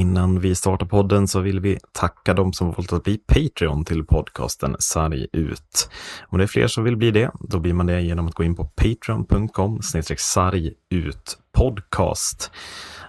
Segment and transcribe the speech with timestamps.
[0.00, 4.04] innan vi startar podden så vill vi tacka de som valt att bli Patreon till
[4.04, 5.90] podcasten Sarg ut.
[6.28, 8.44] Om det är fler som vill bli det, då blir man det genom att gå
[8.44, 9.80] in på patreon.com
[10.16, 12.50] sarg ut podcast.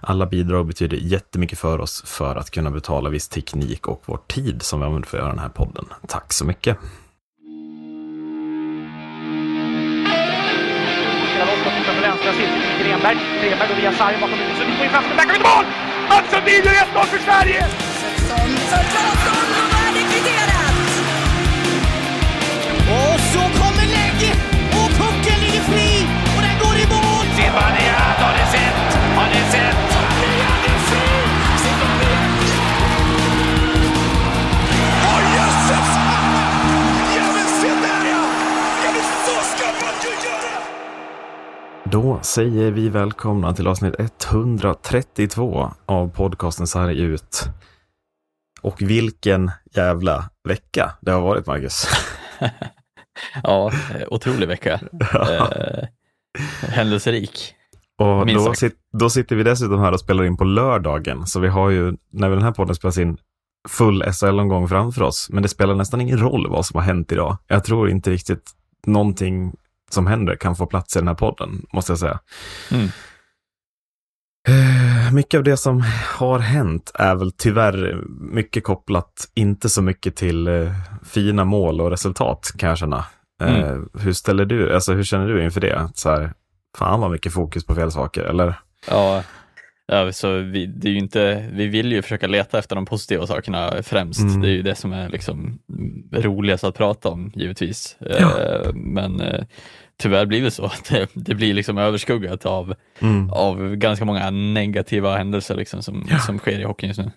[0.01, 4.61] Alla bidrag betyder jättemycket för oss för att kunna betala viss teknik och vår tid
[4.61, 5.85] som vi använder för att göra den här podden.
[6.07, 6.77] Tack så mycket!
[12.83, 15.39] Grenberg, Grenberg går via sargen bakom huvudet, så vi får ju chansen, där kan vi
[15.39, 15.90] mål!
[16.11, 17.65] Mats Sundin gör 1-0 för Sverige!
[22.89, 24.35] och så kommer lägg
[24.71, 27.25] och pucken ligger fri och den går i mål!
[27.35, 28.95] Zibanejad, har ni sett?
[29.15, 29.90] Har ni sett?
[41.91, 47.49] Då säger vi välkomna till avsnitt 132 av podcasten Sarg ut.
[48.61, 51.87] Och vilken jävla vecka det har varit, Marcus.
[53.43, 53.71] ja,
[54.07, 54.79] otrolig vecka.
[55.13, 55.87] eh,
[56.69, 57.53] händelserik.
[57.99, 61.47] Och då, sit, då, sitter vi dessutom här och spelar in på lördagen, så vi
[61.47, 63.17] har ju, när den här podden spelas in,
[63.69, 65.27] full SHL-omgång framför oss.
[65.29, 67.37] Men det spelar nästan ingen roll vad som har hänt idag.
[67.47, 68.51] Jag tror inte riktigt
[68.85, 69.53] någonting
[69.93, 72.19] som händer kan få plats i den här podden, måste jag säga.
[72.71, 72.87] Mm.
[74.47, 75.83] Eh, mycket av det som
[76.17, 78.03] har hänt är väl tyvärr
[78.33, 80.71] mycket kopplat, inte så mycket till uh,
[81.03, 83.05] fina mål och resultat kan jag känna.
[83.43, 83.89] Uh, mm.
[83.99, 85.89] Hur ställer du, alltså hur känner du inför det?
[85.95, 86.33] Så här,
[86.77, 88.59] fan vad mycket fokus på fel saker, eller?
[88.89, 89.23] Ja,
[89.87, 93.73] ja så vi, det är inte, vi vill ju försöka leta efter de positiva sakerna
[93.83, 94.21] främst.
[94.21, 94.41] Mm.
[94.41, 95.59] Det är ju det som är liksom
[96.11, 97.97] roligast att prata om, givetvis.
[97.99, 98.61] Ja.
[98.73, 99.21] Men
[100.01, 100.71] tyvärr blir det så.
[100.89, 103.29] Det, det blir liksom överskuggat av, mm.
[103.29, 106.19] av ganska många negativa händelser liksom som, ja.
[106.19, 107.11] som sker i hockeyn just nu.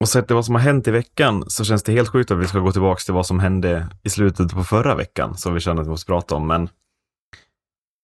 [0.00, 2.38] Och sett till vad som har hänt i veckan så känns det helt sjukt att
[2.38, 5.60] vi ska gå tillbaka till vad som hände i slutet på förra veckan som vi
[5.60, 6.46] känner att vi måste prata om.
[6.46, 6.68] Men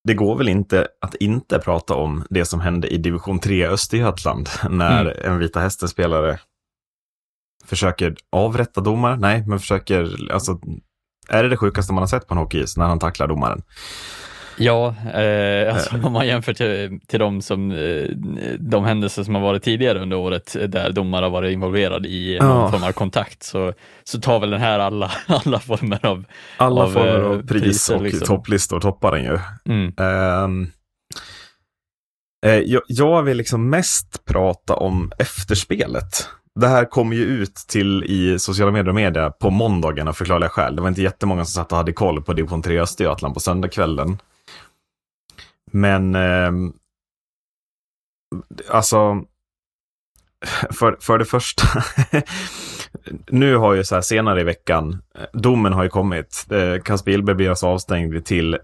[0.04, 4.48] det går väl inte att inte prata om det som hände i division 3 Östergötland
[4.70, 5.32] när mm.
[5.32, 6.38] en Vita Hästen-spelare
[7.64, 9.16] försöker avrätta domare.
[9.16, 10.60] Nej, men försöker, alltså,
[11.28, 13.62] är det det sjukaste man har sett på en hockeyis när han tacklar domaren?
[14.58, 18.04] Ja, eh, alltså, om man jämför till, till de, som, eh,
[18.58, 22.60] de händelser som har varit tidigare under året där domare har varit involverade i någon
[22.60, 22.70] ja.
[22.70, 23.72] form av kontakt så,
[24.04, 26.24] så tar väl den här alla, alla former av
[26.56, 28.26] Alla av, former av eh, pris priser, och liksom.
[28.26, 29.38] topplistor toppar den ju.
[29.68, 29.94] Mm.
[30.44, 30.70] Um,
[32.64, 36.28] jag, jag vill liksom mest prata om efterspelet.
[36.56, 40.48] Det här kom ju ut till i sociala medier och media på måndagen av förklarliga
[40.48, 40.76] skäl.
[40.76, 44.18] Det var inte jättemånga som satt och hade koll på division 3 Östergötland på söndagskvällen.
[45.72, 46.52] Men eh,
[48.70, 49.22] alltså,
[50.70, 51.62] för, för det första,
[53.26, 56.46] nu har ju så här senare i veckan, eh, domen har ju kommit.
[56.50, 58.58] Eh, Kasper gillberg blir alltså avstängd till,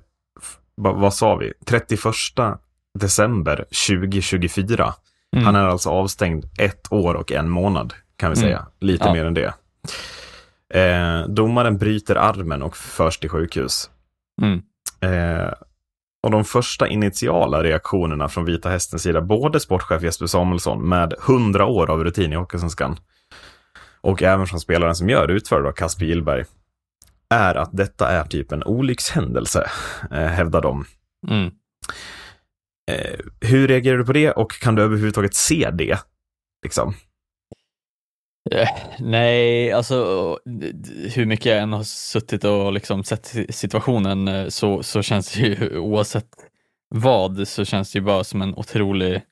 [0.74, 2.00] vad, vad sa vi, 31
[2.98, 4.94] december 2024.
[5.36, 5.44] Mm.
[5.44, 8.48] Han är alltså avstängd ett år och en månad, kan vi mm.
[8.48, 8.66] säga.
[8.80, 9.12] Lite ja.
[9.12, 9.54] mer än det.
[10.74, 13.90] Eh, domaren bryter armen och förs till sjukhus.
[14.42, 14.62] Mm.
[15.00, 15.52] Eh,
[16.22, 21.66] och de första initiala reaktionerna från Vita Hästens sida, både sportchef Jesper Samuelsson med hundra
[21.66, 22.96] år av rutin i Hockeysvenskan
[24.02, 26.44] och även från spelaren som gör utför, då, Kasper Gillberg,
[27.30, 29.70] är att detta är typ en olyckshändelse,
[30.10, 30.84] eh, hävdar de.
[31.28, 31.50] Mm.
[32.90, 35.98] Eh, hur reagerar du på det och kan du överhuvudtaget se det?
[36.62, 36.94] Liksom?
[38.50, 40.38] Eh, nej, alltså
[41.14, 45.40] hur mycket jag än har suttit och liksom sett situationen eh, så, så känns det
[45.40, 46.28] ju oavsett
[46.88, 49.22] vad så känns det ju bara som en otrolig,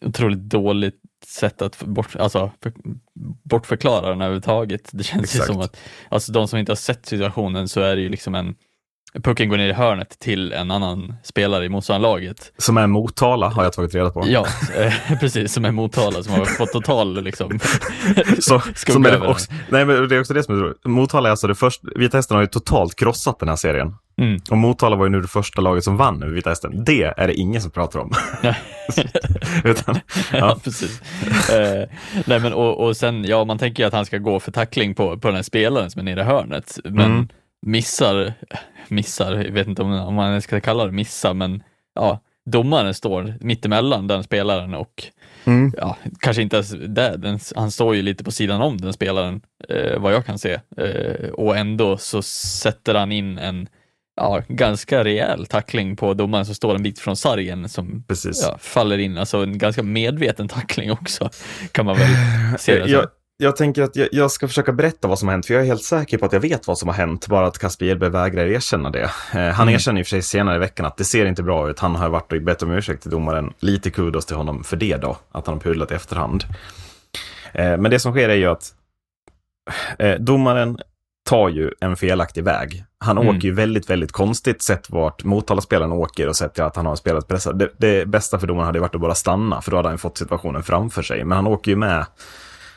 [0.00, 2.72] otroligt dåligt sätt att bort, alltså, för,
[3.44, 4.90] bortförklara den överhuvudtaget.
[4.92, 5.50] Det känns Exakt.
[5.50, 8.34] ju som att, alltså de som inte har sett situationen så är det ju liksom
[8.34, 8.54] en
[9.20, 12.52] pucken går ner i hörnet till en annan spelare i motståndarlaget.
[12.58, 14.24] Som är Motala har jag tagit reda på.
[14.26, 14.46] Ja,
[14.76, 17.58] eh, precis, som är Motala som har fått total liksom,
[18.40, 20.84] så, som är också, Nej, men det är också det som är roligt.
[20.84, 23.94] Motala är alltså det första, Vita Hästen har ju totalt krossat den här serien.
[24.18, 24.40] Mm.
[24.50, 26.84] Och Motala var ju nu det första laget som vann över Vita Hästen.
[26.84, 28.12] Det är det ingen som pratar om.
[29.64, 30.00] Utan,
[30.32, 30.38] ja.
[30.38, 30.58] ja.
[30.64, 31.00] precis.
[31.50, 31.88] Eh,
[32.26, 34.94] nej, men, och, och sen, ja, man tänker ju att han ska gå för tackling
[34.94, 36.78] på, på den här spelaren som är nere i hörnet.
[36.84, 37.28] Men mm
[37.62, 38.32] missar,
[38.88, 41.62] missar, jag vet inte om, man ska kalla det missa, men
[41.94, 45.04] ja, domaren står mittemellan den spelaren och
[45.44, 45.72] mm.
[45.76, 49.40] ja, kanske inte ens där, den, han står ju lite på sidan om den spelaren,
[49.68, 50.60] eh, vad jag kan se.
[50.76, 53.68] Eh, och ändå så sätter han in en,
[54.16, 58.04] ja, ganska rejäl tackling på domaren som står en bit från sargen som
[58.42, 59.18] ja, faller in.
[59.18, 61.30] Alltså en ganska medveten tackling också,
[61.72, 62.08] kan man väl
[62.58, 63.06] se det som.
[63.36, 65.66] Jag, tänker att jag, jag ska försöka berätta vad som har hänt, för jag är
[65.66, 68.46] helt säker på att jag vet vad som har hänt, bara att Kasper Edberg vägrar
[68.46, 69.02] erkänna det.
[69.02, 69.74] Eh, han Mm.
[69.74, 71.78] erkänner i och för sig senare i veckan att det ser inte bra ut.
[71.78, 73.52] Han har varit och bett om ursäkt till domaren.
[73.58, 76.44] Lite kudos till honom för det då, att han har pudlat i efterhand.
[77.52, 78.74] Eh, men det som sker är ju att
[79.98, 80.78] eh, domaren
[81.28, 82.84] tar ju en felaktig väg.
[82.98, 83.28] Han Mm.
[83.36, 87.28] åker ju väldigt, väldigt konstigt sett vart Motala-spelaren åker och sett att han har spelat
[87.28, 87.58] pressad.
[87.58, 90.18] Det, det bästa för domaren hade varit att bara stanna, för då hade han fått
[90.18, 91.24] situationen framför sig.
[91.24, 92.06] Men han åker ju med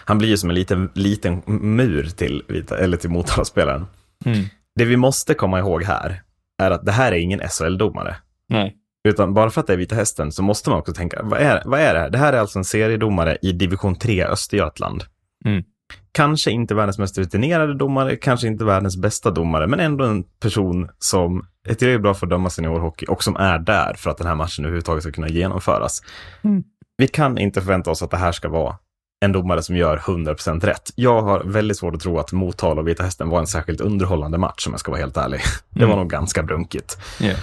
[0.05, 2.43] han blir ju som en liten, liten mur till,
[2.79, 3.85] eller till Motala-spelaren.
[4.25, 4.45] Mm.
[4.75, 6.21] Det vi måste komma ihåg här
[6.63, 8.15] är att det här är ingen SHL-domare.
[8.49, 8.75] Nej.
[9.07, 11.61] Utan bara för att det är Vita Hästen så måste man också tänka, vad är,
[11.65, 12.09] vad är det här?
[12.09, 15.03] Det här är alltså en seriedomare i division 3 Östergötland.
[15.45, 15.63] Mm.
[16.11, 20.89] Kanske inte världens mest rutinerade domare, kanske inte världens bästa domare, men ändå en person
[20.99, 24.27] som är tillräckligt bra för att döma seniorhockey och som är där för att den
[24.27, 26.01] här matchen överhuvudtaget ska kunna genomföras.
[26.43, 26.63] Mm.
[26.97, 28.77] Vi kan inte förvänta oss att det här ska vara
[29.19, 30.91] en domare som gör 100% rätt.
[30.95, 34.37] Jag har väldigt svårt att tro att Motala och Vita Hästen var en särskilt underhållande
[34.37, 35.41] match om jag ska vara helt ärlig.
[35.69, 35.99] Det var Mm.
[35.99, 36.97] nog ganska brunkigt.
[37.21, 37.39] Yeah.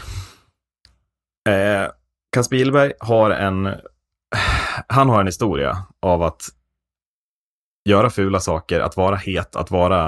[1.84, 1.90] Eh,
[2.32, 3.74] Kasper Gillberg har en,
[4.86, 6.42] han har en historia av att
[7.88, 10.06] göra fula saker, att vara het, att vara,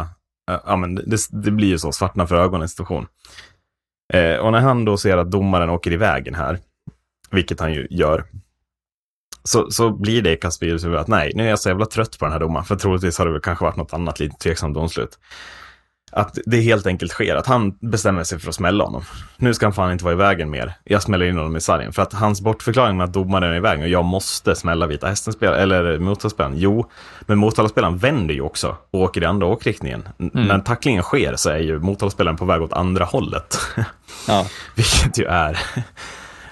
[0.50, 3.06] eh, ja men det, det blir ju så, svartna för ögonen situation.
[4.12, 6.58] Eh, och när han då ser att domaren åker i vägen här,
[7.30, 8.24] vilket han ju gör,
[9.48, 11.86] så, så blir det i Kasper Gillbergs huvud att nej, nu är jag så jävla
[11.86, 14.36] trött på den här domaren, för troligtvis har det väl kanske varit något annat lite
[14.36, 15.18] tveksamt domslut.
[16.16, 19.02] Att det helt enkelt sker, att han bestämmer sig för att smälla honom.
[19.36, 20.74] Nu ska han fan inte vara i vägen mer.
[20.84, 21.92] Jag smäller in honom i sargen.
[21.92, 25.06] För att hans bortförklaring med att domaren är i vägen och jag måste smälla Vita
[25.06, 26.54] Hästen-spelaren, eller Motala-spelaren.
[26.58, 30.08] Jo, men Motala-spelaren vänder ju också och åker i andra åkriktningen.
[30.18, 30.46] Mm.
[30.46, 33.58] När tacklingen sker så är ju Motala-spelaren på väg åt andra hållet.
[34.28, 34.46] Ja.
[34.74, 35.58] Vilket ju är...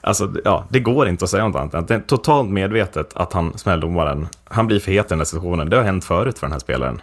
[0.03, 3.59] Alltså, ja, det går inte att säga något annat det är totalt medvetet att han
[3.59, 4.29] smäller domaren.
[4.45, 5.71] Han blir för het i den här situationen.
[5.71, 7.03] Det har hänt förut för den här spelaren.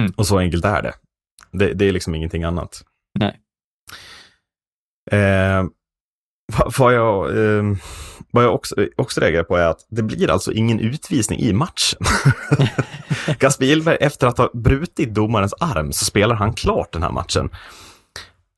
[0.00, 0.12] Mm.
[0.16, 0.94] Och så enkelt är det.
[1.50, 1.74] det.
[1.74, 2.82] Det är liksom ingenting annat.
[3.18, 3.40] Nej.
[5.10, 5.64] Eh,
[6.58, 7.62] vad, vad jag, eh,
[8.30, 12.00] vad jag också, också reagerar på är att det blir alltså ingen utvisning i matchen.
[13.38, 17.50] Kasper Gillberg, efter att ha brutit domarens arm, så spelar han klart den här matchen.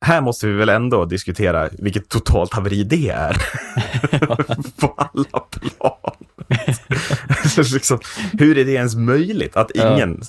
[0.05, 3.37] Här måste vi väl ändå diskutera vilket totalt haveri det är.
[4.81, 6.15] på alla plan.
[7.73, 7.99] liksom,
[8.39, 9.93] hur är det ens möjligt att Ja.
[9.95, 10.21] ingen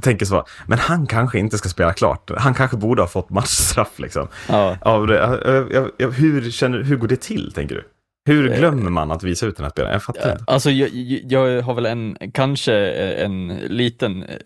[0.00, 2.30] tänker så, men han kanske inte ska spela klart.
[2.36, 4.28] Han kanske borde ha fått matchstraff liksom.
[4.48, 4.76] Ja.
[4.80, 5.18] Av det.
[5.98, 7.84] Hur, känner, hur går det till, tänker du?
[8.24, 9.92] Hur Eh, glömmer man att visa ut den här spelaren?
[9.92, 10.44] Jag fattar inte.
[10.46, 10.90] Alltså jag,
[11.32, 12.74] jag har väl en, kanske
[13.14, 14.36] en liten eh,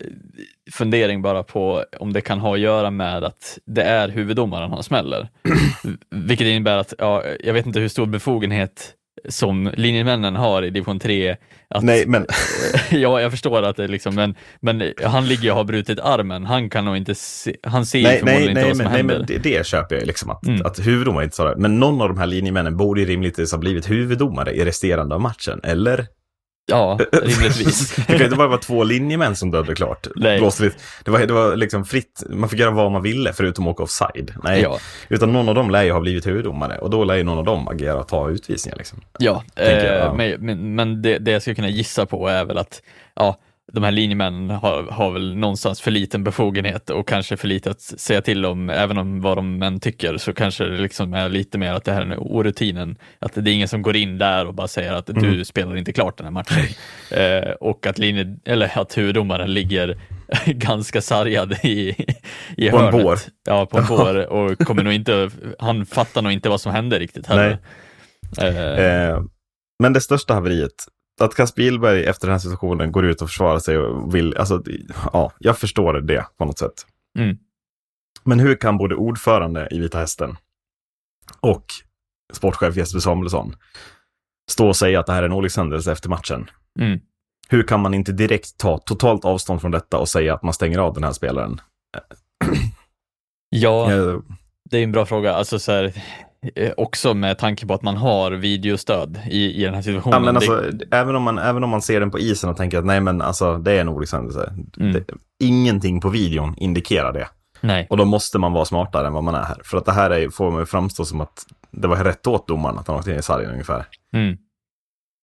[0.71, 4.83] fundering bara på om det kan ha att göra med att det är huvuddomaren han
[4.83, 5.29] smäller.
[6.09, 8.93] Vilket innebär att, ja, jag vet inte hur stor befogenhet
[9.29, 11.35] som linjemännen har i division 3.
[11.75, 12.25] Att, Nej, men
[12.91, 16.69] ja, jag förstår att det liksom, men, men han ligger och har brutit armen, han
[16.69, 18.97] kan nog inte se, han ser Nej, förmodligen nej, inte nej, vad som men, nej,
[18.97, 19.17] händer.
[19.17, 20.65] men det, det köper jag liksom att, Mm.
[20.65, 21.61] att huvuddomaren inte sa det.
[21.61, 25.21] Men någon av de här linjemännen borde ju rimligtvis ha blivit huvuddomare i resterande av
[25.21, 26.05] matchen, eller?
[26.69, 27.95] Ja, rimligtvis.
[27.95, 30.07] det kan inte bara vara två linjemän som dödade klart.
[30.15, 30.39] Nej.
[31.03, 33.83] Det, var, det var liksom fritt, man fick göra vad man ville förutom att åka
[33.83, 34.33] offside.
[34.43, 34.79] Nej, ja.
[35.09, 37.45] utan någon av dem lär ju ha blivit huvuddomare och då lär ju någon av
[37.45, 38.77] dem agera och ta utvisningar.
[38.77, 39.01] Liksom.
[39.19, 40.13] Ja, Tänker jag, eh, ja.
[40.13, 42.81] men, men, men det, det jag skulle kunna gissa på är väl att
[43.15, 43.37] ja,
[43.73, 47.81] de här linjemännen har, har väl någonstans för liten befogenhet och kanske för lite att
[47.81, 51.57] säga till om, även om vad de än tycker, så kanske det liksom är lite
[51.57, 54.53] mer att det här är orutinen, att det är ingen som går in där och
[54.53, 55.45] bara säger att du Mm.
[55.45, 56.65] spelar inte klart den här matchen.
[57.11, 59.97] Eh, och att, linje, eller att huvuddomaren ligger
[60.45, 61.95] ganska sargad i,
[62.57, 63.03] i På en hörnet.
[63.03, 63.17] bår.
[63.47, 66.99] Ja, på en bår och kommer nog inte, han fattar nog inte vad som hände
[66.99, 67.49] riktigt heller.
[68.41, 68.47] Eh,
[68.85, 69.21] Eh,
[69.83, 70.71] men det största haveriet,
[71.21, 74.63] att Kasper Gillberg efter den här situationen går ut och försvarar sig och vill, alltså,
[75.13, 76.85] ja, jag förstår det på något sätt.
[77.19, 77.37] Mm.
[78.23, 80.37] Men hur kan både ordförande i Vita Hästen
[81.39, 81.65] och
[82.33, 83.55] sportchef Jesper Samuelsson
[84.51, 86.49] stå och säga att det här är en olyckshändelse efter matchen?
[86.79, 86.99] Mm.
[87.49, 90.79] Hur kan man inte direkt ta totalt avstånd från detta och säga att man stänger
[90.79, 91.61] av den här spelaren?
[93.49, 94.19] Ja, Eh,
[94.69, 95.33] det är en bra fråga.
[95.33, 95.93] Alltså så här,
[96.77, 100.13] också med tanke på att man har videostöd i, i den här situationen.
[100.13, 102.57] Ja, men Det- alltså, även, om man, även om man ser den på isen och
[102.57, 104.53] tänker att nej, men alltså, det är en olyckshändelse.
[104.79, 104.93] Mm.
[104.93, 105.03] Det,
[105.43, 107.27] ingenting på videon indikerar det.
[107.61, 109.61] nej, Och då måste man vara smartare än vad man är här.
[109.63, 112.47] För att det här är, får man ju framstå som att det var rätt åt
[112.47, 113.85] domaren att han åkte in i sargen ungefär.
[114.13, 114.37] mm.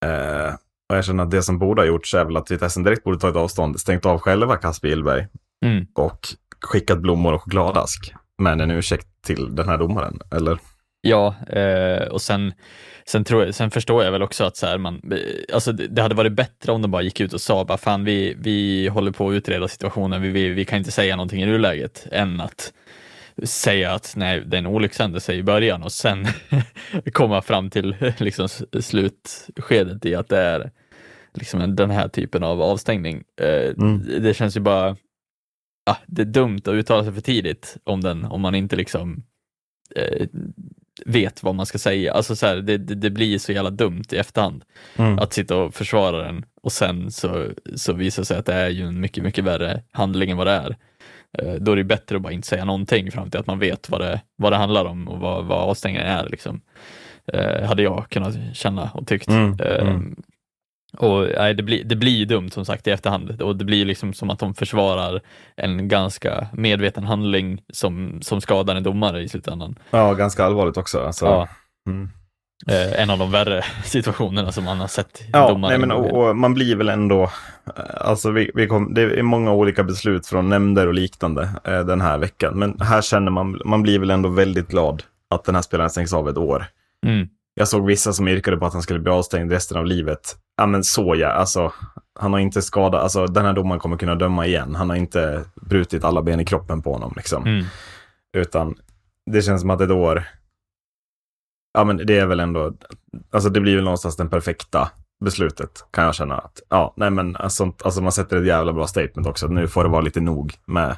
[0.04, 0.54] Eh,
[0.90, 3.18] och jag känner att det som borde ha gjorts är väl att Vitesse direkt borde
[3.18, 5.26] tagit avstånd, stängt av själva Kasper Gillberg
[5.64, 5.87] Mm.
[5.94, 6.18] och
[6.61, 8.14] skickat blommor och chokladask.
[8.38, 10.59] med en ursäkt till den här domaren, eller?
[11.04, 12.52] Ja, eh, och sen,
[13.06, 15.87] sen, tror jag, sen förstår jag väl också att så här, man, eh, alltså det,
[15.87, 18.88] det hade varit bättre om de bara gick ut och sa bara fan vi, vi
[18.88, 22.40] håller på att utreda situationen, vi, vi, vi kan inte säga någonting i nuläget, än
[22.40, 22.73] att
[23.42, 26.26] säga att nej, det är en olyckshändelse i början och sen
[27.12, 28.49] komma fram till liksom,
[28.80, 30.70] slutskedet i att det är
[31.34, 33.25] liksom den här typen av avstängning.
[33.40, 34.23] Eh, mm.
[34.23, 34.96] Det känns ju bara,
[35.87, 39.23] ah, det är dumt att uttala sig för tidigt om den, om man inte liksom
[39.96, 40.26] eh,
[41.06, 42.12] vet vad man ska säga.
[42.12, 44.64] Alltså så här, det, det, det, blir så jävla dumt i efterhand
[44.96, 45.18] mm.
[45.18, 48.68] att sitta och försvara den och sen så, så visar det sig att det är
[48.68, 50.76] ju en mycket, mycket värre handling än vad det är.
[51.38, 53.90] Eh, då är det bättre att bara inte säga någonting fram till att man vet
[53.90, 56.28] vad det, vad det handlar om och vad, vad avstängningen är.
[56.28, 56.61] Liksom.
[57.32, 59.28] Eh, hade jag kunnat känna och tyckt.
[59.28, 60.16] Mm, eh, mm.
[60.99, 64.15] Och nej, det, blir, det blir dumt som sagt i efterhand och det blir liksom
[64.15, 65.21] som att de försvarar
[65.57, 69.79] en ganska medveten handling som, som skadar en domare i slutändan.
[69.91, 71.01] Ja, ganska allvarligt också.
[71.01, 71.25] Alltså.
[71.25, 71.49] Ja.
[71.89, 72.09] Mm.
[72.67, 75.23] Eh, en av de värre situationerna som man har sett.
[75.33, 77.31] Ja, nej, men, och, och, man blir väl ändå, eh,
[77.95, 82.01] alltså vi, vi kom, det är många olika beslut från nämnder och liknande eh, den
[82.01, 82.59] här veckan.
[82.59, 86.13] Men här känner man, man blir väl ändå väldigt glad att den här spelaren stängs
[86.13, 86.67] av ett år.
[87.07, 87.29] Mm.
[87.54, 90.37] Jag såg vissa som yrkade på att han skulle bli avstängd resten av livet.
[90.56, 91.73] Ja men så ja, alltså
[92.14, 94.75] han har inte skadat, alltså den här domaren kommer kunna döma igen.
[94.75, 97.46] Han har inte brutit alla ben i kroppen på honom liksom.
[97.46, 97.64] Mm.
[98.37, 98.75] Utan
[99.30, 100.25] det känns som att ett år,
[101.75, 102.73] ja men det är väl ändå,
[103.30, 104.90] alltså det blir väl någonstans den perfekta
[105.25, 106.38] beslutet kan jag känna.
[106.38, 109.46] att Ja, nej men alltså, alltså man sätter ett jävla bra statement också.
[109.46, 110.96] Nu får det vara lite nog med,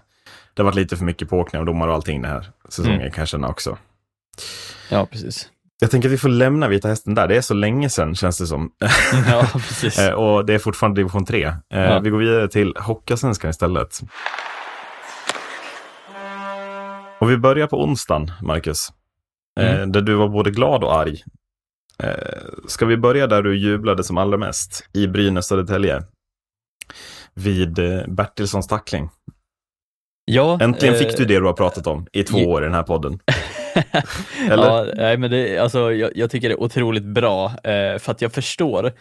[0.54, 3.12] det har varit lite för mycket påkning av domar och allting den här säsongen mm.
[3.12, 3.78] kan jag känna också.
[4.90, 5.50] Ja, precis.
[5.80, 7.28] Jag tänker att vi får lämna Vita Hästen där.
[7.28, 8.71] Det är så länge sedan känns det som.
[9.28, 9.99] Ja, precis.
[9.99, 11.45] Eh, och det är fortfarande division 3.
[11.45, 12.00] Eh, ja.
[12.00, 14.00] Vi går vidare till Hockeyallsvenskan istället.
[17.18, 18.92] Och vi börjar på onsdagen, Marcus.
[19.61, 19.92] Eh, mm.
[19.92, 21.23] Där du var både glad och arg.
[22.66, 24.88] Ska vi börja där du jublade som allra mest?
[24.92, 26.02] I Brynäs Södertälje.
[27.35, 27.75] Vid
[28.09, 29.11] Bertilssons tackling.
[30.25, 32.83] Ja, Äntligen fick du det du har pratat om i två år i den här
[32.83, 33.18] podden.
[34.50, 34.66] Eller?
[34.66, 38.23] Ja, nej, men det, alltså, jag, jag, tycker det är otroligt bra eh, för att
[38.23, 38.92] jag förstår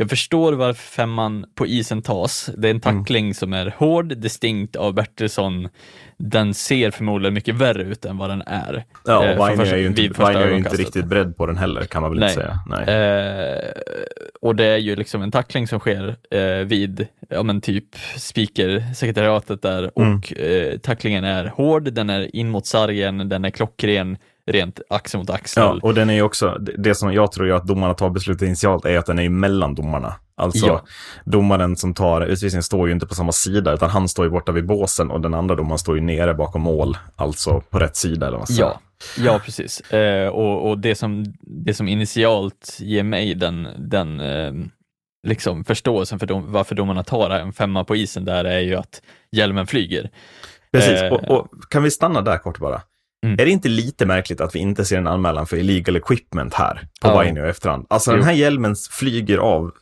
[0.00, 2.50] jag förstår varför femman på isen tas.
[2.56, 2.98] Det är en mm.
[3.02, 3.34] tackling mm.
[3.34, 5.68] som är hård, distinkt av Bertilsson.
[6.16, 8.84] Den ser förmodligen mycket värre ut än vad den är.
[9.04, 12.02] Ja, och eh, är ju inte, Weiner är inte riktigt beredd på den heller kan
[12.02, 12.30] man väl Nej.
[12.30, 12.58] inte säga.
[12.66, 12.94] Nej.
[12.94, 13.70] Eh,
[14.40, 19.62] och det är ju liksom en tackling som sker eh, vid, ja men typ speaker-sekretariatet
[19.62, 20.16] där mm.
[20.16, 24.16] och eh, tacklingen är hård, den är in mot sargen, den är klockren
[24.48, 25.62] rent axel mot axel.
[25.62, 28.84] Ja, och den är ju också, det som jag tror att domarna tar beslutet initialt
[28.84, 30.14] är att den är mellan domarna.
[30.36, 30.84] Alltså ja.
[31.24, 34.52] domaren som tar utvisningen står ju inte på samma sida, utan han står ju borta
[34.52, 38.26] vid båsen och den andra domaren står ju nere bakom mål, alltså på rätt sida
[38.26, 38.80] eller vad Ja,
[39.18, 39.80] ja precis.
[39.80, 44.52] Eh, och, och det, som, det som initialt ger mig den, den eh,
[45.26, 49.02] liksom förståelsen för dom, varför domarna tar en femma på isen där är ju att
[49.32, 50.10] hjälmen flyger.
[50.72, 52.82] Precis, eh, och, och, kan vi stanna där kort bara?
[53.26, 53.40] Mm.
[53.40, 56.74] Är det inte lite märkligt att vi inte ser en anmälan för illegal equipment här
[57.02, 57.24] på ja.
[57.24, 57.86] I efterhand?
[57.90, 58.16] Alltså jo.
[58.16, 59.72] den här hjälmen flyger av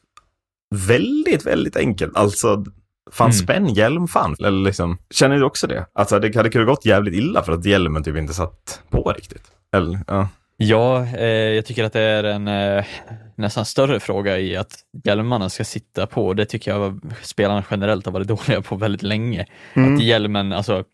[0.75, 2.17] väldigt, väldigt enkelt.
[2.17, 2.65] Alltså,
[3.13, 3.33] fan mm.
[3.33, 4.37] spänn hjälm fan.
[4.39, 5.87] Eller liksom, känner du också det?
[5.93, 9.45] Alltså det hade kunnat gått jävligt illa för att hjälmen typ inte satt på riktigt.
[9.73, 10.29] Eller, ja.
[10.57, 12.85] Ja, eh, jag tycker att det är en eh,
[13.35, 14.75] nästan större fråga i att
[15.05, 16.35] hjälmarna ska sitta på.
[16.35, 19.47] Det tycker jag spelarna generellt har varit dåliga på väldigt länge.
[19.75, 19.95] Mm.
[19.95, 20.85] Att hjälmen, alltså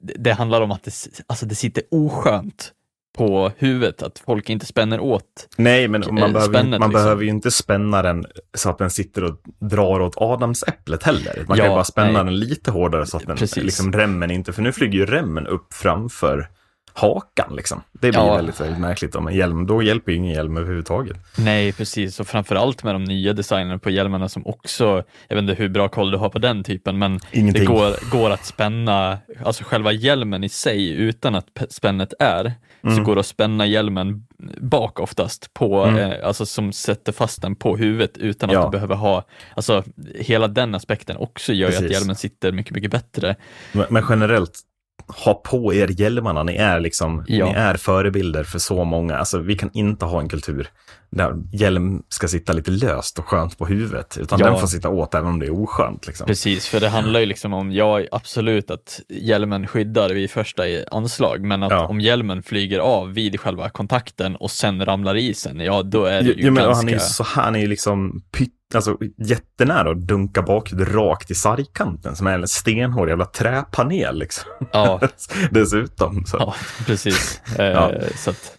[0.00, 0.92] det handlar om att det,
[1.26, 2.72] alltså det sitter oskönt
[3.18, 6.92] på huvudet, att folk inte spänner åt Nej, men man, behöver, man liksom.
[6.92, 11.44] behöver ju inte spänna den så att den sitter och drar åt adamsäpplet heller.
[11.48, 12.24] Man ja, kan ju bara spänna nej.
[12.24, 15.74] den lite hårdare så att den, liksom, remmen inte, för nu flyger ju remmen upp
[15.74, 16.48] framför
[16.92, 17.82] hakan liksom.
[17.92, 18.36] Det blir ja.
[18.36, 21.16] väldigt, väldigt märkligt om en hjälm, då hjälper ju ingen hjälm överhuvudtaget.
[21.38, 25.54] Nej, precis, och framförallt med de nya designerna på hjälmarna som också, jag vet inte
[25.54, 27.64] hur bra koll du har på den typen, men Ingenting.
[27.64, 32.52] det går, går att spänna, alltså själva hjälmen i sig utan att spännet är,
[32.82, 32.96] mm.
[32.96, 34.26] så går det att spänna hjälmen
[34.60, 36.12] bak oftast, på, mm.
[36.12, 38.64] eh, alltså som sätter fast den på huvudet utan att ja.
[38.64, 41.82] du behöver ha, alltså hela den aspekten också gör Precis.
[41.82, 43.36] ju att hjälmen sitter mycket, mycket bättre.
[43.72, 44.60] Men, men generellt
[45.06, 46.42] ha på er hjälmarna.
[46.42, 47.46] Ni är liksom, ja.
[47.46, 49.16] ni är förebilder för så många.
[49.16, 50.68] Alltså vi kan inte ha en kultur
[51.10, 54.46] där hjälm ska sitta lite löst och skönt på huvudet, utan ja.
[54.46, 56.06] den får sitta åt även om det är oskönt.
[56.06, 56.26] Liksom.
[56.26, 61.40] Precis, för det handlar ju liksom om, ja absolut att hjälmen skyddar vid första anslag,
[61.40, 61.86] men att ja.
[61.86, 66.22] om hjälmen flyger av vid själva kontakten och sen ramlar i isen, ja då är
[66.22, 66.74] det ju men, ganska...
[66.74, 71.30] Han är ju så han är ju liksom pytt alltså, jättenära att dunka bakhuvudet rakt
[71.30, 74.44] i sargkanten som är en stenhård jävla träpanel liksom.
[74.72, 75.00] Ja.
[75.50, 76.24] Dessutom.
[76.26, 76.36] Så.
[76.40, 76.54] Ja,
[76.86, 77.40] precis.
[77.58, 77.92] Eh, Ja.
[78.16, 78.52] Så att,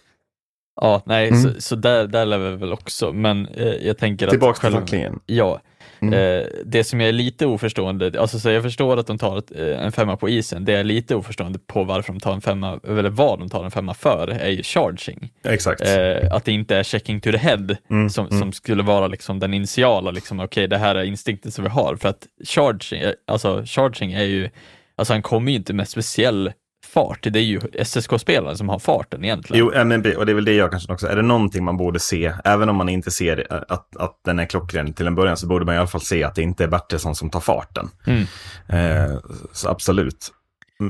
[0.80, 1.42] ja, nej, Mm.
[1.42, 4.78] så, så där, där lär vi väl också, men eh, jag tänker att Tillbaka till
[4.78, 5.20] tacklingen.
[5.26, 5.60] Ja,
[6.02, 6.14] Mm.
[6.14, 9.52] eh, det som jag är lite oförstående, alltså så jag förstår att de tar ett,
[9.56, 12.40] eh, en femma på isen, det jag är lite oförstående på varför de tar en
[12.40, 15.32] femma, eller vad de tar en femma för, är ju charging.
[15.44, 15.80] Exakt.
[15.80, 18.38] Eh, att det inte är checking to the head Mm, som, mm.
[18.38, 21.96] som skulle vara liksom den initiala, liksom, okej det här är instinkten som vi har,
[21.96, 24.50] för att charging, eh, alltså charging är ju,
[24.96, 26.52] alltså han kommer ju inte med speciell
[26.94, 29.58] fart, det är ju SSK-spelaren som har farten egentligen.
[29.74, 31.98] Jo, men, och det är väl det jag kanske också, är det någonting man borde
[32.00, 35.36] se, även om man inte ser eh, att, att den är klockren till en början,
[35.36, 37.88] så borde man i alla fall se att det inte är Bertilsson som tar farten.
[38.06, 38.22] Mm.
[38.68, 39.18] Eh,
[39.52, 40.32] så absolut.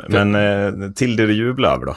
[0.09, 1.97] Men eh, till det du jublar över då?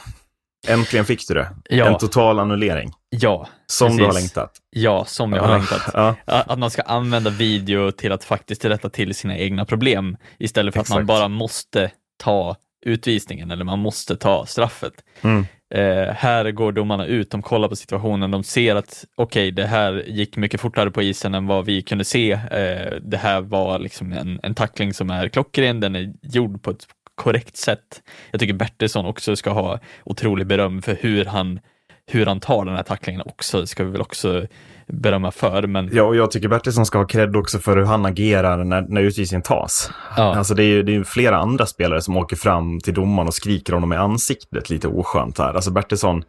[0.68, 1.48] Äntligen fick du det.
[1.68, 1.84] Ja.
[1.86, 2.92] En total annullering.
[3.10, 4.22] Ja, Som du har Precis.
[4.36, 4.50] längtat.
[4.70, 5.90] ja, som jag har Ja, längtat.
[5.94, 10.74] Ja, Att man ska använda video till att faktiskt rätta till sina egna problem istället
[10.74, 11.06] för att man Exakt.
[11.06, 11.90] bara måste
[12.22, 14.92] ta utvisningen eller man måste ta straffet.
[15.22, 15.46] Mm.
[15.74, 20.04] Eh, här går domarna ut, de kollar på situationen, de ser att okej, det här
[20.06, 22.32] gick mycket fortare på isen än vad vi kunde se.
[22.32, 26.70] Eh, det här var liksom en, en tackling som är klockren, den är gjord på
[26.70, 28.02] ett korrekt sätt.
[28.30, 31.60] Jag tycker Bertilsson också ska ha otrolig beröm för hur han,
[32.06, 34.46] hur han tar den här tacklingen också, ska vi väl också
[34.86, 35.66] berömma för.
[35.66, 38.82] Men Ja, och jag tycker Bertilsson ska ha cred också för hur han agerar när,
[38.82, 39.90] när utvisningen tas.
[40.16, 40.36] Ja.
[40.36, 43.34] Alltså det är ju det är flera andra spelare som åker fram till domaren och
[43.34, 45.54] skriker honom i ansiktet lite oskönt här.
[45.54, 46.24] Alltså Bertilsson,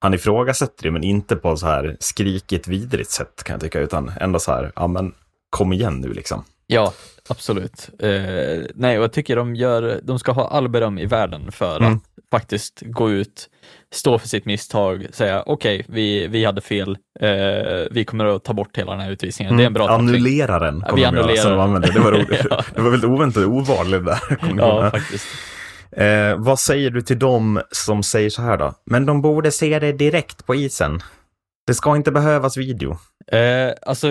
[0.00, 4.12] han ifrågasätter det, men inte på så här skrikigt vidrigt sätt kan jag tycka, utan
[4.20, 5.12] ändå så här, ja men
[5.50, 6.44] kom igen nu liksom.
[6.66, 6.92] Ja,
[7.28, 7.88] absolut.
[7.98, 8.10] Eh,
[8.74, 11.92] nej, och jag tycker de, gör, de ska ha all beröm i världen för Mm.
[11.96, 13.48] att faktiskt gå ut,
[13.94, 17.28] stå för sitt misstag, säga okej, vi, vi hade fel, eh,
[17.90, 19.56] vi kommer att ta bort hela den här utvisningen.
[19.56, 20.08] Det är en bra tackling.
[20.08, 21.80] Annullera den, Ja, vi de annullerar de.
[21.80, 22.46] Det var roligt.
[22.50, 22.64] Ja.
[22.74, 24.18] Det var väldigt oväntat och ovanligt där.
[24.56, 25.26] Ja, faktiskt.
[25.92, 28.74] Eh, vad säger du till dem som säger så här då?
[28.86, 31.00] Men de borde se det direkt på isen.
[31.66, 32.98] Det ska inte behövas video.
[33.32, 34.08] Eh, alltså,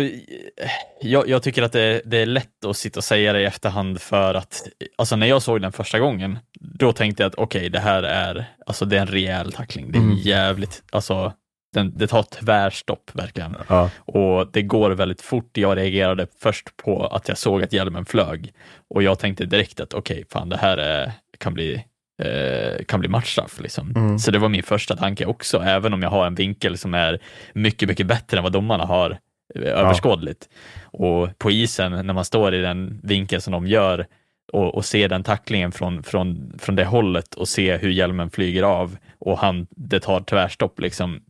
[1.01, 4.01] jag, jag tycker att det, det är lätt att sitta och säga det i efterhand
[4.01, 7.79] för att, alltså när jag såg den första gången, då tänkte jag att okej, det
[7.79, 9.91] här är, alltså det är en rejäl tackling.
[9.91, 10.17] Det är Mm.
[10.17, 11.33] jävligt, alltså,
[11.73, 13.57] den, det tar tvärstopp verkligen.
[13.69, 13.89] Ja.
[13.97, 15.57] Och det går väldigt fort.
[15.57, 18.53] Jag reagerade först på att jag såg att hjälmen flög
[18.89, 21.83] och jag tänkte direkt att okej, fan det här är, kan bli
[22.17, 23.59] eh, kan bli matchstraff.
[23.59, 23.93] Liksom.
[23.95, 24.19] Mm.
[24.19, 27.19] Så det var min första tanke också, även om jag har en vinkel som är
[27.53, 29.17] mycket, mycket bättre än vad domarna har
[29.55, 30.49] eh, överskådligt.
[30.83, 34.07] Och på isen, när man står i den vinkeln som de gör
[34.53, 38.63] och, och ser den tacklingen från, från, från det hållet och se hur hjälmen flyger
[38.63, 41.21] av och han, det tar tvärstopp, liksom,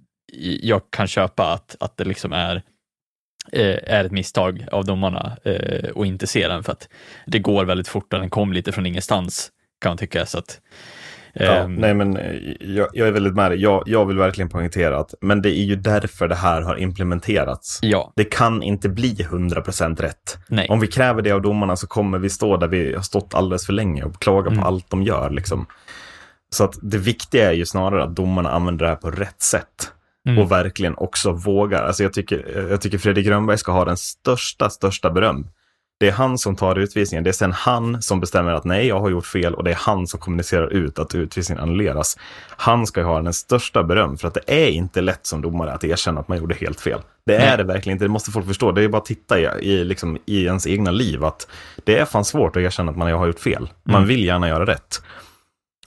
[0.61, 2.55] jag kan köpa att, att det liksom är
[3.51, 6.89] eh, är ett misstag av domarna eh, och inte se den för att
[7.25, 10.25] det går väldigt fort och den kom lite från ingenstans kan man tycka.
[10.25, 10.61] Så att,
[11.39, 13.61] Ja, ehm, nej men eh, jag, jag är väldigt med dig.
[13.61, 17.79] Jag, jag vill verkligen poängtera att, men det är ju därför det här har implementerats.
[17.81, 20.37] ja, Det kan inte bli 100% rätt.
[20.47, 23.33] nej, Om vi kräver det av domarna så kommer vi stå där vi har stått
[23.35, 24.59] alldeles för länge och klaga Mm.
[24.61, 25.29] på allt de gör.
[25.29, 25.65] Liksom.
[26.49, 29.91] Så att det viktiga är ju snarare att domarna använder det här på rätt sätt.
[30.27, 30.39] Mm.
[30.39, 31.83] Och verkligen också vågar.
[31.83, 35.47] Alltså jag, tycker, jag tycker Fredrik Grönberg ska ha den största, största beröm.
[35.99, 37.23] Det är han som tar utvisningen.
[37.23, 39.75] Det är sen han som bestämmer att nej, jag har gjort fel och det är
[39.75, 42.17] han som kommunicerar ut att utvisningen annulleras.
[42.49, 45.71] Han ska ju ha den största beröm för att det är inte lätt som domare
[45.73, 47.01] att erkänna att man gjorde helt fel.
[47.25, 47.57] Det är Nej.
[47.57, 48.05] det verkligen inte.
[48.05, 48.71] Det måste folk förstå.
[48.71, 51.47] Det är bara att titta i, i, liksom, i ens egna liv att
[51.83, 53.69] det är fan svårt att erkänna att man har gjort fel.
[53.83, 54.07] Man Mm.
[54.07, 55.01] vill gärna göra rätt.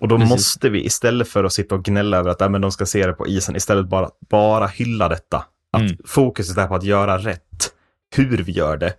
[0.01, 0.31] Och då Precis.
[0.31, 3.07] måste vi istället för att sitta och gnälla över att äh, men de ska se
[3.07, 5.45] det på isen, istället bara, bara hylla detta.
[5.73, 5.97] Att Mm.
[6.07, 7.73] fokuset är på att göra rätt.
[8.17, 8.93] Hur vi gör det.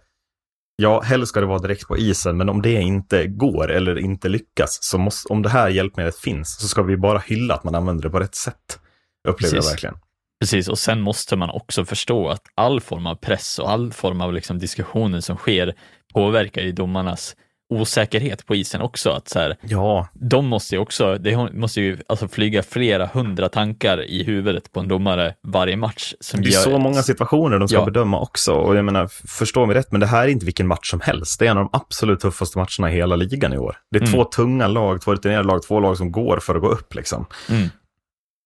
[0.82, 4.30] Ja, helst ska det vara direkt på isen, men om det inte går eller inte
[4.30, 7.76] lyckas, så måste, om det här hjälpmedlet finns, så ska vi bara hylla att man
[7.76, 8.80] använder det på rätt sätt.
[9.28, 9.74] Upplever jag Precis.
[9.74, 9.96] verkligen.
[10.40, 14.22] Precis, och sen måste man också förstå att all form av press och all form
[14.22, 15.76] av liksom diskussioner som sker
[16.14, 17.36] påverkar ju domarnas
[17.72, 19.10] osäkerhet på isen också.
[19.10, 23.50] Att så här, Ja, de måste ju också, det måste ju alltså flyga flera hundra
[23.50, 26.14] tankar i huvudet på en domare varje match.
[26.20, 27.86] Som det är gör, så många situationer de ska Ja.
[27.86, 28.54] bedöma också.
[28.54, 31.40] Och jag menar, förstå mig rätt, men det här är inte vilken match som helst.
[31.40, 33.76] Det är en av de absolut tuffaste matcherna i hela ligan i år.
[33.92, 34.14] Det är Mm.
[34.14, 37.26] två tunga lag, två rutinerade lag, två lag som går för att gå upp liksom.
[37.50, 37.70] Mm.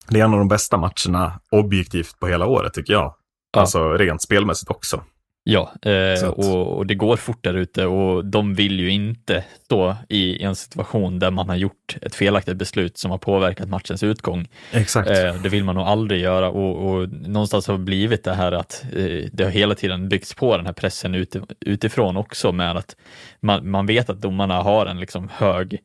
[0.09, 3.13] Det är en av de bästa matcherna objektivt på hela året tycker jag.
[3.53, 3.59] Ja.
[3.61, 5.01] Alltså rent spelmässigt också.
[5.47, 9.95] Ja, eh, och, och det går fort där ute och de vill ju inte stå
[10.09, 14.47] i en situation där man har gjort ett felaktigt beslut som har påverkat matchens utgång.
[14.71, 15.09] Exakt.
[15.09, 18.51] Eh, det vill man nog aldrig göra och, och någonstans har det blivit det här
[18.51, 22.77] att eh, det har hela tiden byggts på den här pressen uti- utifrån också med
[22.77, 22.95] att
[23.39, 25.79] man, man vet att domarna har en liksom hög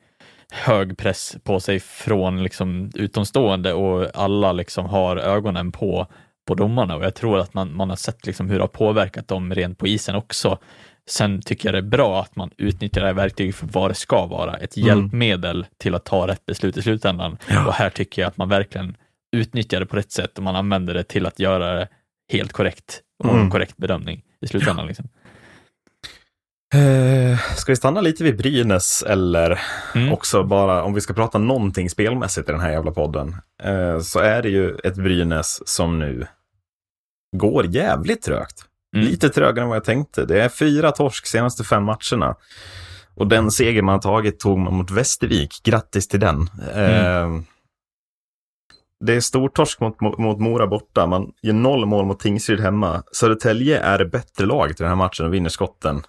[0.52, 6.06] hög press på sig från liksom utomstående och alla liksom har ögonen på,
[6.48, 9.28] på domarna och jag tror att man, man har sett liksom hur det har påverkat
[9.28, 10.58] dem rent på isen också.
[11.10, 13.94] Sen tycker jag det är bra att man utnyttjar det här verktyget för vad det
[13.94, 14.86] ska vara, ett Mm.
[14.88, 17.36] hjälpmedel till att ta rätt beslut i slutändan.
[17.48, 17.66] Ja.
[17.66, 18.96] Och här tycker jag att man verkligen
[19.36, 21.88] utnyttjar det på rätt sätt och man använder det till att göra det
[22.32, 23.42] helt korrekt och Mm.
[23.42, 24.86] en korrekt bedömning i slutändan.
[24.86, 25.08] Liksom.
[26.74, 29.60] Eh, ska vi stanna lite vid Brynäs eller
[29.94, 30.12] Mm.
[30.12, 34.18] också bara, om vi ska prata någonting spelmässigt i den här jävla podden, eh, så
[34.18, 36.26] är det ju ett Brynäs som nu
[37.36, 38.64] går jävligt trögt.
[38.96, 39.06] Mm.
[39.06, 40.24] Lite trögare än vad jag tänkte.
[40.24, 42.36] Det är fyra torsk senaste fem matcherna.
[43.14, 45.60] Och den seger man tagit tog man mot Västervik.
[45.64, 46.40] Grattis till den.
[46.74, 47.28] Eh,
[49.04, 51.06] det är stortorsk mot, mot, mot Mora borta.
[51.06, 53.02] Man gör noll mål mot Tingsryd hemma.
[53.12, 56.02] Södertälje är det bättre laget i den här matchen och vinner skotten.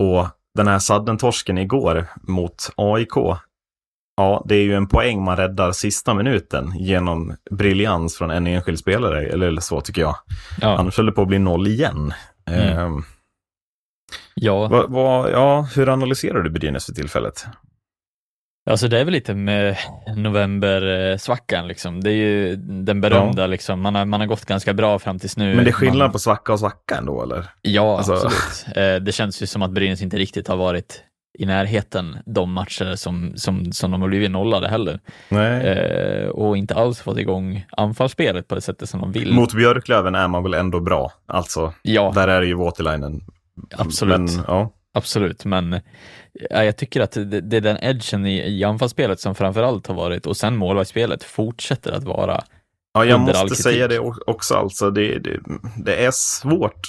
[0.00, 3.14] Och den här sadden-torsken igår mot AIK.
[4.16, 8.78] Ja, det är ju en poäng man räddar sista minuten genom briljans från en enskild
[8.78, 10.16] spelare, eller så tycker jag.
[10.60, 10.78] Ja.
[10.78, 12.12] Annars höll det på att bli noll igen.
[12.46, 12.78] Mm.
[12.78, 13.02] Eh,
[14.34, 14.68] Ja.
[14.68, 17.46] vad, vad, ja, hur analyserar du Brynäs för tillfället?
[18.70, 19.76] Alltså det är väl lite med
[20.16, 22.00] novembersvackan liksom.
[22.00, 23.80] Det är ju den berömda liksom.
[23.80, 25.54] Man har, man har gått ganska bra fram tills nu.
[25.54, 27.46] Men det är skillnad man, på svacka och svacka ändå, eller?
[27.62, 28.66] Ja, alltså- absolut.
[28.76, 31.02] Eh, det känns ju som att Brynäs inte riktigt har varit
[31.38, 35.00] i närheten de matcher som, som, som de har blivit nollade heller.
[35.28, 35.66] Nej.
[35.66, 39.32] Eh, och inte alls fått igång anfallsspelet på det sättet som de vill.
[39.34, 41.12] Mot Björklöven är man väl ändå bra.
[41.26, 43.20] Alltså, ja, där är det ju Waterlinen.
[43.76, 44.18] absolut.
[44.18, 44.70] Men, ja.
[44.94, 45.80] Absolut, men
[46.32, 49.94] ja, jag tycker att det, det är den edgen i, i anfallsspelet som framförallt har
[49.94, 52.44] varit och sen målvaktsspelet fortsätter att vara
[52.92, 54.54] ja, jag måste säga det också.
[54.54, 55.40] Alltså, det, det,
[55.76, 56.86] det är svårt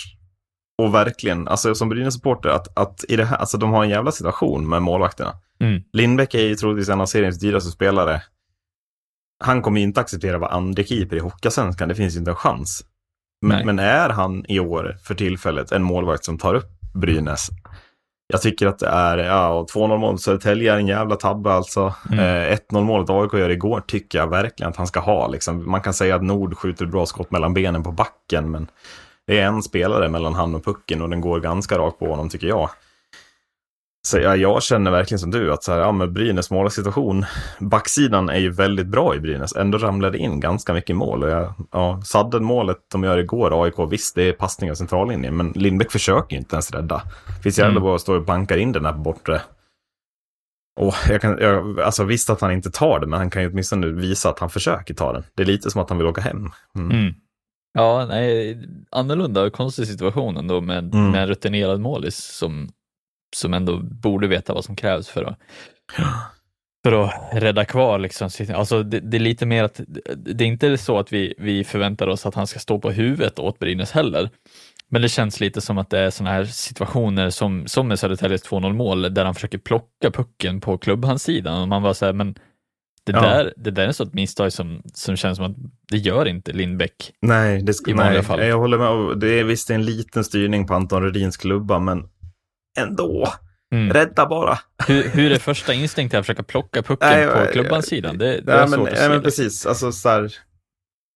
[0.77, 4.11] och verkligen, alltså som Brynäs-supporter, att, att i det här, alltså de har en jävla
[4.11, 5.33] situation med målvakterna.
[5.59, 5.83] Mm.
[5.93, 8.21] Lindbäck är ju troligtvis en av seriens dyraste spelare.
[9.43, 12.31] Han kommer ju inte acceptera att vara andre keeper i Hockeyallsvenskan, det finns ju inte
[12.31, 12.85] en chans.
[13.45, 17.49] Men, men är han i år för tillfället en målvakt som tar upp Brynäs?
[18.31, 21.93] Jag tycker att det är, ja, och 2-0 mål Södertälje är en jävla tabbe alltså.
[22.11, 22.19] Mm.
[22.19, 25.27] Eh, 1-0 målet AIK gör igår tycker jag verkligen att han ska ha.
[25.27, 25.71] Liksom.
[25.71, 28.67] Man kan säga att Nord skjuter bra skott mellan benen på backen, men
[29.27, 32.29] det är en spelare mellan han och pucken och den går ganska rakt på honom
[32.29, 32.69] tycker jag.
[34.07, 37.25] Så ja, jag känner verkligen som du att så här, ja, men Brynäs målsituation,
[37.59, 39.55] backsidan är ju väldigt bra i Brynäs.
[39.55, 41.23] Ändå ramlade in ganska mycket mål.
[41.23, 45.51] Och jag, ja, Sadden-målet de gör igår, AIK, visst det är passning av centrallinjen, men
[45.55, 47.01] Lindbäck försöker ju inte ens rädda.
[47.43, 47.83] Finns jävla Mm.
[47.83, 49.41] bara att stå och bankar in den här på bortre.
[50.79, 53.49] Och jag kan, jag, alltså visst att han inte tar det, men han kan ju
[53.51, 55.23] åtminstone visa att han försöker ta den.
[55.35, 56.49] Det är lite som att han vill åka hem.
[56.75, 56.91] Mm.
[56.99, 57.13] Mm.
[57.73, 58.57] Ja, nej,
[58.91, 61.11] annorlunda och konstig situation ändå med, Mm.
[61.11, 62.69] med en rutinerad målis som,
[63.35, 65.39] som ändå borde veta vad som krävs för att,
[66.83, 67.99] för att rädda kvar.
[67.99, 68.29] Liksom.
[68.53, 69.81] Alltså, det, det är lite mer att
[70.15, 73.39] det är inte så att vi, vi förväntar oss att han ska stå på huvudet
[73.39, 74.29] åt Brynäs heller.
[74.89, 78.45] Men det känns lite som att det är sådana här situationer som, som med Södertäljes
[78.45, 82.35] 2-0 mål där han försöker plocka pucken på klubbhandssidan och man bara säger men
[83.03, 83.21] det, Ja.
[83.21, 85.55] där, det där är så ett misstag som, som känns som att
[85.91, 87.11] det gör inte Lindbäck.
[87.21, 88.47] Nej, det ska, I vanliga nej, fall.
[88.47, 89.19] jag håller med.
[89.19, 92.09] Det är visst en liten styrning på Anton Rudins klubba, men
[92.79, 93.27] ändå.
[93.73, 93.93] Mm.
[93.93, 94.59] Rädda bara.
[94.87, 98.17] Hur, hur är första instinkt att försöka plocka pucken Nej, på jag- klubbansidan?
[98.17, 99.09] Det, det Nej, är men, svårt att nej, se.
[99.09, 99.23] men liksom.
[99.23, 99.65] precis.
[99.65, 100.33] Alltså, så här,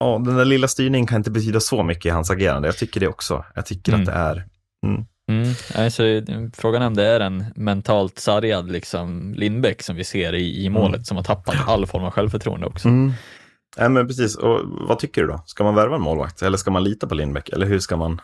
[0.00, 2.68] ja, den där lilla styrningen kan inte betyda så mycket i hans agerande.
[2.68, 3.44] Jag tycker det också.
[3.54, 4.00] Jag tycker Mm.
[4.02, 4.44] att det är...
[4.86, 5.54] Mm.
[5.76, 6.22] Nej, så eh,
[6.56, 10.70] frågan är om det är en mentalt sargad liksom, Lindbäck som vi ser i, i
[10.70, 11.04] målet Mm.
[11.04, 12.88] som har tappat all form av självförtroende också.
[12.88, 14.36] Nej, men precis.
[14.36, 15.42] Och vad tycker du då?
[15.46, 16.42] Ska man värva en målvakt?
[16.42, 17.48] Eller ska man lita på Lindbäck?
[17.48, 18.20] Eller hur ska man...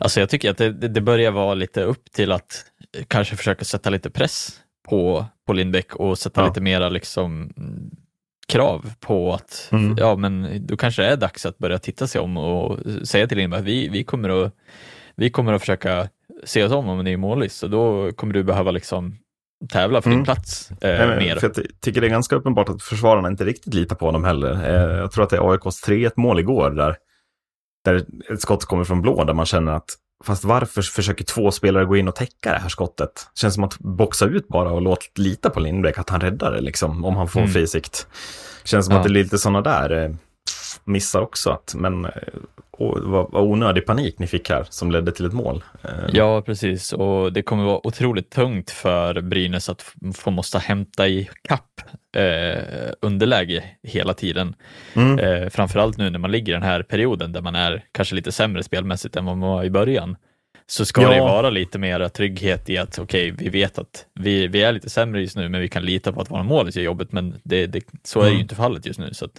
[0.00, 2.64] Alltså jag tycker att det, det börjar vara lite upp till att
[2.98, 6.46] eh, kanske försöka sätta lite press på, på Lindbäck och sätta Ja.
[6.48, 7.52] lite mera liksom
[8.48, 9.96] krav på att Mm.
[9.98, 13.38] ja men då kanske det är dags att börja titta sig om och säga till
[13.38, 14.52] Lindbäck att vi, vi, kommer att,
[15.16, 16.08] vi kommer att försöka
[16.44, 19.18] se oss om om det är målis och då kommer du behöva liksom
[19.72, 20.24] tävla för din Mm.
[20.24, 21.36] plats eh, Nej, men, mer.
[21.36, 24.24] för jag ty- tycker det är ganska uppenbart att försvararna inte riktigt litar på honom
[24.24, 24.52] heller.
[24.52, 26.96] Eh, jag tror att det är AIKs 3-1 mål igår där,
[27.92, 29.90] där ett skott kommer från blå där man känner att
[30.24, 33.26] fast varför försöker två spelare gå in och täcka det här skottet?
[33.34, 36.60] Känns som att boxa ut bara och låt lita på Lindbäck att han räddar det
[36.60, 37.52] liksom om han får Mm.
[37.52, 38.06] fri sikt.
[38.64, 38.98] Känns som Ja.
[39.00, 40.16] att det är lite sådana där.
[40.84, 42.10] Missar också att, men eh,
[42.78, 45.64] och, vad, vad onödig panik ni fick här som ledde till ett mål.
[45.82, 46.92] Eh, Ja, precis.
[46.92, 51.80] Och det kommer vara otroligt tungt för Brynäs att få måste hämta i kapp
[52.16, 54.54] eh, underläge hela tiden.
[54.94, 55.18] Mm.
[55.18, 58.32] Eh, framförallt nu när man ligger i den här perioden där man är kanske lite
[58.32, 60.16] sämre spelmässigt än vad man var i början.
[60.70, 61.10] Så ska Ja.
[61.10, 64.90] det vara lite mer trygghet i att okej, vi vet att vi, vi är lite
[64.90, 67.66] sämre just nu, men vi kan lita på att våra mål gör jobbet, men det,
[67.66, 68.42] det, så är det ju Mm.
[68.42, 69.14] inte fallet just nu.
[69.14, 69.30] Så att,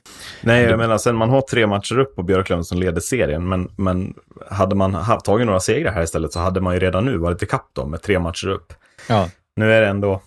[0.42, 3.72] Nej, jag menar sen man har tre matcher upp på Björklöven som leder serien, men,
[3.78, 4.14] men
[4.50, 7.44] hade man haft, tagit några segrar här istället så hade man ju redan nu varit
[7.44, 8.74] i kapp dem med tre matcher upp.
[9.10, 10.22] ja, Nu är det ändå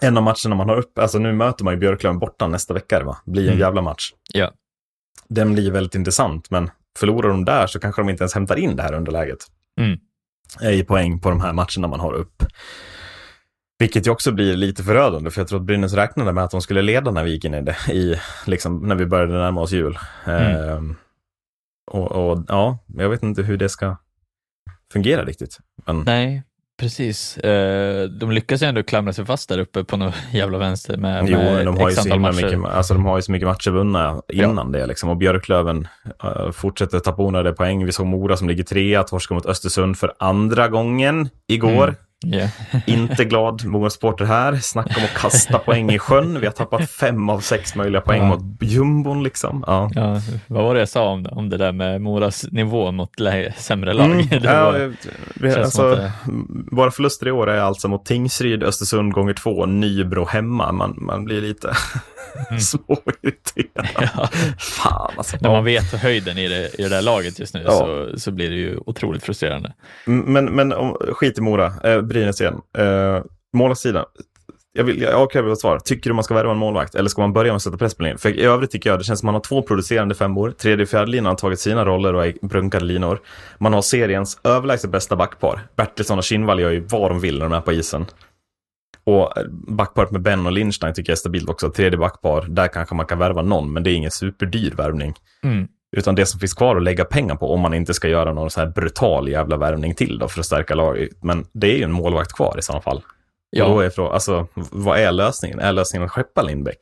[0.00, 3.04] en av matcherna man har upp, alltså nu möter man ju Björklöven borta nästa vecka,
[3.04, 3.16] va?
[3.24, 3.60] Blir en Mm.
[3.60, 4.12] jävla match.
[4.32, 4.50] Ja.
[5.28, 8.76] Den blir väldigt intressant, men förlorar de där så kanske de inte ens hämtar in
[8.76, 9.38] det här underläget.
[9.80, 9.98] Mm.
[10.72, 12.42] I poäng på de här matcherna man har upp.
[13.78, 16.62] Vilket ju också blir lite förödande, för jag tror att Brynäs räknade med att de
[16.62, 19.72] skulle leda när vi gick in i det, i, liksom, när vi började närma oss
[19.72, 19.98] jul.
[20.24, 20.68] Mm.
[20.68, 20.96] Ehm,
[21.90, 23.96] och, och ja, jag vet inte hur det ska
[24.92, 25.58] fungera riktigt.
[25.86, 26.42] Men, nej,
[26.76, 27.36] precis.
[27.36, 31.28] Eh, de lyckas ju ändå klamra sig fast där uppe på något jävla vänster med,
[31.28, 33.70] Jo, med men de har, ju så mycket, alltså, de har ju så mycket matcher
[33.70, 34.86] vunna innan det.
[34.86, 35.08] Liksom.
[35.08, 35.88] Och Björklöven
[36.24, 37.84] uh, fortsätter tappa onödiga poäng.
[37.84, 41.84] Vi såg Mora som ligger trea, torskar mot Östersund för andra gången igår.
[41.84, 41.94] Mm.
[42.26, 42.48] Ja.
[42.86, 44.56] Inte glad Mora-supporter här.
[44.56, 46.40] Snacka om att kasta poäng i sjön.
[46.40, 48.28] Vi har tappat fem av sex möjliga poäng Ja.
[48.28, 49.22] mot jumbon.
[49.22, 49.64] Liksom.
[49.66, 49.90] Ja.
[49.94, 53.10] Ja, vad var det jag sa om det, om det där med Moras nivå mot
[53.56, 54.06] sämre lag?
[54.10, 56.10] Mm, Det ja, var, som alltså, att
[56.72, 60.72] Våra förluster i år är alltså mot Tingsryd, Östersund gånger två, Nybro hemma.
[60.72, 61.72] Man, man blir lite
[62.50, 62.60] Mm.
[62.60, 63.86] småirriterad.
[64.16, 65.36] ja, Fan alltså.
[65.40, 67.70] när man vet höjden i det, i det där laget just nu Ja.
[67.72, 69.72] så, så blir det ju otroligt frustrerande.
[70.04, 72.60] Men, men om, skit i Mora, eh, Brynäs igen.
[72.78, 73.22] Eh,
[73.56, 74.04] målvaktssidan.
[74.72, 75.78] Jag, vill, jag avkräver ett svar.
[75.78, 77.94] Tycker du man ska värva en målvakt eller ska man börja med att sätta press
[77.94, 78.18] på linjen?
[78.18, 80.50] För i övrigt tycker jag det känns som man har två producerande femmor.
[80.50, 83.20] Tredje och fjärde linan har tagit sina roller och är brunkade linor.
[83.58, 85.60] Man har seriens överlägset bästa backpar.
[85.76, 88.06] Bertilsson och Kinnvall gör ju vad de vill när de är på isen.
[89.04, 91.70] Och eh, backparet med Ben och Lindstein tycker jag är stabilt också.
[91.70, 95.14] Tredje backpar, där kanske man kan värva någon, men det är ingen superdyr värvning.
[95.42, 95.68] Mm.
[95.96, 98.50] Utan det som finns kvar att lägga pengar på om man inte ska göra någon
[98.50, 101.10] så här brutal jävla värvning till då för att stärka laget.
[101.22, 103.02] Men det är ju en målvakt kvar i sådana fall.
[103.50, 103.64] Ja.
[103.64, 105.58] Och då är frågan, alltså, vad är lösningen?
[105.60, 106.78] Är lösningen att skeppa Lindbäck?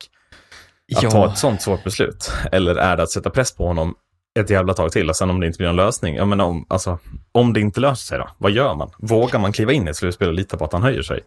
[0.95, 1.11] Att Ja.
[1.11, 2.31] ta ett sånt svårt beslut?
[2.51, 3.95] Eller är det att sätta press på honom
[4.39, 6.15] ett jävla tag till och sen om det inte blir någon lösning?
[6.15, 6.99] Jag menar, om, alltså,
[7.31, 8.89] om det inte löser sig då, vad gör man?
[8.97, 11.19] Vågar man kliva in i ett slutspel och lita på att han höjer sig?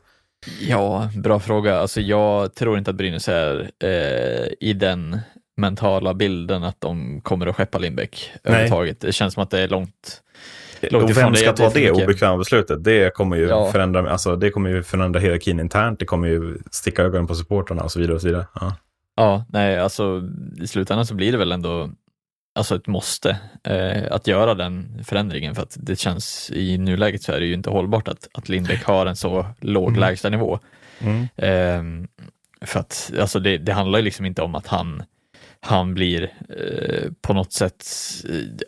[0.60, 1.80] Ja, bra fråga.
[1.80, 5.18] Alltså, jag tror inte att Brynäs är eh, i den
[5.58, 9.00] mentala bilden att de kommer att skeppa Lindbäck överhuvudtaget.
[9.00, 10.22] Det känns som att det är långt.
[10.80, 12.04] Långt och vem det, ska det ta det mycket.
[12.04, 12.84] obekväma beslutet?
[12.84, 13.72] Det kommer ju, Ja.
[13.72, 17.82] förändra, alltså, det kommer ju förändra hierarkin internt, det kommer ju sticka ögonen på supportrarna
[17.82, 18.14] och så vidare.
[18.14, 18.46] Och så vidare.
[18.54, 18.76] Ja.
[19.16, 20.22] Ja, nej, alltså
[20.62, 21.90] i slutändan så blir det väl ändå
[22.54, 27.32] alltså ett måste eh, att göra den förändringen för att det känns i nuläget så
[27.32, 30.00] är det ju inte hållbart att, att Lindbäck har en så låg Mm.
[30.00, 30.58] lägstanivå.
[31.00, 31.28] Mm.
[31.36, 32.08] Eh,
[32.66, 35.02] för att alltså det, det handlar ju liksom inte om att han,
[35.60, 37.84] han blir eh, på något sätt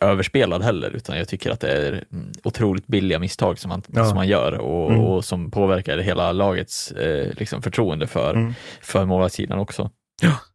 [0.00, 3.82] eh, överspelad heller, utan jag tycker att det är mm, otroligt billiga misstag som han,
[3.86, 4.04] Ja.
[4.04, 5.00] som han gör och, Mm.
[5.04, 8.52] och som påverkar hela lagets eh, liksom förtroende för, Mm.
[8.82, 9.90] för målvaktssidan också.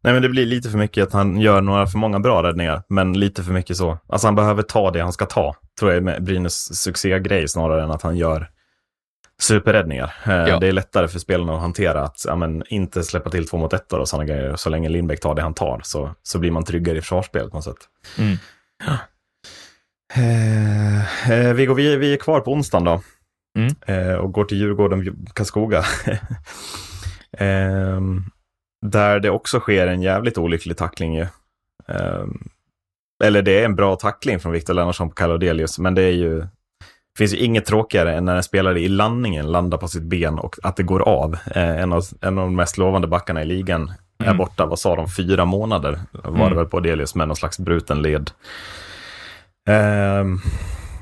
[0.02, 2.84] Nej, men det blir lite för mycket att han gör några för många bra räddningar,
[2.90, 3.98] men lite för mycket så.
[4.08, 7.92] Alltså han behöver ta det han ska ta, tror jag är Brynäs succégrej snarare än
[7.92, 8.50] att han gör
[9.42, 10.14] superräddningar.
[10.26, 10.60] Eh, Ja.
[10.60, 13.74] Det är lättare för spelarna att hantera att ja, men, inte släppa till två mot
[13.74, 14.56] ett och sådana grejer.
[14.56, 17.58] Så länge Lindbäck tar det han tar så, så blir man tryggare i försvarsspelet på
[17.58, 17.90] något sätt.
[18.18, 18.38] Mm.
[20.14, 23.02] Eh, eh, vi, går, vi, vi är kvar på onsdagen då.
[23.58, 23.76] Mm.
[23.86, 25.84] Eh, och går till Djurgården, Karlskoga.
[27.38, 28.24] Ehm,
[28.86, 31.28] där det också sker en jävligt olycklig tackling ju.
[31.88, 32.48] Ehm,
[33.24, 36.48] eller det är en bra tackling från Victor Lennartsson på Kalodelius, men det är ju
[37.16, 40.40] det finns ju inget tråkigare än när en spelare i landningen landar på sitt ben
[40.40, 41.34] och att det går av.
[41.56, 44.38] Eh, en, av, en av de mest lovande backarna i ligan är Mm.
[44.38, 46.56] borta, vad sa de, fyra månader var det Mm.
[46.58, 48.32] väl på Delius med någon slags bruten led.
[49.70, 50.40] Ehm,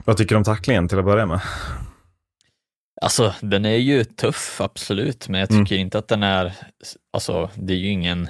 [0.06, 1.42] vad tycker du om tacklingen till att börja med?
[3.02, 5.66] Alltså den är ju tuff, absolut, men jag Mm.
[5.66, 6.54] tycker inte att den är,
[7.14, 8.30] alltså det är ju ingen,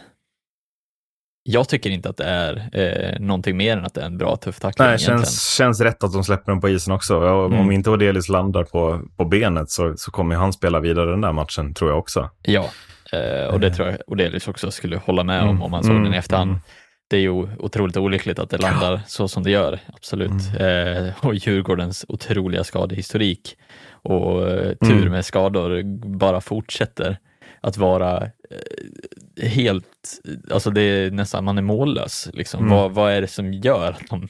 [1.43, 4.35] jag tycker inte att det är eh, någonting mer än att det är en bra
[4.35, 7.15] tuff tackling Nej, känns, känns rätt att de släpper den på isen också.
[7.17, 7.71] Och Om Mm.
[7.71, 11.73] inte Odelius landar på, på benet så, så kommer han spela vidare den där matchen,
[11.73, 12.29] tror jag också.
[12.41, 12.65] Ja,
[13.13, 15.61] eh, och det tror jag Odelius också skulle hålla med om, Mm.
[15.61, 16.03] om man såg Mm.
[16.03, 16.49] den i efterhand.
[16.51, 16.61] Mm.
[17.09, 20.31] Det är ju otroligt olyckligt att det landar så som det gör, absolut.
[20.59, 20.97] Mm.
[21.07, 23.55] Eh, och Djurgårdens otroliga skadehistorik
[23.91, 25.11] och eh, tur Mm.
[25.11, 25.83] med skador
[26.17, 27.17] bara fortsätter
[27.61, 28.23] att vara
[29.41, 29.85] helt,
[30.51, 32.29] alltså det är nästan, man är mållös.
[32.33, 32.59] Liksom.
[32.59, 32.71] Mm.
[32.77, 34.27] Vad, vad är det som gör att de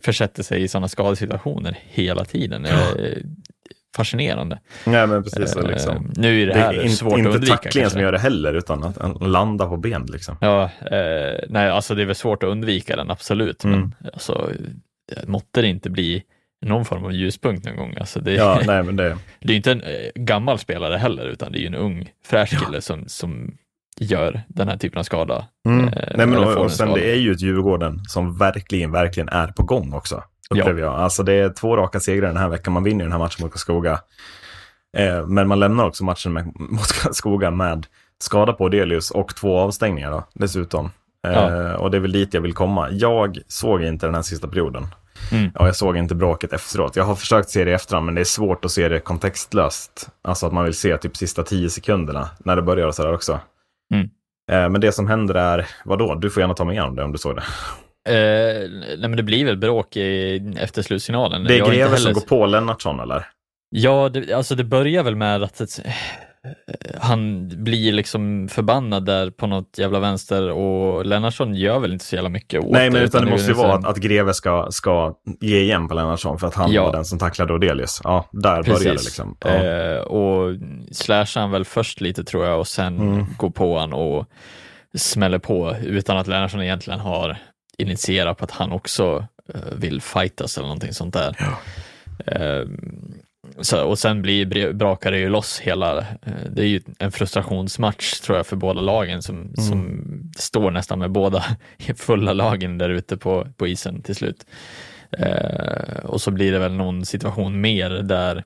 [0.00, 2.62] försätter sig i sådana skadesituationer hela tiden?
[2.62, 3.22] Det är
[3.96, 4.60] fascinerande.
[4.86, 5.56] Nej, men precis.
[5.56, 6.12] Eh, Liksom.
[6.16, 7.52] Nu är det Det här är in, svårt att inte undvika.
[7.56, 7.90] tacklingen kanske.
[7.94, 10.06] som gör det heller, utan att, landa på ben.
[10.12, 10.36] Liksom.
[10.40, 13.64] Ja, eh, nej, alltså det är väl svårt att undvika den, absolut.
[13.64, 13.92] Men Mm.
[14.12, 14.50] alltså,
[15.26, 16.22] måtte det inte bli
[16.62, 17.94] någon form av ljuspunkt någon gång.
[18.00, 21.52] Alltså det, Ja, nej, men det, det är inte en eh, gammal spelare heller, utan
[21.52, 23.54] det är ju en ung fräsch kille som, som
[23.98, 25.46] gör den här typen av skada.
[25.66, 25.88] Mm.
[25.88, 26.94] Eh, Nej, men och, och sen skada.
[27.00, 30.22] det är ju ett Djurgården som verkligen, verkligen är på gång också.
[30.50, 30.60] Ja.
[30.62, 30.94] Upplever jag.
[30.94, 32.72] Alltså det är två raka segrar den här veckan.
[32.72, 34.00] Man vinner den här matchen mot Karlskoga.
[34.96, 37.86] Eh, men man lämnar också matchen med, mot Karlskoga med
[38.18, 40.90] skada på Delius och två avstängningar då, dessutom.
[41.26, 41.76] Eh, Ja.
[41.76, 42.88] Och det är väl dit jag vill komma.
[42.90, 44.86] Jag såg inte den här sista perioden.
[45.32, 45.50] Mm.
[45.54, 46.96] Ja, jag såg inte bråket efteråt.
[46.96, 50.08] Jag har försökt se det i efterhand, men det är svårt att se det kontextlöst.
[50.24, 53.40] Alltså att man vill se typ sista tio sekunderna när det börjar och sådär också.
[53.94, 54.08] Mm.
[54.52, 56.14] Eh, Men det som händer är, vadå?
[56.14, 57.42] Du får gärna ta mig igenom det om du såg det.
[58.08, 61.44] Eh, nej, men det blir väl bråk i, efter slutsignalen.
[61.44, 63.26] Det är Greve som heller- går på Lennartsson eller?
[63.70, 65.60] Ja, det, alltså det börjar väl med att
[67.00, 72.14] han blir liksom förbannad där på något jävla vänster och Lennartsson gör väl inte så
[72.16, 74.66] jävla mycket åt Nej, men utan det måste ju liksom- vara att, att Greve ska,
[74.70, 76.84] ska ge igen på Lennartsson för att han Ja.
[76.84, 78.00] var den som tacklade Odelius.
[78.04, 79.36] Ja, där börjar det liksom.
[79.40, 79.48] Ja.
[79.50, 80.56] Eh, och
[80.92, 83.26] slashar han väl först lite tror jag och sen Mm.
[83.38, 84.26] går på han och
[84.94, 87.36] smäller på utan att Lennartsson egentligen har
[87.78, 91.36] initierat på att han också eh, vill fightas eller någonting sånt där.
[92.26, 92.66] Eh,
[93.60, 98.20] så, och sen blir, brakar det ju loss hela, eh, det är ju en frustrationsmatch
[98.20, 100.02] tror jag för båda lagen som, som
[100.36, 101.44] står nästan med båda
[101.96, 104.46] fulla lagen där ute på, på isen till slut.
[105.18, 108.44] Eh, och så blir det väl någon situation mer där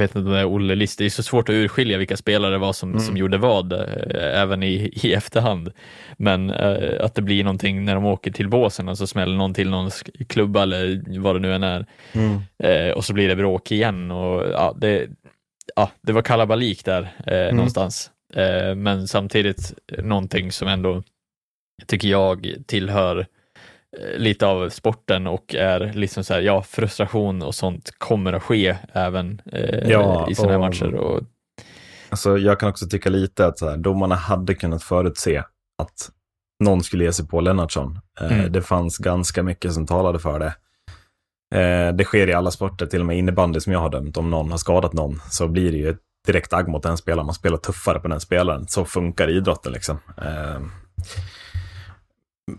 [0.00, 2.58] jag vet inte är Olle List, det är så svårt att urskilja vilka spelare det
[2.58, 3.00] var som, Mm.
[3.00, 5.72] som gjorde vad, eh, även i, i efterhand.
[6.16, 9.54] Men eh, att det blir någonting när de åker till båsen och så smäller någon
[9.54, 11.86] till någons klubba eller vad det nu än är.
[12.12, 12.38] Mm.
[12.58, 15.06] Eh, och så blir det bråk igen och ja, det,
[15.76, 17.56] ja, det var kalabalik där eh, Mm.
[17.56, 18.10] någonstans.
[18.34, 21.02] Eh, men samtidigt någonting som ändå
[21.86, 23.26] tycker jag tillhör
[24.16, 28.76] lite av sporten och är liksom så här, ja, frustration och sånt kommer att ske
[28.92, 30.94] även eh, Ja, i sådana här matcher.
[30.94, 31.20] Och,
[32.08, 35.42] Alltså, jag kan också tycka lite att så här, domarna hade kunnat förutse
[35.82, 36.10] att
[36.64, 37.98] någon skulle ge sig på Lennartsson.
[38.20, 38.52] Eh, Mm.
[38.52, 40.54] Det fanns ganska mycket som talade för det.
[41.54, 44.16] Eh, det sker i alla sporter, till och med innebandy som jag har dömt.
[44.16, 47.26] Om någon har skadat någon så blir det ju ett direkt agg mot den spelaren.
[47.26, 48.68] Man spelar tuffare på den spelaren.
[48.68, 49.98] Så funkar idrotten liksom.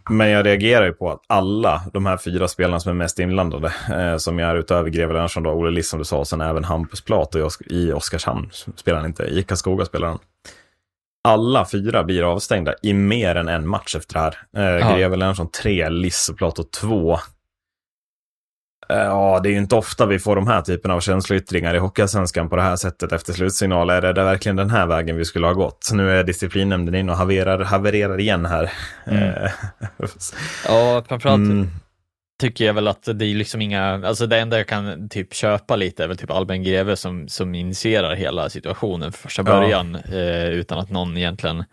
[0.10, 3.74] Men jag reagerar ju på att alla de här fyra spelarna som är mest inblandade,
[3.92, 7.02] eh, som är utöver Greve Lennartsson, Olle Liss som du sa, och sen även Hampus
[7.02, 10.20] Plat och Osk i Oskarshamn spelar han inte, i Karlskoga spelar han.
[11.24, 14.80] Alla fyra blir avstängda i mer än en match efter det här.
[14.80, 17.20] Eh, Greve Lennartsson 3, Liss och Plato 2.
[18.90, 22.50] Ja, det är ju inte ofta vi får de här typerna av känsloyttringar i Hockeyallsvenskan
[22.50, 23.90] på det här sättet efter slutsignal.
[23.90, 25.90] Är det verkligen den här vägen vi skulle ha gått?
[25.94, 28.72] Nu är disciplinnämnden inne och havererar, havererar igen här.
[29.06, 29.24] Mm.
[29.24, 29.52] Eh,
[30.68, 31.70] ja, framförallt mm.
[32.42, 35.76] tycker jag väl att det är liksom inga, alltså det enda jag kan typ köpa
[35.76, 39.60] lite är väl typ Albin Greve som, som initierar hela situationen för första Ja.
[39.60, 41.64] början eh, utan att någon egentligen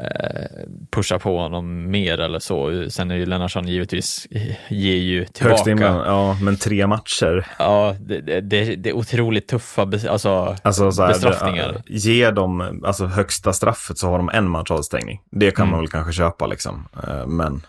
[0.00, 2.86] eh, pushar på honom mer eller så.
[2.90, 5.70] Sen är ju Lennartsson givetvis, eh, ger ju Högst tillbaka.
[5.70, 7.46] inblandad, ja, men tre matcher.
[7.58, 11.72] Ja, det, det, det är otroligt tuffa, bes- alltså, Alltså, så här, Bestraffningar.
[11.86, 15.20] det- Ge dem alltså, högsta straffet så har de en match avstängning.
[15.30, 15.70] Det kan Mm.
[15.70, 16.88] man väl kanske köpa liksom.
[17.08, 17.62] Eh, Men,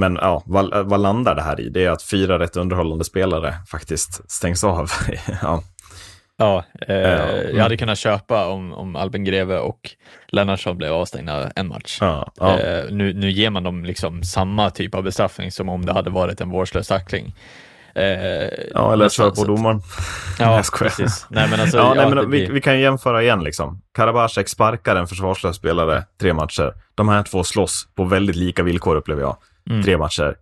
[0.00, 1.68] men ja, vad, vad landar det här i?
[1.68, 4.90] Det är att fyra rätt underhållande spelare faktiskt stängs av.
[5.42, 5.62] ja.
[6.38, 7.56] Ja, eh, mm.
[7.56, 9.90] jag hade kunnat köpa om, om Albin Greve och
[10.28, 11.98] Lennartsson blev avstängda en match.
[12.00, 12.58] Ja, ja.
[12.58, 16.10] Eh, nu, nu ger man dem liksom samma typ av bestraffning som om det hade
[16.10, 17.34] varit en vårdslös tackling.
[17.94, 18.04] Eh,
[18.74, 19.82] ja, eller kör på domaren.
[20.38, 21.26] Ja, precis.
[21.30, 23.82] Nej, men alltså, ja, ja, nej, men vi, vi kan jämföra igen liksom.
[23.94, 26.74] Karabasek sparkar en försvarslös spelare tre matcher.
[26.94, 29.36] De här två slåss på väldigt lika villkor upplever jag.
[29.70, 29.82] Mm.
[29.82, 30.36] Tre matcher.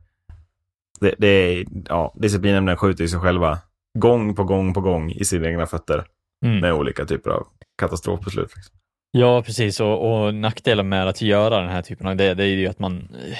[1.00, 3.58] Det, det är, ja, disciplinen skjuter i sig själva
[3.98, 6.04] gång på gång på gång i sina egna fötter
[6.46, 6.60] Mm.
[6.60, 7.46] med olika typer av
[7.78, 8.56] katastrofbeslut.
[8.56, 8.76] Liksom.
[9.10, 9.80] Ja, precis.
[9.80, 12.78] Och, och nackdelen med att göra den här typen av det, det är ju att
[12.78, 13.38] man, eh,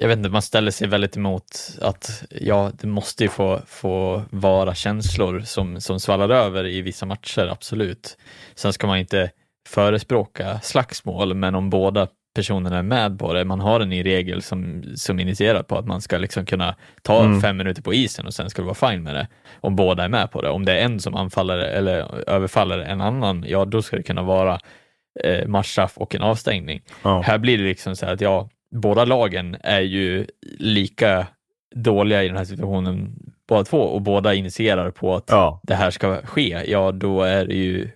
[0.00, 4.22] jag vet inte, man ställer sig väldigt emot att ja, det måste ju få, få
[4.30, 8.16] vara känslor som, som svallar över i vissa matcher, absolut.
[8.54, 9.30] Sen ska man inte
[9.68, 14.42] förespråka slagsmål, men om båda personerna är med på det, man har en ny regel
[14.42, 17.40] som, som initierar på att man ska liksom kunna ta Mm.
[17.40, 19.28] fem minuter på isen och sen ska det vara fine med det,
[19.60, 20.48] om båda är med på det.
[20.50, 24.22] Om det är en som anfaller eller överfaller en annan, ja då ska det kunna
[24.22, 24.60] vara
[25.24, 26.80] eh, matchstraff och en avstängning.
[27.02, 27.20] Ja.
[27.20, 30.26] Här blir det liksom så här att ja, båda lagen är ju
[30.58, 31.26] lika
[31.74, 33.14] dåliga i den här situationen
[33.48, 35.60] båda två och båda initierar på att Ja.
[35.62, 37.88] det här ska ske, ja då är det ju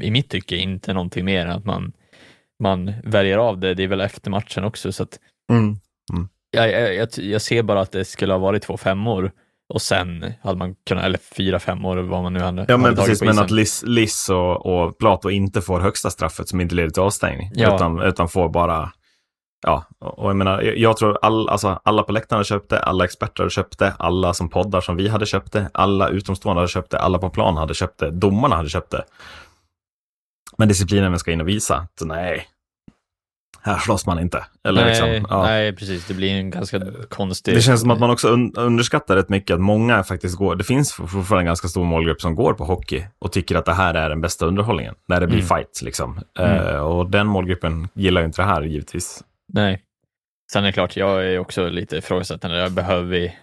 [0.00, 1.92] i mitt tycke inte någonting mer än att man,
[2.62, 3.74] man väljer av det.
[3.74, 5.18] Det är väl efter matchen också så att
[5.52, 5.76] Mm.
[6.50, 9.32] jag, jag, jag, jag ser bara att det skulle ha varit två femmor
[9.74, 12.94] och sen hade man kunnat, eller fyra femmor vad man nu hade Ja, hade men
[12.96, 13.22] tagit precis.
[13.22, 17.02] Men att Liss, Liss och, och Plato inte får högsta straffet som inte leder till
[17.02, 17.50] avstängning.
[17.54, 17.74] Ja.
[17.74, 18.92] Utan, utan får bara...
[19.66, 23.04] Ja, och jag menar, jag, tror all, alltså, alla på läktaren hade köpt det, alla
[23.04, 26.68] experter hade köpt det, alla som poddar som vi hade köpt det, alla utomstående hade
[26.68, 29.04] köpt det, alla på plan hade köpt det, domarna hade köpt det.
[30.56, 32.46] Men disciplinen ska in och visa att nej,
[33.62, 34.44] här slåss man inte.
[34.64, 35.42] Eller nej, liksom, ja.
[35.42, 36.06] nej, precis.
[36.06, 37.54] Det blir en ganska konstig...
[37.54, 40.64] Det känns som att man också un underskattar rätt mycket att många faktiskt går, det
[40.64, 43.94] finns fortfarande en ganska stor målgrupp som går på hockey och tycker att det här
[43.94, 45.48] är den bästa underhållningen, när det blir Mm.
[45.48, 46.20] fights liksom.
[46.38, 46.66] Mm.
[46.66, 49.24] Eh, och den målgruppen gillar ju inte det här givetvis.
[49.52, 49.82] Nej.
[50.52, 52.70] Sen är det klart, jag är också lite ifrågasättande.
[52.70, 53.34] Behöver vi,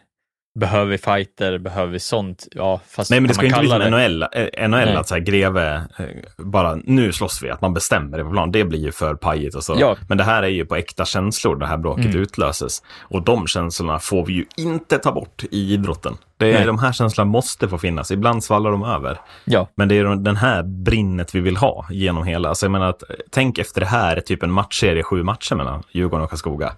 [0.60, 2.48] behöver vi fighter, behöver vi sånt?
[2.52, 4.96] Ja, fast Nej men det ska inte bli som NHL, eh, NHL Nej.
[4.96, 6.06] att så här, greve, eh,
[6.38, 9.56] bara nu slåss vi, att man bestämmer det på plan, det blir ju för pajigt
[9.56, 9.76] och så.
[9.80, 9.96] Ja.
[10.10, 12.18] Men det här är ju på äkta känslor det här bråket Mm.
[12.22, 12.82] utlöses.
[13.02, 16.18] Och de känslorna får vi ju inte ta bort i idrotten.
[16.38, 16.66] Det är, Nej.
[16.66, 19.20] de här känslorna måste få finnas, ibland svallar de över.
[19.46, 22.72] Ja, Men det är de- den här brinnet vi vill ha genom hela, alltså jag
[22.72, 26.74] menar att tänk efter det här, typ en matchserie, sju matcher mellan Djurgården och Karlskoga.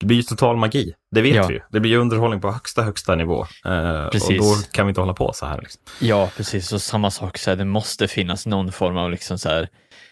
[0.00, 1.46] Det blir ju total magi, det vet Ja.
[1.46, 1.60] vi ju.
[1.70, 3.46] Det blir ju underhållning på högsta, högsta nivå.
[3.64, 4.38] Eh, och Precis.
[4.38, 5.60] då kan vi inte hålla på så här.
[5.60, 5.82] Liksom.
[6.00, 6.72] ja precis.
[6.72, 9.68] Och samma sak, så här, det måste finnas någon form av liksom så här,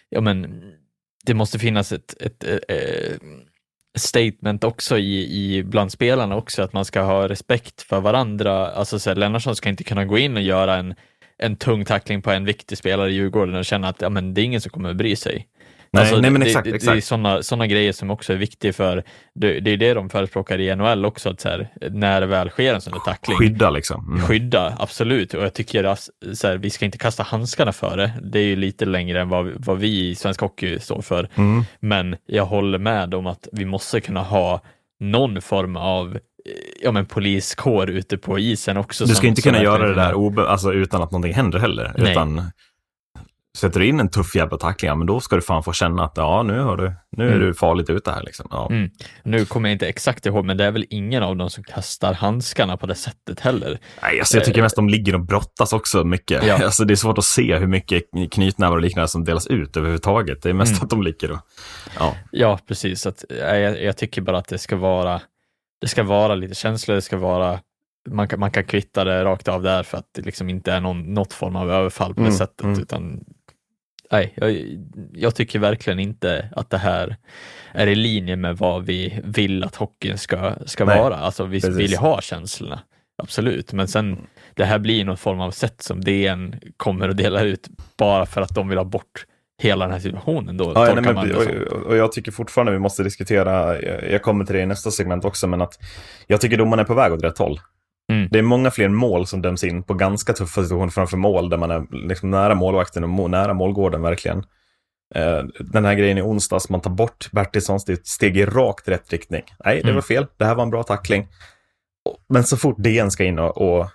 [0.09, 0.63] ja men
[1.27, 3.17] det måste finnas ett, ett, eh,
[3.99, 8.71] statement också i, i bland spelarna också, att man ska ha respekt för varandra.
[8.71, 10.95] Alltså så här, Lennartsson ska inte kunna gå in och göra en,
[11.39, 14.41] en tung tackling på en viktig spelare i Djurgården och känna att ja, men det
[14.41, 15.47] är ingen som kommer att bry sig.
[15.97, 17.05] Nej, Alltså, nej men det, exakt, det, är exakt.
[17.05, 19.03] sådana såna grejer som också är viktiga för,
[19.35, 22.51] det, det är det de förespråkar i NHL också, att så här, när det väl
[22.51, 24.07] sker en sån där tackling, Skydda liksom.
[24.13, 24.27] Mm.
[24.27, 25.35] skydda, absolut.
[25.35, 28.13] Och jag tycker att så här, vi ska inte kasta handskarna för det.
[28.23, 31.29] Det är ju lite längre än vad, vad vi i svensk hockey står för.
[31.35, 31.65] Mm.
[31.81, 34.61] Men jag håller med om att vi måste kunna ha
[35.01, 36.19] någon form av
[36.83, 39.05] ja, men poliskår ute på isen också.
[39.05, 41.93] Du ska inte kunna göra det där obe- alltså, utan att någonting händer heller.
[41.99, 42.13] Nej.
[42.13, 42.43] Utan
[43.57, 46.05] sätter du in en tuff jävla tackling, ja, men då ska du fan få känna
[46.05, 47.41] att ja, nu, har du, nu är Mm.
[47.47, 48.23] du farligt ute här.
[48.23, 48.47] Liksom.
[48.51, 48.69] Ja.
[48.71, 48.91] Mm.
[49.23, 52.15] Nu kommer jag inte exakt ihåg, men det är väl ingen av dem som kastar
[52.15, 53.79] handskarna på det sättet heller.
[54.03, 56.47] Nej, alltså, jag tycker mest de ligger och brottas också mycket.
[56.47, 56.59] Ja.
[56.65, 58.03] Alltså, det är svårt att se hur mycket
[58.33, 60.43] knytnävar och liknande som delas ut överhuvudtaget.
[60.43, 60.85] Det är mest Mm.
[60.85, 61.39] att de ligger och...
[61.99, 62.15] Ja.
[62.33, 63.07] Ja, precis.
[63.07, 65.21] Att, eh, jag, jag tycker bara att det ska vara,
[65.81, 67.61] det ska vara lite känslor, det ska vara
[68.11, 70.81] man kan, man kan kvitta det rakt av där för att det liksom inte är
[70.81, 72.63] någon, något form av överfall på det Mm, sättet.
[72.65, 72.81] mm.
[72.81, 73.21] Utan,
[74.11, 74.79] nej, jag,
[75.13, 77.17] jag tycker verkligen inte att det här
[77.73, 81.17] är i linje med vad vi vill att hockeyn ska, ska Nej, vara.
[81.17, 81.77] Alltså vi precis.
[81.77, 82.81] vill ju ha känslorna,
[83.23, 83.73] absolut.
[83.73, 87.69] Men sen, det här blir någon form av sätt som DN kommer att dela ut
[87.97, 89.27] bara för att de vill ha bort
[89.59, 90.57] hela den här situationen.
[90.57, 94.55] Då Ja, nej, men, och, och jag tycker fortfarande vi måste diskutera, jag kommer till
[94.55, 95.79] det i nästa segment också, men att
[96.27, 97.61] jag tycker domaren är på väg åt rätt håll.
[98.13, 98.29] Mm.
[98.31, 101.57] Det är många fler mål som döms in på ganska tuffa situationer framför mål, där
[101.57, 104.39] man är liksom nära målvakten och må, nära målgården verkligen.
[105.15, 108.45] Eh, Den här grejen i onsdags, man tar bort Bertilssons, det är ett steg i
[108.47, 109.43] rakt rätt riktning.
[109.65, 109.95] Nej, det Mm.
[109.95, 111.27] var fel, det här var en bra tackling.
[112.29, 113.87] Men så fort DN ska in och, och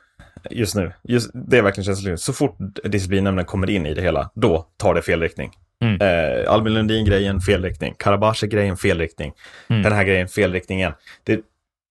[0.50, 4.32] just nu, just, det är verkligen känsligt, så fort disciplinnämnden kommer in i det hela,
[4.36, 5.52] då tar det fel riktning.
[5.84, 6.02] Mm.
[6.02, 7.96] Eh, Albin Lundin-grejen, fel riktning.
[8.00, 9.34] Karabache-grejen, fel riktning.
[9.70, 9.82] Mm.
[9.84, 10.94] Den här grejen, fel riktning igen.
[11.24, 11.40] Det,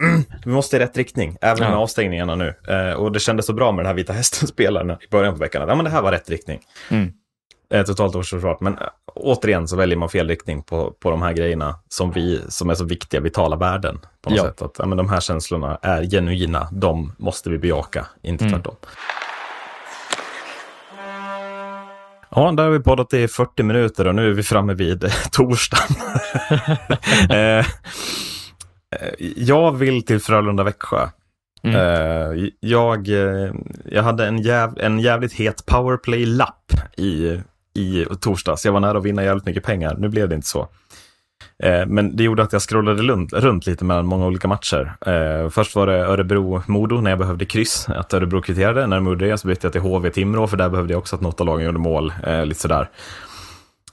[0.01, 1.69] mm, vi måste i rätt riktning, även Ja.
[1.71, 2.55] med avstängningarna nu.
[2.69, 5.69] Eh, och det kändes så bra med den här Vita Hästen-spelaren i början på veckan.
[5.69, 6.61] Ja, men det här var rätt riktning.
[6.89, 7.13] Mm.
[7.73, 8.61] Eh, totalt orsvarsfart.
[8.61, 8.85] Men äh,
[9.15, 12.75] återigen så väljer man fel riktning på, på de här grejerna som, vi, som är
[12.75, 13.99] så viktiga vitala värden.
[14.23, 14.45] På något Ja.
[14.45, 14.63] sätt.
[14.63, 18.55] Att, ja, men de här känslorna är genuina, de måste vi bejaka, inte Mm.
[18.55, 18.77] tvärtom.
[22.35, 25.11] Ja, där har vi poddat i 40 minuter och nu är vi framme vid eh,
[25.33, 25.97] torsdagen.
[27.31, 27.67] eh, eh,
[29.37, 31.09] jag vill till Frölunda-Växjö.
[31.63, 31.77] Mm.
[31.77, 33.53] Eh, jag, eh,
[33.85, 37.41] jag hade en, jäv, en jävligt het powerplay-lapp i,
[37.75, 38.65] i torsdags.
[38.65, 39.97] Jag var nära att vinna jävligt mycket pengar.
[39.99, 40.69] Nu blev det inte så.
[41.63, 44.93] Eh, men det gjorde att jag scrollade runt, runt lite mellan många olika matcher.
[45.07, 48.87] Eh, först var det Örebro-Modo när jag behövde kryss, att Örebro kvitterade.
[48.87, 51.23] När de gjorde det så bytte jag till HV-Timrå, för där behövde jag också att
[51.23, 52.13] något av lagen gjorde mål.
[52.27, 52.89] Eh, lite sådär.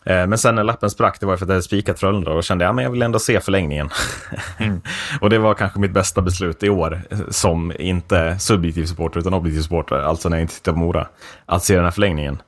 [0.08, 2.44] Eh, Men sen när lappen sprack, det var för att jag hade spikat Frölunda och
[2.44, 3.90] kände att jag vill ändå se förlängningen.
[4.60, 4.82] Mm.
[5.22, 9.34] och det var kanske mitt bästa beslut i år, eh, som inte subjektiv supporter utan
[9.34, 11.08] objektiv supporter, alltså när jag inte tittar på Mora,
[11.46, 12.42] att se den här förlängningen.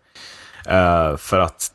[0.68, 1.72] Eh, för att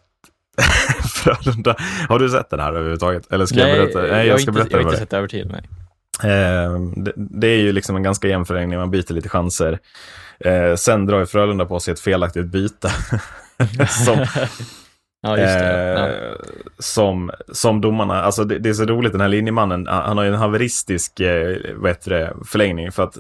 [1.15, 1.77] Frölunda,
[2.09, 3.33] har du sett den här överhuvudtaget?
[3.33, 4.17] Eller ska nej, jag berätta?
[4.17, 5.51] Nej, jag, ska har inte, jag har inte sett övertid.
[5.51, 6.33] Nej.
[6.33, 9.79] Eh, det, det är ju liksom en ganska jämn förlängning, man byter lite chanser.
[10.77, 12.91] Sen drar ju Frölunda på sig ett felaktigt byte.
[14.05, 14.27] som,
[15.25, 15.93] Ja, just det.
[15.99, 16.09] Ja.
[16.09, 16.33] eh,
[16.79, 20.25] som, som domarna, alltså det, det är så roligt, den här linjemannen, han han har
[20.25, 21.57] ju en haveristisk eh,
[22.05, 22.93] det, förlängning.
[22.93, 23.19] För att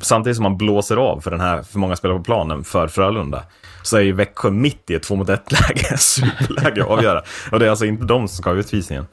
[0.00, 3.42] samtidigt som man blåser av för den här, för många spelare på planen för Frölunda,
[3.82, 7.22] så är ju Växjö mitt i ett två mot ett läge, superläge att avgöra.
[7.52, 9.06] Och det är alltså inte de som ska ha utvisningen.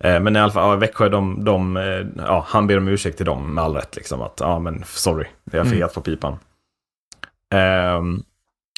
[0.00, 3.16] Eh, Men i alla fall, ja, Växjö, de, de, eh, ja, han ber om ursäkt
[3.16, 3.96] till dem med all rätt.
[3.96, 5.88] Liksom, att, ja, men sorry, jag är för Mm.
[5.94, 6.36] på pipan.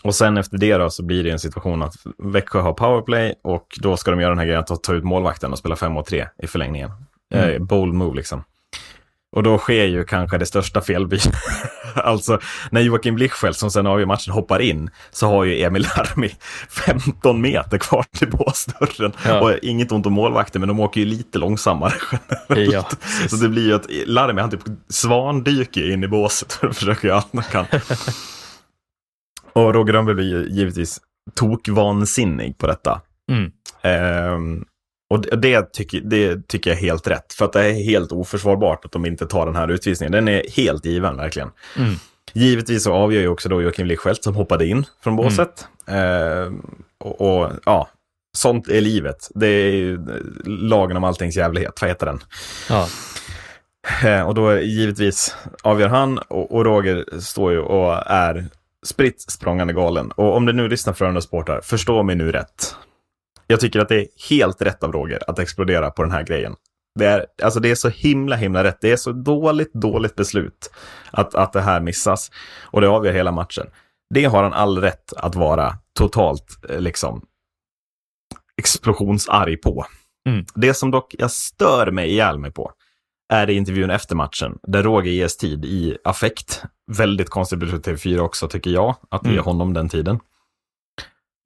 [0.03, 3.67] Och sen efter det då så blir det en situation att Växjö har powerplay och
[3.81, 6.07] då ska de göra den här grejen att ta ut målvakten och spela 5 mot
[6.07, 6.91] 3 i förlängningen.
[7.35, 7.51] Mm.
[7.51, 8.45] Eh, bold move liksom.
[9.33, 11.35] Och då sker ju kanske det största felbytet.
[11.95, 12.39] alltså,
[12.71, 16.31] när Joakim Blichfeldt som sen avgör matchen hoppar in så har ju Emil Larmi
[16.69, 19.13] 15 meter kvar till båsdörren.
[19.27, 19.41] Ja.
[19.41, 21.93] Och inget ont om målvakten, men de åker ju lite långsammare
[22.49, 22.73] generellt.
[22.73, 27.09] Ja, Så det blir ju att Larmi, han typ svandyker in i båset och försöker
[27.09, 27.81] göra allt han kan.
[29.53, 31.01] Och Roger Rönnberg blir givetvis
[31.35, 33.01] tokvansinnig på detta.
[33.33, 33.51] Mm.
[33.83, 34.65] Ehm,
[35.11, 38.85] och det, tycker, det tycker jag är helt rätt, för att det är helt oförsvarbart
[38.85, 40.13] att de inte tar den här utvisningen.
[40.13, 41.51] Den är helt given, verkligen.
[41.79, 41.95] Mm.
[42.33, 45.69] Givetvis så avgör ju också då Joakim Lichfeldt som hoppade in från båset.
[45.87, 46.63] Ehm,
[47.05, 47.89] och, och ja,
[48.37, 49.29] sånt är livet.
[49.35, 49.99] Det är ju
[50.45, 52.21] lagen om alltings jävlighet, vad heter den?
[52.69, 52.89] Ja.
[54.05, 58.47] Eh, Och då givetvis avgör han och, och Roger står ju och är
[58.87, 60.11] spritt språngande galen.
[60.11, 62.77] Och om det nu lyssnar Frölunda supportrar, förstå mig nu rätt.
[63.47, 66.55] Jag tycker att det är helt rätt av Roger att explodera på den här grejen.
[66.99, 68.79] Det är, alltså det är så himla, himla rätt.
[68.81, 70.71] Det är så dåligt, dåligt beslut
[71.11, 72.31] att, att det här missas.
[72.63, 73.67] Och det avgör hela matchen.
[74.15, 77.27] Det har han all rätt att vara totalt eh, liksom
[78.57, 79.87] explosionsarg på.
[80.29, 80.45] Mm.
[80.55, 82.73] Det som dock jag stör mig ihjäl mig på
[83.31, 86.63] är i intervjun efter matchen, där Roger ges tid i affekt.
[86.93, 89.45] Väldigt konstigt beslut TV4 också, tycker jag, att ge Mm.
[89.45, 90.21] honom den tiden.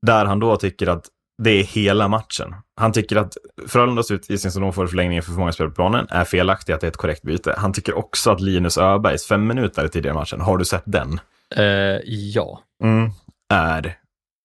[0.07, 1.07] Där han då tycker att
[1.43, 2.55] det är hela matchen.
[2.81, 3.37] Han tycker att
[3.69, 6.73] Frölundas utvisning som de får i förlängningen för för många spelare på planen är felaktig,
[6.73, 7.55] att det är ett korrekt byte.
[7.59, 11.21] Han tycker också att Linus Öbergs fem minuter tidigare i matchen, har du sett den?
[11.57, 11.65] Eh,
[12.07, 12.63] ja.
[12.83, 13.11] Mm.
[13.55, 13.99] Är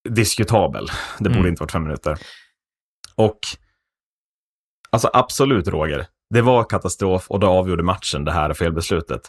[0.10, 0.88] diskutabel.
[1.18, 1.50] Det borde Mm.
[1.50, 2.18] inte varit fem minuter.
[3.16, 3.40] Och
[4.90, 9.22] alltså absolut Roger, det var katastrof och det avgjorde matchen det här felbeslutet.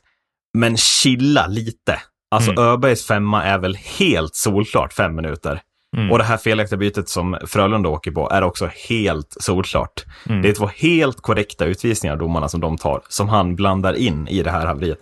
[0.58, 1.98] Men chilla lite.
[2.30, 2.64] Alltså Mm.
[2.64, 5.60] Öbergs femma är väl helt solklart fem minuter.
[5.96, 6.10] Mm.
[6.10, 10.04] Och det här felaktiga bytet som Frölunda åker på är också helt solklart.
[10.28, 10.42] Mm.
[10.42, 14.42] Det är två helt korrekta utvisningar domarna som de tar, som han blandar in i
[14.42, 14.98] det här haveriet.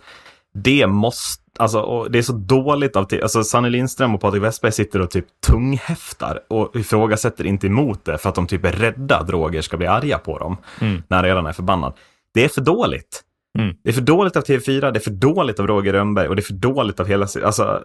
[0.53, 5.01] Det måste, alltså det är så dåligt av, alltså Sanny Lindström och Patrik Westberg sitter
[5.01, 9.29] och typ tunghäftar och ifrågasätter inte emot det för att de typ är rädda att
[9.29, 11.03] Roger ska bli arga på dem Mm.
[11.07, 11.93] när redan är förbannad.
[12.33, 13.23] Det är för dåligt.
[13.59, 13.75] Mm.
[13.83, 16.39] Det är för dåligt av TV4, det är för dåligt av Roger Rönnberg och det
[16.39, 17.27] är för dåligt av hela...
[17.43, 17.83] Alltså,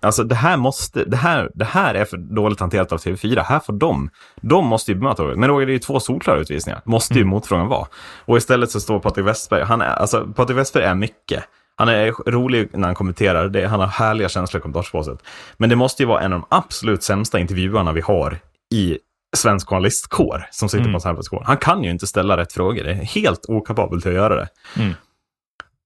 [0.00, 1.04] alltså det här måste...
[1.04, 3.42] Det här, det här är för dåligt hanterat av TV4.
[3.42, 4.10] Här får de...
[4.40, 5.36] De måste ju bemöta Roger.
[5.36, 6.80] Men Roger, det är ju två solklara utvisningar.
[6.84, 7.30] Måste ju Mm.
[7.30, 7.86] motfrågan vara.
[8.24, 9.62] Och istället så står Patrik Westberg.
[9.64, 11.44] Han är, alltså, Patrik Westberg är mycket.
[11.82, 13.48] Han är rolig när han kommenterar.
[13.48, 15.18] Det, han har härliga känslor i kommentatorsbåset.
[15.56, 18.38] Men det måste ju vara en av de absolut sämsta intervjuarna vi har
[18.74, 18.98] i
[19.36, 21.00] svensk journalistkår som sitter Mm.
[21.00, 21.42] på position.
[21.44, 22.84] Han kan ju inte ställa rätt frågor.
[22.84, 24.48] Det är helt okapabel till att göra det.
[24.76, 24.94] Mm.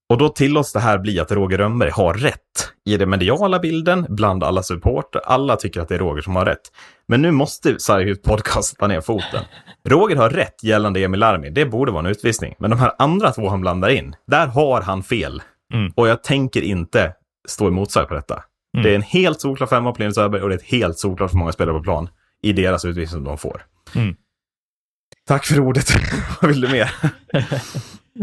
[0.09, 4.05] Och då tillåts det här bli att Roger Rönnberg har rätt i den mediala bilden,
[4.09, 5.21] bland alla supporter.
[5.25, 6.71] Alla tycker att det är Roger som har rätt.
[7.07, 7.77] Men nu måste
[8.23, 9.43] podcast ta ner foten.
[9.89, 11.49] Roger har rätt gällande Emil Larmi.
[11.49, 12.55] Det borde vara en utvisning.
[12.59, 15.41] Men de här andra två han blandar in, där har han fel.
[15.73, 15.91] Mm.
[15.95, 17.13] Och jag tänker inte
[17.47, 18.43] stå emot sig på detta.
[18.77, 18.83] Mm.
[18.83, 21.31] Det är en helt solklar femma på Linus Öberg och det är ett helt solklart
[21.31, 22.09] för många spelare på plan
[22.43, 23.61] i deras utvisning som de får.
[23.95, 24.15] Mm.
[25.27, 25.89] Tack för ordet.
[26.41, 26.91] Vad vill du mer?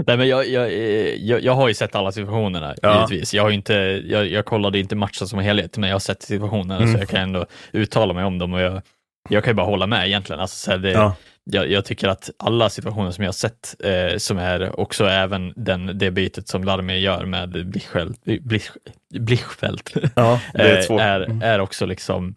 [0.07, 0.73] Nej, men jag, jag,
[1.19, 2.95] jag, jag har ju sett alla situationerna, Ja.
[2.95, 3.35] givetvis.
[3.35, 3.75] Jag, har inte,
[4.05, 6.93] jag, jag kollade inte matchen som helhet, men jag har sett situationerna, Mm.
[6.93, 8.53] så jag kan ändå uttala mig om dem.
[8.55, 8.83] Och jag,
[9.29, 10.41] jag kan ju bara hålla med egentligen.
[10.41, 11.17] Alltså, så här, det, Ja.
[11.45, 15.53] Jag, jag tycker att alla situationer som jag har sett, eh, som är också även
[15.57, 18.71] den, det bytet som Larmi gör med Blichfeldt, Blich,
[19.11, 21.43] Blichfeldt Ja, är eh, är, Mm.
[21.43, 22.35] är också liksom,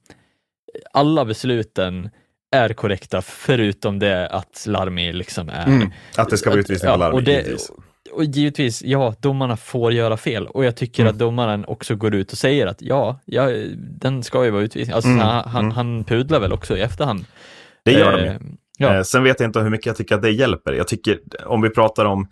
[0.94, 2.10] alla besluten
[2.56, 5.92] är korrekta förutom det att Larmi liksom är Mm.
[6.18, 7.72] Att det ska vara utvisning på Larmi, och det- givetvis.
[8.12, 11.14] och givetvis, ja, domarna får göra fel och jag tycker Mm.
[11.14, 14.96] att domaren också går ut och säger att ja, ja den ska ju vara utvisning.
[14.96, 15.72] Alltså, Mm, han, han, mm.
[15.76, 17.26] han pudlar väl också i efterhand.
[17.84, 18.40] Det gör de ju.
[18.78, 20.74] Ja, Eh, sen vet jag inte hur mycket jag tycker att det hjälper.
[20.74, 22.28] Jag tycker, om vi pratar om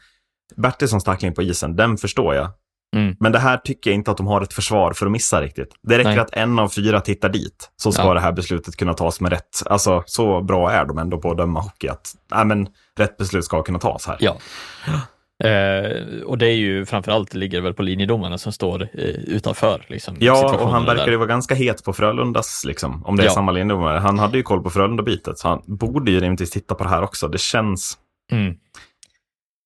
[0.55, 2.49] Bertilssons tackling på isen, den förstår jag.
[2.95, 3.15] Mm.
[3.19, 5.69] Men det här tycker jag inte att de har ett försvar för att missa riktigt.
[5.83, 6.19] Det räcker Nej.
[6.19, 8.13] att en av fyra tittar dit, så ska Ja.
[8.13, 9.61] det här beslutet kunna tas med rätt.
[9.65, 12.67] Alltså, så bra är de ändå på att döma hockey att nej, men,
[12.97, 14.17] rätt beslut ska kunna tas här.
[14.19, 14.37] Ja.
[15.43, 19.85] Eh, och det är ju framförallt ligger väl på linjedomarna som står eh, utanför.
[19.87, 23.25] Liksom, Ja, och han verkar ju vara ganska het på Frölundas, liksom, om det är
[23.25, 23.31] Ja.
[23.31, 23.97] samma linjedomare.
[23.99, 27.01] Han hade ju koll på Frölunda-bitet, så han borde ju rimligtvis titta på det här
[27.01, 27.27] också.
[27.27, 27.97] Det känns...
[28.31, 28.55] Mm.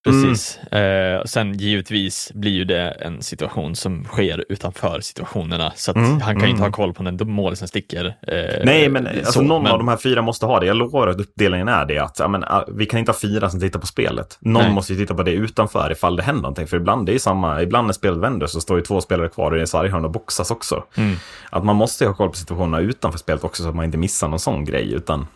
[0.03, 0.57] Precis.
[0.57, 6.35] Eh, sen givetvis blir ju det en situation som sker utanför situationerna, så Mm, han
[6.35, 6.61] kan ju inte mm.
[6.61, 8.05] ha koll på när mål som sticker.
[8.05, 10.65] Eh, Nej, men alltså, så, någon men- av de här fyra måste ha det.
[10.65, 13.49] Jag lovar att uppdelningen är det att ja, men, ah, vi kan inte ha fyra
[13.49, 14.37] som tittar på spelet.
[14.41, 14.73] Någon Nej.
[14.73, 16.67] måste ju titta på det utanför ifall det händer någonting.
[16.67, 19.51] För ibland det är samma, ibland när spelet vänder så står ju två spelare kvar
[19.51, 20.83] är sarghörn och boxas också.
[20.97, 21.15] Mm.
[21.49, 23.97] Att man måste ju ha koll på situationerna utanför spelet också så att man inte
[23.97, 24.93] missar någon sån grej.
[24.93, 25.27] Utan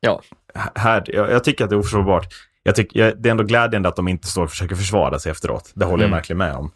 [0.00, 0.20] Ja.
[0.74, 2.26] Här, jag, jag tycker att det är oförsvarbart.
[2.66, 5.32] Jag tycker, jag, det är ändå glädjande att de inte står och försöker försvara sig
[5.32, 5.70] efteråt.
[5.74, 6.10] Det håller Mm.
[6.12, 6.70] jag verkligen med om.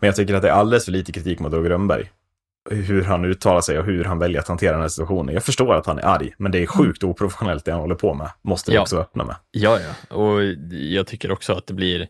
[0.00, 2.10] Men jag tycker att det är alldeles för lite kritik mot Roger Rönnberg.
[2.70, 5.34] Hur han uttalar sig och hur han väljer att hantera den här situationen.
[5.34, 8.14] Jag förstår att han är arg, men det är sjukt oprofessionellt det han håller på
[8.14, 8.30] med.
[8.42, 8.80] Måste vi Ja.
[8.82, 9.36] också öppna med.
[9.50, 9.78] Ja,
[10.08, 12.08] ja, och jag tycker också att det blir, det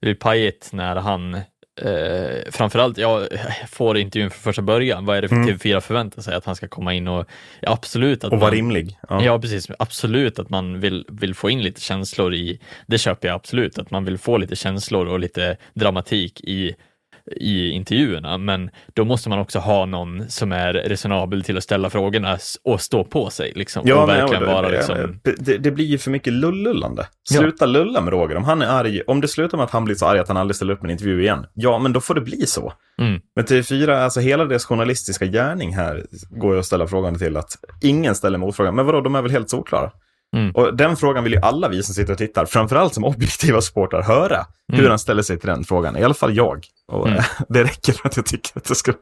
[0.00, 1.40] blir pajigt när han
[1.80, 3.28] Eh, framförallt, jag
[3.68, 5.04] får intervjun från första början.
[5.04, 5.48] Vad är det för Mm.
[5.48, 6.34] TV4 förväntar sig?
[6.34, 7.26] Att han ska komma in och
[7.62, 8.98] absolut att Och vara rimlig.
[9.08, 9.24] Ja.
[9.24, 9.68] Ja, precis.
[9.78, 13.90] Absolut att man vill, vill få in lite känslor i, det köper jag absolut, att
[13.90, 16.74] man vill få lite känslor och lite dramatik i,
[17.36, 21.90] i intervjuerna, men då måste man också ha någon som är resonabel till att ställa
[21.90, 23.80] frågorna och stå på sig liksom.
[23.80, 27.06] och men verkligen det, vara det- liksom, det, det blir ju för mycket lullullande.
[27.30, 27.38] Ja.
[27.40, 28.36] Sluta lulla med Roger.
[28.36, 30.36] Om han är arg, om det slutar med att han blir så arg att han
[30.36, 32.72] aldrig ställer upp en intervju igen, ja, men då får det bli så.
[33.00, 37.36] mm, Men TV4, alltså hela deras journalistiska gärning här går ju att ställa frågan till
[37.36, 38.74] att ingen ställer motfrågan.
[38.74, 39.90] Men vadå, de är väl helt solklara?
[40.36, 40.50] Mm.
[40.50, 44.02] Och den frågan vill ju alla vi som sitter och tittar, framförallt som objektiva supportrar,
[44.02, 44.46] höra.
[44.72, 44.90] Hur Mm.
[44.90, 45.96] han ställer sig till den frågan.
[45.96, 46.66] I alla fall jag.
[46.92, 47.22] Och Mm.
[47.48, 48.92] det räcker för att jag tycker att det ska...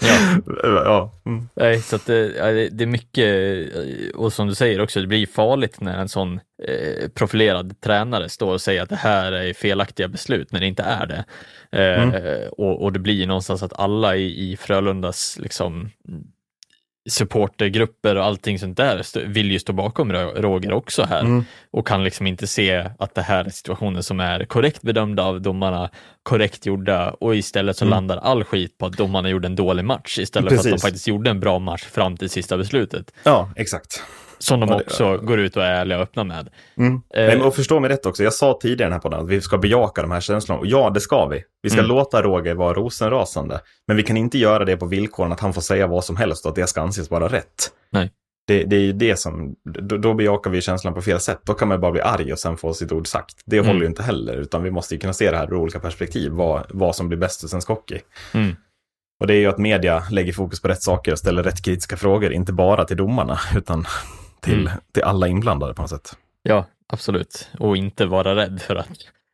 [0.00, 0.18] Ja.
[0.62, 1.12] ja.
[1.26, 1.48] Mm.
[1.56, 2.28] Nej, så det,
[2.72, 7.08] det är mycket, och som du säger också, det blir farligt när en sån eh,
[7.14, 11.06] profilerad tränare står och säger att det här är felaktiga beslut när det inte är
[11.06, 11.24] det.
[11.78, 12.48] Eh, Mm.
[12.58, 15.90] och, och det blir någonstans att alla i, i Frölundas liksom
[17.10, 21.44] supportergrupper och allting sånt där vill ju stå bakom Ro- Roger också här Mm.
[21.70, 25.40] och kan liksom inte se att det här är situationer som är korrekt bedömda av
[25.40, 25.90] domarna,
[26.22, 27.90] korrekt gjorda och istället så Mm.
[27.90, 30.82] landar all skit på att domarna gjorde en dålig match istället för att Precis.
[30.82, 33.12] de faktiskt gjorde en bra match fram till sista beslutet.
[33.24, 34.02] ja, exakt.
[34.42, 36.48] Som de också går ut och är ärliga och öppna med.
[36.76, 36.94] Mm.
[36.94, 39.28] Eh, Nej, och förstå mig rätt också, jag sa tidigare i den här podden att
[39.28, 40.60] vi ska bejaka de här känslorna.
[40.60, 41.42] Och ja, det ska vi.
[41.62, 41.88] Vi ska Mm.
[41.88, 43.60] låta Roger vara rosenrasande.
[43.86, 46.44] Men vi kan inte göra det på villkoren att han får säga vad som helst
[46.44, 47.70] och att det ska anses vara rätt.
[47.92, 48.10] Nej.
[48.46, 51.40] Det, det är ju det som, då, då bejakar vi känslan på fel sätt.
[51.44, 53.34] Då kan man bara bli arg och sen få sitt ord sagt.
[53.46, 53.66] Det Mm.
[53.68, 56.32] håller ju inte heller, utan vi måste ju kunna se det här ur olika perspektiv,
[56.32, 57.98] vad, vad som blir bäst för svensk hockey.
[58.34, 58.56] Mm.
[59.20, 61.96] Och det är ju att media lägger fokus på rätt saker och ställer rätt kritiska
[61.96, 63.86] frågor, inte bara till domarna, utan
[64.42, 64.72] till, Mm.
[64.92, 66.16] till alla inblandade på något sätt.
[66.42, 67.48] Ja, absolut.
[67.58, 68.88] Och inte vara rädd för att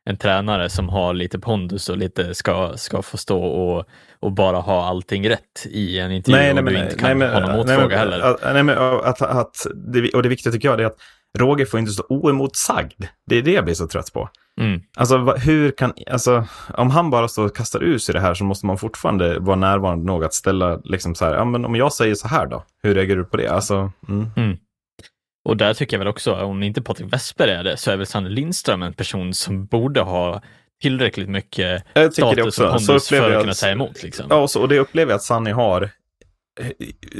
[0.09, 3.85] en tränare som har lite pondus och lite ska, ska få stå och,
[4.19, 7.87] och bara ha allting rätt i en intervju och du inte kan ha någon motfråga
[7.87, 8.19] nej, heller.
[8.19, 10.97] Att, nej, men, att, att, det, och det viktiga tycker jag är att
[11.37, 13.03] Roger får inte stå oemotsagd.
[13.25, 14.29] Det är det jag blir så trött på.
[14.61, 14.81] Mm.
[14.97, 18.43] Alltså hur kan, alltså om han bara står och kastar ur sig det här så
[18.43, 21.93] måste man fortfarande vara närvarande nog att ställa liksom så här, ja men om jag
[21.93, 23.47] säger så här då, hur reagerar du på det?
[23.47, 24.57] Alltså, mm.
[25.45, 28.05] Och där tycker jag väl också, om inte Patrik Westberg är det, så är väl
[28.05, 30.41] Sanne Lindström en person som borde ha
[30.81, 34.03] tillräckligt mycket Jag status och pondus för att jag kunna att- säga emot.
[34.03, 34.25] Liksom.
[34.29, 35.89] Ja, och, så, och det upplever jag att Sanni har.
[36.59, 36.71] eh,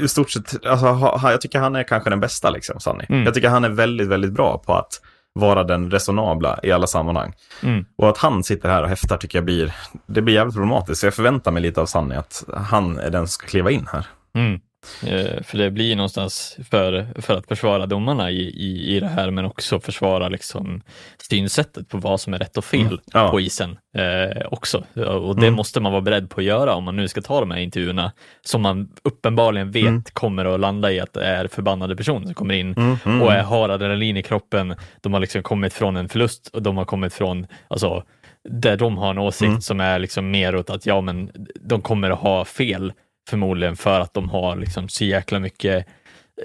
[0.02, 3.04] I stort sett, alltså, ha, jag tycker han är kanske den bästa, liksom, Sanni.
[3.08, 3.24] Mm.
[3.24, 5.00] Jag tycker han är väldigt, väldigt bra på att
[5.32, 7.32] vara den resonabla i alla sammanhang.
[7.62, 7.84] Mm.
[7.98, 9.72] Och att han sitter här och häftar tycker jag blir,
[10.06, 11.00] det blir jävligt problematiskt.
[11.00, 13.86] Så jag förväntar mig lite av Sanni att han är den som ska kliva in
[13.92, 14.06] här.
[14.34, 14.60] Mm.
[15.06, 19.30] Eh, för det blir någonstans för, för att försvara domarna i, i, i det här,
[19.30, 20.82] men också försvara liksom
[21.30, 22.98] synsättet på vad som är rätt och fel Mm.
[23.12, 23.30] Ja.
[23.30, 24.78] på isen eh, också.
[25.04, 25.54] Och det Mm.
[25.54, 28.12] måste man vara beredd på att göra om man nu ska ta de här intervjuerna
[28.42, 30.02] som man uppenbarligen vet Mm.
[30.12, 33.22] kommer att landa i att det är förbannade personer som kommer in Mm, mm.
[33.22, 34.74] och är, har adrenalin i kroppen.
[35.00, 38.02] De har liksom kommit från en förlust och de har kommit från, alltså,
[38.48, 39.60] där de har en åsikt Mm.
[39.60, 42.92] som är liksom mer åt att ja, men de kommer att ha fel
[43.30, 46.44] förmodligen för att de har liksom så jäkla mycket eh,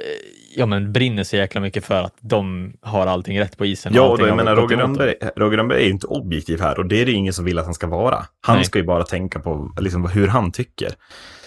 [0.55, 3.93] ja men brinner så jäkla mycket för att de har allting rätt på isen.
[3.95, 4.77] Ja, och då, jag menar, Roger.
[4.77, 7.59] Rönnberg, Roger Rönnberg är ju inte objektiv här och det är det ingen som vill
[7.59, 8.25] att han ska vara.
[8.41, 8.65] Han Nej.
[8.65, 10.89] ska ju bara tänka på liksom, hur han tycker.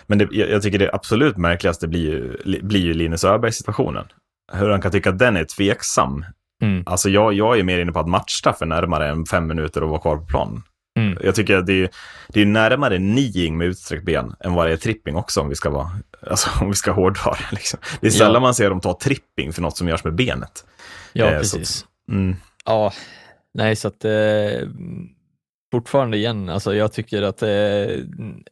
[0.06, 4.04] Men det, jag, jag tycker det absolut märkligaste blir ju, li- blir ju Linus Öberg-situationen.
[4.52, 6.24] Hur han kan tycka att den är tveksam.
[6.62, 6.82] Mm.
[6.86, 9.88] Alltså jag, jag är mer inne på att matchstraff är närmare än fem minuter och
[9.88, 10.62] vara kvar på planen.
[10.98, 11.18] Mm.
[11.24, 11.88] Jag tycker att det är,
[12.28, 15.54] det är närmare niing med utsträckt ben än vad det är tripping också om vi
[15.54, 15.90] ska vara,
[16.30, 17.46] alltså om vi ska hårdra det.
[17.56, 17.80] Liksom.
[18.00, 18.40] Det är sällan Ja.
[18.40, 20.64] man ser dem ta tripping för något som görs med benet.
[21.12, 21.84] Ja, Eh, precis.
[22.10, 22.36] Mm.
[22.64, 22.92] Ja,
[23.54, 24.10] nej så att eh,
[25.72, 27.48] fortfarande igen, alltså jag tycker att eh,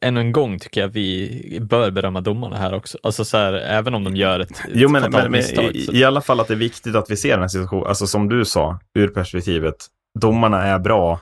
[0.01, 2.97] ännu en gång tycker jag vi bör berömma domarna här också.
[3.03, 5.75] Alltså så här, även om de gör ett, Jo, men, men, men misstag.
[5.75, 8.07] i, i alla fall att det är viktigt att vi ser den här situationen, alltså
[8.07, 9.75] som du sa, ur perspektivet,
[10.19, 11.19] domarna är bra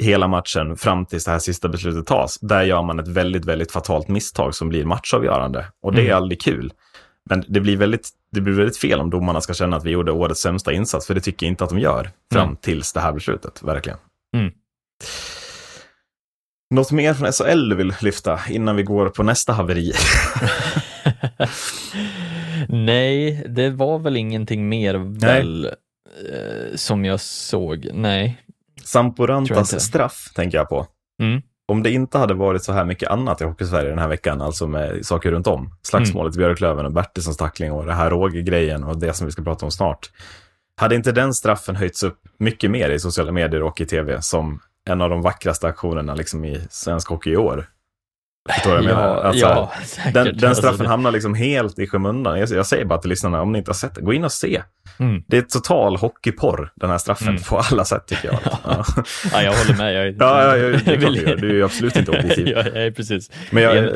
[0.00, 2.38] hela matchen fram tills det här sista beslutet tas.
[2.40, 5.66] Där gör man ett väldigt, väldigt fatalt misstag som blir matchavgörande.
[5.82, 6.16] Och det är Mm.
[6.16, 6.72] aldrig kul.
[7.30, 10.12] Men det blir, väldigt, det blir väldigt fel om domarna ska känna att vi gjorde
[10.12, 12.56] årets sämsta insats, för det tycker jag inte att de gör fram Mm.
[12.56, 13.98] tills det här beslutet, verkligen.
[14.36, 14.52] Mm.
[16.74, 19.92] Något mer från SHL du vill lyfta innan vi går på nästa haveri?
[22.68, 27.88] nej, det var väl ingenting mer väl eh, som jag såg.
[27.92, 28.38] Nej.
[28.84, 29.84] Sampo Tror jag Rantas inte.
[29.84, 30.86] straff tänker jag på.
[31.22, 31.42] Mm.
[31.68, 34.66] Om det inte hade varit så här mycket annat i Hockeysverige den här veckan, alltså
[34.66, 38.98] med saker runt om, slagsmålet i Björklöven och Bertilssons tackling och det här Roger-grejen och
[38.98, 40.10] det som vi ska prata om snart.
[40.76, 44.60] Hade inte den straffen höjts upp mycket mer i sociala medier och i tv som
[44.90, 47.66] en av de vackraste aktionerna liksom i svensk hockey i år?
[48.50, 49.16] Förstår du vad jag menar?
[49.22, 50.14] Alltså, ja, säkert.
[50.14, 52.38] den, den Alltså, straffen det- hamnar liksom helt i skymundan.
[52.40, 54.32] Jag, jag säger bara till lyssnarna, om ni inte har sett det, gå in och
[54.32, 54.62] se.
[54.98, 55.22] Mm.
[55.28, 57.42] Det är total hockeyporr, den här straffen, Mm.
[57.42, 58.38] på alla sätt tycker jag.
[58.64, 58.84] Ja,
[59.32, 59.94] Ja, jag håller med.
[59.94, 61.36] Jag, ja, ja, det är klart du gör.
[61.36, 62.48] Du är ju absolut inte objektiv.
[62.48, 63.30] ja, ja, precis.
[63.50, 63.92] Men jag, Jag-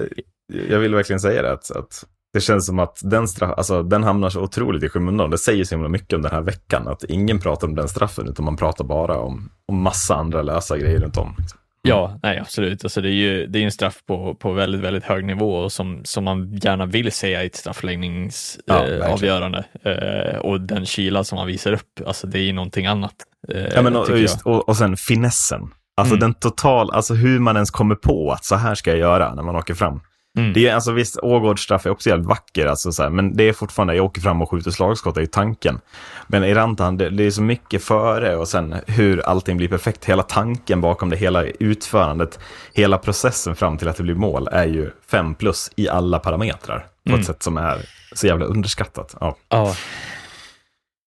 [0.71, 4.03] jag vill verkligen säga det, att, att det känns som att den, straff, alltså, den
[4.05, 5.31] hamnar så otroligt i skymundan.
[5.31, 8.29] Det säger så himla mycket om den här veckan, att ingen pratar om den straffen,
[8.29, 11.35] utan man pratar bara om, om massa andra lösa grejer runt om.
[11.39, 11.59] liksom.
[11.89, 12.85] Ja, nej absolut.
[12.85, 15.73] Alltså det är ju det är en straff på, på väldigt, väldigt hög nivå och
[15.73, 19.65] som, som man gärna vill se i ett Ja, straffläggningsavgörande.
[19.83, 19.85] verkligen.
[19.85, 23.15] Eh, eh, och den kyla som man visar upp, alltså det är ju någonting annat.
[23.53, 25.61] Eh, Ja, men, och, just, och, och sen finessen.
[25.97, 26.21] Alltså Mm.
[26.21, 29.43] den total, alltså hur man ens kommer på att så här ska jag göra när
[29.43, 30.01] man åker fram.
[30.37, 30.53] Mm.
[30.53, 33.45] Det är, alltså visst, Ågårds straff är också jävligt vacker, alltså, så här, men det
[33.49, 35.81] är fortfarande, jag åker fram och skjuter slagskott, det är ju tanken.
[36.27, 40.05] Men i Rantan, det, det är så mycket före och sen hur allting blir perfekt.
[40.05, 42.39] Hela tanken bakom det, hela utförandet,
[42.73, 46.79] hela processen fram till att det blir mål är ju fem plus i alla parametrar.
[46.79, 47.21] På Mm.
[47.21, 47.79] ett sätt som är
[48.15, 49.15] så jävla underskattat.
[49.21, 49.37] Ja.
[49.49, 49.75] Ja,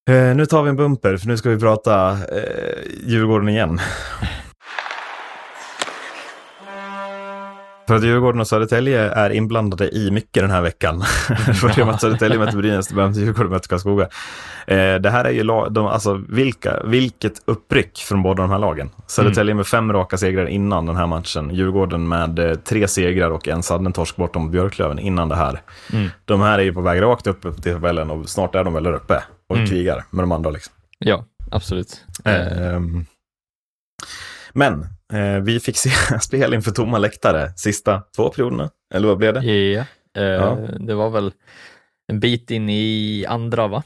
[0.10, 2.18] Eh, nu tar vi en bumper, för nu ska vi prata eh,
[3.06, 3.80] Djurgården igen.
[7.90, 11.02] För att Djurgården och Södertälje är inblandade i mycket den här veckan.
[11.62, 14.04] För det att Södertälje möter Brynäs, det att Djurgården möter Karlskoga.
[14.68, 18.60] Eh, det här är ju lag, de, alltså vilka, vilket uppryck från båda de här
[18.60, 18.90] lagen.
[19.08, 21.56] Södertälje med fem raka segrar innan den här matchen.
[21.56, 25.62] Djurgården med eh, tre segrar och en sudden-torsk bortom Björklöven innan det här.
[25.94, 26.10] Mm.
[26.26, 28.84] De här är ju på väg rakt upp, till tabellen och snart är de väl
[28.84, 29.68] där uppe och Mm.
[29.70, 30.50] krigar med de andra.
[30.50, 30.74] Liksom.
[31.00, 32.06] ja absolut.
[32.26, 32.80] Eh,
[34.54, 35.90] men eh, vi fick se
[36.22, 39.40] spel inför tomma läktare sista två perioderna, eller vad blev det?
[39.74, 39.86] ja,
[40.22, 40.58] eh, Ja.
[40.80, 41.32] Det var väl
[42.08, 43.84] en bit in i andra va?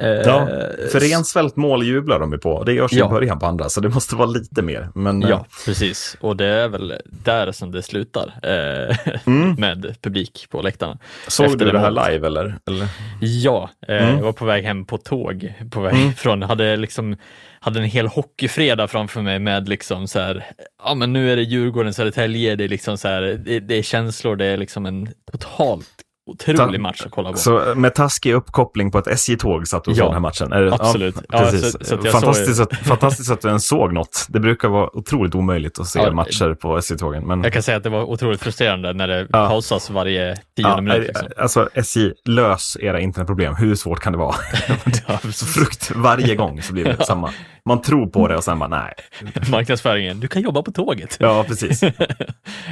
[0.00, 0.46] Eh, Ja,
[0.92, 3.06] För Rensfeldt mål jublar de ju på, det görs Ja.
[3.06, 4.88] i början på andra, så det måste vara lite mer.
[4.94, 6.16] Men, eh, Ja, precis.
[6.20, 9.54] Och det är väl där som det slutar eh, mm.
[9.58, 10.98] med publik på läktarna.
[11.28, 12.12] Såg efter du det här målet.
[12.12, 12.54] live eller?
[12.66, 12.86] eller?
[13.20, 14.16] Ja, eh, Mm.
[14.16, 16.12] jag var på väg hem på tåg, på väg Mm.
[16.14, 17.16] från, hade liksom,
[17.60, 20.44] hade en hel hockeyfredag framför mig med liksom så här,
[20.84, 23.82] ja men nu är det Djurgården, Södertälje, det är liksom så här, det, det är
[23.82, 25.88] känslor, det är liksom en totalt
[26.26, 27.38] otrolig match att kolla på.
[27.38, 30.20] Så eh, med taskig uppkoppling på ett SJ-tåg satt du och Ja, såg den här
[30.20, 30.52] matchen?
[30.52, 31.14] Är absolut.
[31.16, 31.72] Ja, Ja, precis.
[31.72, 34.26] så- så jag fantastiskt, att, fantastiskt att du ens såg något.
[34.28, 37.26] Det brukar vara otroligt omöjligt att se Ja, matcher på SJ-tågen.
[37.26, 37.42] Men...
[37.42, 39.48] Jag kan säga att det var otroligt frustrerande när det Ja.
[39.48, 41.06] pausas varje tionde Ja, minut.
[41.08, 41.28] Liksom.
[41.36, 43.54] Alltså SJ, lös era internetproblem.
[43.54, 44.34] Hur svårt kan det vara?
[45.08, 47.30] Ja, så frukt varje gång så blir det samma.
[47.66, 48.94] Man tror på det och sen bara nej.
[49.50, 51.16] Marknadsföringen, du kan jobba på tåget.
[51.20, 51.82] Ja, precis.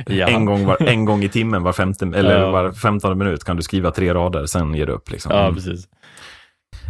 [0.06, 0.26] Ja.
[0.28, 2.50] En, gång var, en gång i timmen, var, femte, eller Ja.
[2.50, 5.10] var femtonde minut kan du skriva tre rader, sen ger du upp.
[5.10, 5.32] Liksom.
[5.32, 5.88] Ja, precis.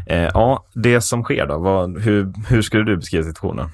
[0.07, 3.68] Eh, ja, det som sker då, vad, hur, hur skulle du beskriva situationen?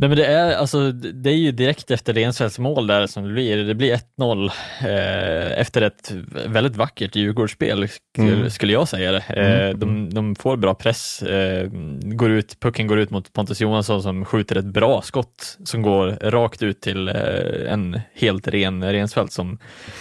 [0.00, 3.32] Nej, men det är, alltså, det är ju direkt efter Rensfeldts mål där som det
[3.32, 3.56] blir.
[3.56, 6.12] Det blir 1-0 eh, efter ett
[6.46, 7.88] väldigt vackert Djurgårdsspel,
[8.18, 8.50] Mm.
[8.50, 9.24] skulle jag säga det.
[9.28, 9.78] Eh, Mm.
[9.80, 11.68] de, de får bra press, eh,
[12.02, 16.18] går ut, pucken går ut mot Pontus Johansson som skjuter ett bra skott som går
[16.22, 19.58] rakt ut till eh, en helt ren Rensfeldt som,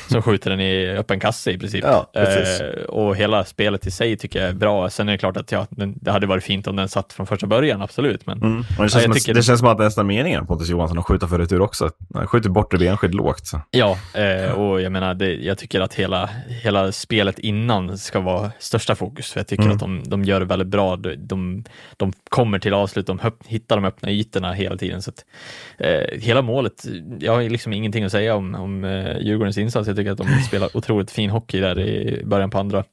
[0.09, 1.83] som skjuter den i öppen kasse i princip.
[1.87, 2.11] Ja.
[2.21, 4.89] Eh, och hela spelet i sig tycker jag är bra.
[4.89, 7.47] Sen är det klart att ja, det hade varit fint om den satt från första
[7.47, 8.25] början, absolut.
[8.25, 8.61] Men Mm.
[8.69, 11.27] Det, känns jag som tycker- det känns som att nästan meningen Pontus Johansson att skjuta
[11.27, 11.89] för retur också.
[12.13, 13.47] Han skjuter bortre benskydd lågt.
[13.47, 13.61] Så.
[13.71, 16.29] Ja, eh, och jag menar, det, jag tycker att hela,
[16.63, 19.75] hela spelet innan ska vara största fokus, för jag tycker Mm.
[19.75, 20.95] att de, de gör det väldigt bra.
[20.95, 21.63] De, de,
[21.97, 25.01] de kommer till avslut, de höp, hittar de öppna ytorna hela tiden.
[25.01, 25.25] Så att,
[25.77, 26.85] eh, hela målet,
[27.19, 29.87] jag har liksom ingenting att säga om, om eh, Djurgårdens insats.
[29.87, 32.83] Jag tycker att de spelar otroligt fin hockey där i början på andra.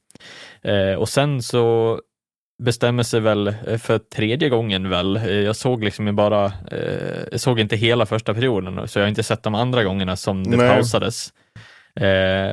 [0.61, 1.99] Eh, och sen så
[2.63, 5.17] bestämmer sig väl eh, för tredje gången väl.
[5.17, 9.09] Eh, Jag såg liksom bara, eh, jag såg inte hela första perioden, så jag har
[9.09, 10.69] inte sett de andra gångerna som det Nej.
[10.69, 11.33] pausades.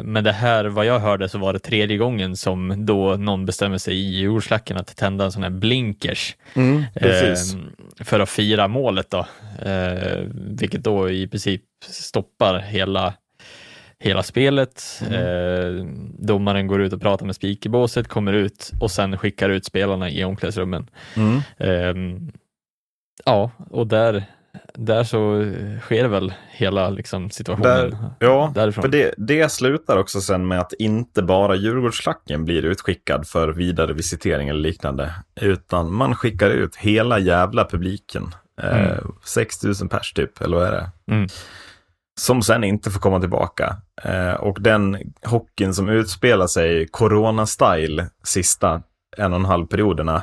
[0.05, 3.79] Men det här, vad jag hörde, så var det tredje gången som då någon bestämmer
[3.79, 6.37] sig i jordslacken att tända en sån här blinkers
[6.95, 7.35] eh,
[8.05, 9.27] för att fira målet då,
[10.35, 13.15] vilket då i princip stoppar hela
[14.03, 15.03] hela spelet.
[15.11, 15.85] Eh,
[16.19, 20.25] domaren går ut och pratar med spikerbåset, kommer ut och sen skickar ut spelarna i
[20.25, 20.87] omklädningsrummen.
[21.17, 21.41] Mm.
[21.59, 22.33] Ehm,
[23.25, 24.25] ja, och där,
[24.75, 28.83] där så sker väl hela liksom, situationen Där, ja, därifrån.
[28.83, 33.93] för det, det slutar också sen med att inte bara Djurgårdsklacken blir utskickad för vidare
[33.93, 38.35] visitering eller liknande, utan man skickar ut hela jävla publiken.
[38.63, 39.13] Eh, Mm.
[39.25, 40.91] 6 000 pers typ, eller vad är det?
[41.13, 41.29] Mm.
[42.23, 43.77] Som sen inte får komma tillbaka.
[44.05, 48.83] Eh, och den hockeyn som utspelar sig corona-style sista
[49.17, 50.23] en och en halv perioderna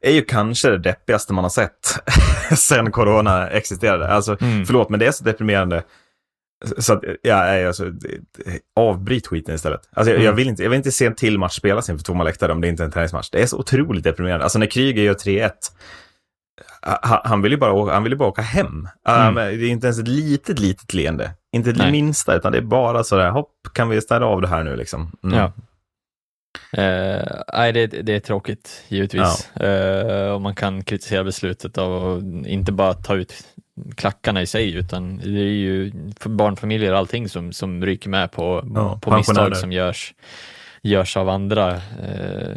[0.00, 1.98] är ju kanske det deppigaste man har sett
[2.58, 4.08] sen corona existerade.
[4.08, 4.66] Alltså, Mm.
[4.66, 5.82] förlåt, men det är så deprimerande.
[6.78, 7.86] Så att, ja, alltså,
[8.76, 9.80] avbryt skiten istället.
[9.92, 10.26] Alltså, jag, Mm.
[10.26, 12.60] jag, vill inte, jag vill inte se en till match spelas inför tomma läktare om
[12.60, 13.30] det inte är en träningsmatch.
[13.30, 14.44] Det är så otroligt deprimerande.
[14.44, 15.52] Alltså när Kryger gör 3-1, ha-
[17.24, 18.88] han vill ju bara åka, han vill bara åka hem.
[19.08, 19.34] Uh, Mm.
[19.34, 21.30] det är inte ens ett litet, litet leende.
[21.52, 24.64] Inte det minsta, utan det är bara sådär, hopp, kan vi ställa av det här
[24.64, 25.12] nu liksom?
[25.24, 25.38] Mm.
[25.38, 25.52] Ja.
[26.82, 29.56] Eh, nej, det, det är tråkigt givetvis.
[29.56, 33.34] Eh, och man kan kritisera beslutet av att inte bara ta ut
[33.96, 35.92] klackarna i sig, utan det är ju
[36.24, 40.14] barnfamiljer och allting som, som ryker med på, Ja, på misstag som görs,
[40.84, 42.56] görs av andra eh,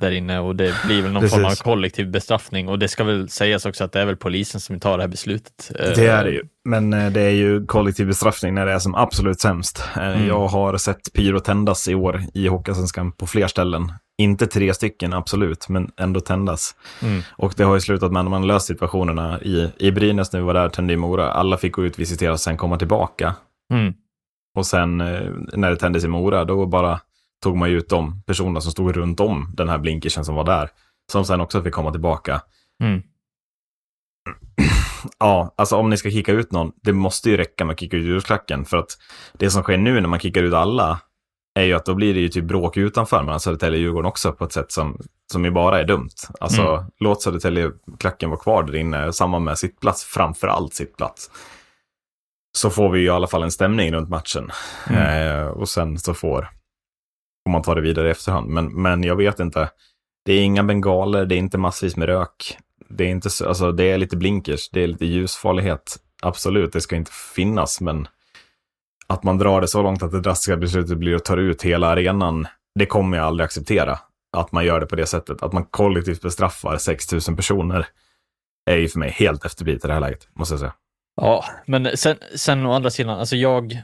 [0.00, 3.28] där inne och det blir väl någon form av kollektiv bestraffning och det ska väl
[3.28, 5.72] sägas också att det är väl polisen som tar det här beslutet.
[5.78, 6.42] Eh, Det är det ju.
[6.64, 9.84] Men eh, det är ju kollektiv bestraffning när det är som absolut sämst.
[9.96, 10.26] Eh, Mm.
[10.28, 13.92] Jag har sett pyro tändas i år i Hockeyallsvenskan på fler ställen.
[14.18, 16.74] Inte tre stycken, absolut, men ändå tändas.
[17.02, 17.22] Mm.
[17.30, 20.46] Och det har ju slutat med att man löst situationerna i, i Brynäs när vi
[20.46, 21.30] var där, tände i Mora.
[21.32, 23.34] Alla fick gå ut, visitera och sen komma tillbaka.
[23.72, 23.94] Mm.
[24.56, 24.98] Och sen
[25.52, 27.00] när det tändes i Mora, då bara
[27.42, 30.44] tog man ju ut de personerna som stod runt om den här blinkersen som var
[30.44, 30.70] där.
[31.12, 32.40] Som sen också fick komma tillbaka.
[32.82, 33.02] Mm.
[35.18, 37.96] Ja, alltså om ni ska kicka ut någon, det måste ju räcka med att kicka
[37.96, 38.64] ut djursklacken.
[38.64, 38.90] För att
[39.32, 41.00] det som sker nu när man kickar ut alla
[41.54, 44.32] är ju att då blir det ju typ bråk utanför mellan Södertälje och Djurgården också
[44.32, 45.00] på ett sätt som,
[45.32, 46.10] som ju bara är dumt.
[46.40, 46.84] Alltså Mm.
[47.00, 51.30] låt Södertälje-klacken vara kvar där inne, samma med sittplats, framför allt sittplats.
[52.58, 54.50] Så får vi ju i alla fall en stämning runt matchen.
[54.88, 55.38] Mm.
[55.38, 56.48] Eh, och sen så får,
[57.44, 58.50] får man ta det vidare i efterhand.
[58.50, 59.70] Men, men jag vet inte.
[60.24, 62.58] Det är inga bengaler, det är inte massvis med rök.
[62.88, 65.96] Det är, inte så, alltså, det är lite blinkers, det är lite ljusfarlighet.
[66.22, 68.08] Absolut, det ska inte finnas, men
[69.06, 71.88] att man drar det så långt att det drastiska beslutet blir att ta ut hela
[71.88, 73.98] arenan, det kommer jag aldrig acceptera.
[74.36, 75.42] Att man gör det på det sättet.
[75.42, 77.86] Att man kollektivt bestraffar 6 000 personer
[78.70, 80.74] är ju för mig helt efterblivet i det här läget, måste jag säga.
[81.16, 83.82] Ja, men sen, sen å andra sidan, alltså jag,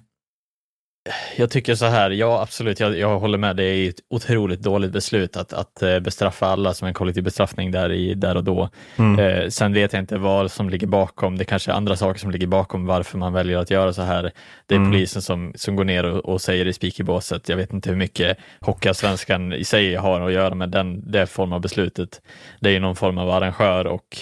[1.37, 4.93] jag tycker så här, ja absolut, jag, jag håller med, det är ett otroligt dåligt
[4.93, 8.69] beslut att, att eh, bestraffa alla som en kollektiv bestraffning där, i, där och då.
[8.97, 9.19] Mm.
[9.19, 12.31] Eh, sen vet jag inte vad som ligger bakom, det kanske är andra saker som
[12.31, 14.33] ligger bakom varför man väljer att göra så här.
[14.67, 14.91] Det är Mm.
[14.91, 18.39] polisen som, som går ner och, och säger i speakerbåset, jag vet inte hur mycket
[18.61, 22.21] Hockeyallsvenskan i sig har att göra med den, det form av beslutet.
[22.61, 24.19] Det är ju någon form av arrangör och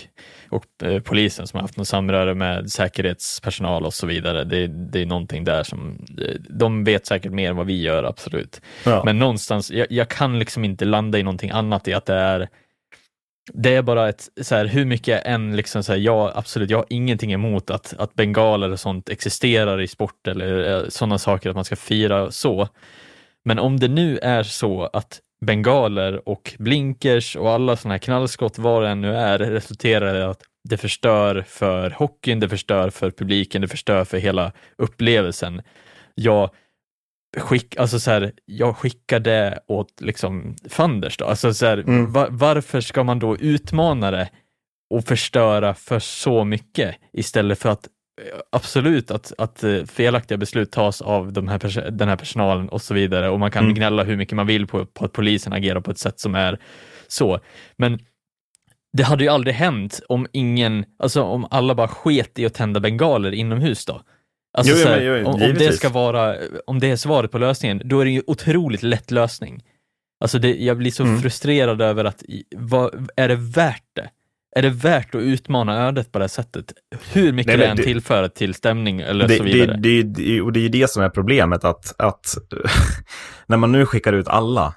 [0.51, 4.45] och eh, polisen som har haft något samröre med säkerhetspersonal och så vidare.
[4.45, 8.05] Det, det är någonting där som, eh, de vet säkert mer än vad vi gör,
[8.05, 8.61] absolut.
[8.85, 9.03] Ja.
[9.05, 12.49] Men någonstans, jag, jag kan liksom inte landa i någonting annat i att det är
[13.55, 16.79] det är bara ett, så här, hur mycket än liksom så här, ja absolut, jag
[16.79, 21.51] har ingenting emot att, att bengaler och sånt existerar i sport eller eh, sådana saker,
[21.51, 22.69] att man ska fira så.
[23.45, 28.59] Men om det nu är så att bengaler och blinkers och alla sådana här knallskott,
[28.59, 33.11] vad det än nu är, resulterar i att det förstör för hockeyn, det förstör för
[33.11, 35.63] publiken, det förstör för hela upplevelsen.
[36.15, 36.51] Jag,
[37.37, 41.25] skick, alltså så här, jag skickar det åt liksom Fanders då.
[41.25, 42.13] Alltså så här, Mm.
[42.13, 44.29] va, varför ska man då utmana det
[44.95, 47.89] och förstöra för så mycket istället för att
[48.53, 52.95] absolut att, att eh, felaktiga beslut tas av de här den här personalen och så
[52.95, 53.75] vidare och man kan Mm.
[53.75, 56.59] gnälla hur mycket man vill på, på att polisen agerar på ett sätt som är
[57.07, 57.41] så.
[57.77, 57.99] Men
[58.93, 62.81] det hade ju aldrig hänt om ingen, alltså om alla bara sket i att tända
[62.81, 64.03] bengaler inomhus då.
[64.59, 66.37] Alltså Jo, jo, här, men, jo, om, om det ska vara,
[66.67, 69.63] om det är svaret på lösningen, då är det ju otroligt lätt lösning.
[70.21, 71.21] Alltså det, jag blir så Mm.
[71.21, 72.23] frustrerad över att,
[72.57, 74.11] vad, är det värt det?
[74.59, 76.73] Är det värt att utmana ödet på det sättet?
[77.13, 79.77] Hur mycket Nej, det än tillför till stämning eller Det, så vidare.
[79.77, 82.37] det, det, och det är ju det som är problemet, att, att
[83.47, 84.75] när man nu skickar ut alla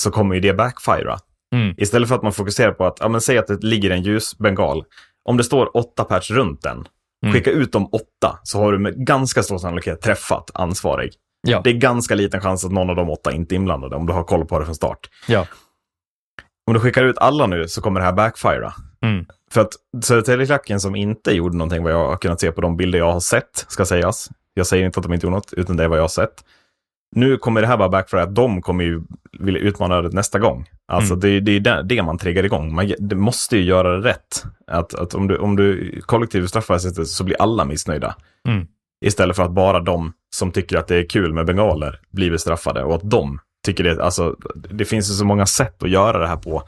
[0.00, 1.18] så kommer ju det backfira.
[1.54, 1.74] Mm.
[1.78, 4.84] Istället för att man fokuserar på att, ja men säg att det ligger en ljusbengal.
[5.24, 6.84] Om det står åtta pers runt den,
[7.24, 7.34] Mm.
[7.34, 11.12] skicka ut de åtta så har du med ganska stor sannolikhet träffat ansvarig.
[11.48, 11.60] Ja.
[11.64, 14.12] Det är ganska liten chans att någon av de åtta inte är inblandade om du
[14.12, 14.98] har koll på det från start.
[15.28, 15.46] Ja.
[16.70, 18.72] Om du skickar ut alla nu så kommer det här backfira.
[19.02, 19.26] Mm.
[19.50, 22.98] För att Södertäljeklacken som inte gjorde någonting vad jag har kunnat se på de bilder
[22.98, 24.30] jag har sett, ska sägas.
[24.54, 26.44] Jag säger inte att de inte gjorde något, utan det är vad jag har sett.
[27.16, 29.02] Nu kommer det här bara backfire att de kommer ju
[29.38, 30.68] vilja utmana ödet nästa gång.
[30.92, 31.20] Alltså Mm.
[31.20, 32.74] det, det är det, det man triggar igång.
[32.74, 34.44] Man det måste ju göra det rätt.
[34.66, 38.16] Att, att om, du, om du kollektivt straffar sättet så blir alla missnöjda.
[38.48, 38.66] Mm.
[39.04, 42.84] Istället för att bara de som tycker att det är kul med bengaler blir bestraffade
[42.84, 44.02] och att de tycker det.
[44.02, 46.62] Alltså, det finns ju så många sätt att göra det här på,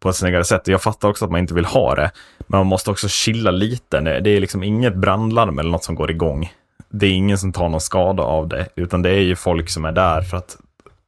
[0.00, 0.68] på ett snyggare sätt.
[0.68, 4.00] Jag fattar också att man inte vill ha det, men man måste också chilla lite.
[4.00, 6.52] Det är liksom inget brandlarm eller något som går igång.
[6.90, 9.84] Det är ingen som tar någon skada av det, utan det är ju folk som
[9.84, 10.56] är där för att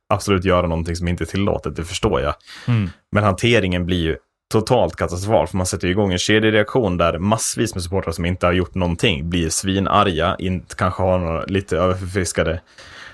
[0.08, 2.34] absolut göra någonting som inte är tillåtet, det förstår jag.
[2.68, 2.90] Mm.
[3.12, 4.16] Men hanteringen blir ju
[4.52, 8.46] totalt katastrofal, för man sätter ju igång en kedjereaktion där massvis med supportrar som inte
[8.46, 12.60] har gjort någonting blir svinarga, inte, kanske har några lite överförfriskade.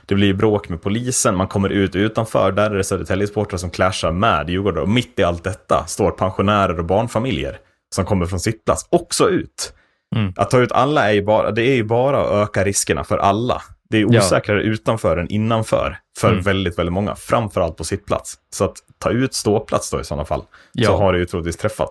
[0.06, 4.12] Det blir bråk med polisen, man kommer ut utanför, där är det Södertälje-supportrar som clashar
[4.12, 4.82] med Djurgården.
[4.82, 7.58] Och mitt i allt detta står pensionärer och barnfamiljer
[7.94, 9.72] som kommer från sittplats också ut.
[10.16, 10.32] Mm.
[10.36, 13.18] Att ta ut alla är ju bara, det är ju bara att öka riskerna för
[13.18, 13.62] alla.
[13.90, 14.18] Det är Ja.
[14.18, 16.42] osäkrare utanför än innanför för Mm.
[16.42, 17.14] väldigt, väldigt många.
[17.14, 18.34] Framförallt på sittplats.
[18.54, 20.40] Så att ta ut ståplats då i sådana fall.
[20.40, 20.96] Så Ja.
[20.96, 21.88] har det ju troligtvis träffat.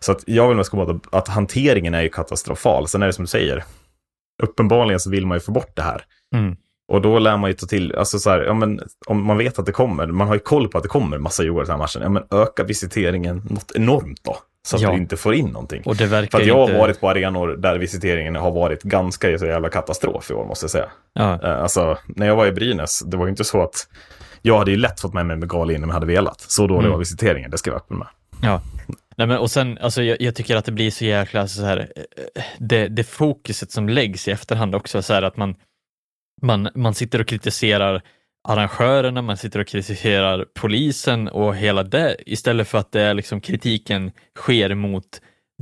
[0.00, 2.88] Så att jag vill mest komma åt att hanteringen är ju katastrofal.
[2.88, 3.64] Sen är det som du säger,
[4.42, 6.04] uppenbarligen så vill man ju få bort det här.
[6.34, 6.56] Mm.
[6.92, 9.58] Och då lär man ju ta till, alltså så här, ja men om man vet
[9.58, 11.76] att det kommer, man har ju koll på att det kommer massa till den här
[11.76, 14.36] matchen, ja men öka visiteringen något enormt då.
[14.66, 14.90] Så att Ja.
[14.90, 15.82] du inte får in någonting.
[15.84, 16.72] Och det verkar För att jag inte...
[16.72, 20.64] har varit på arenor där visiteringen har varit ganska så jävla katastrof i år, måste
[20.64, 20.88] jag säga.
[21.12, 21.40] Ja.
[21.42, 23.86] Eh, Alltså, när jag var i Brynäs, det var ju inte så att
[24.42, 26.40] jag hade ju lätt fått med mig Megali in om jag hade velat.
[26.40, 26.90] Så dålig Mm.
[26.90, 28.08] var visiteringen, det ska jag vara med.
[28.42, 28.60] Ja.
[29.16, 31.78] Nej, men, och sen, alltså, jag, jag tycker att det blir så jäkla så här,
[31.96, 35.54] eh, det, det fokuset som läggs i efterhand också, så här att man,
[36.42, 38.02] man, man sitter och kritiserar
[38.48, 43.40] arrangörerna, man sitter och kritiserar polisen och hela det, istället för att det är liksom
[43.40, 45.04] kritiken sker mot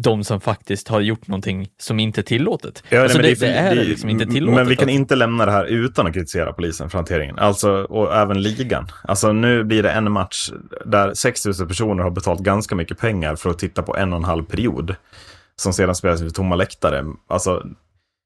[0.03, 2.83] de som faktiskt har gjort någonting som inte är tillåtet.
[2.89, 4.57] Ja, alltså, nej, det, men det, är det- liksom inte tillåtet.
[4.57, 7.39] Men vi kan inte lämna det här utan att kritisera polisen för hanteringen.
[7.39, 8.89] Alltså, och även ligan.
[9.05, 10.51] Alltså nu blir det en match
[10.85, 14.19] där 6 000 personer har betalt ganska mycket pengar för att titta på en och
[14.19, 14.95] en halv period.
[15.57, 17.05] Som sedan spelas vid tomma läktare.
[17.29, 17.63] Alltså,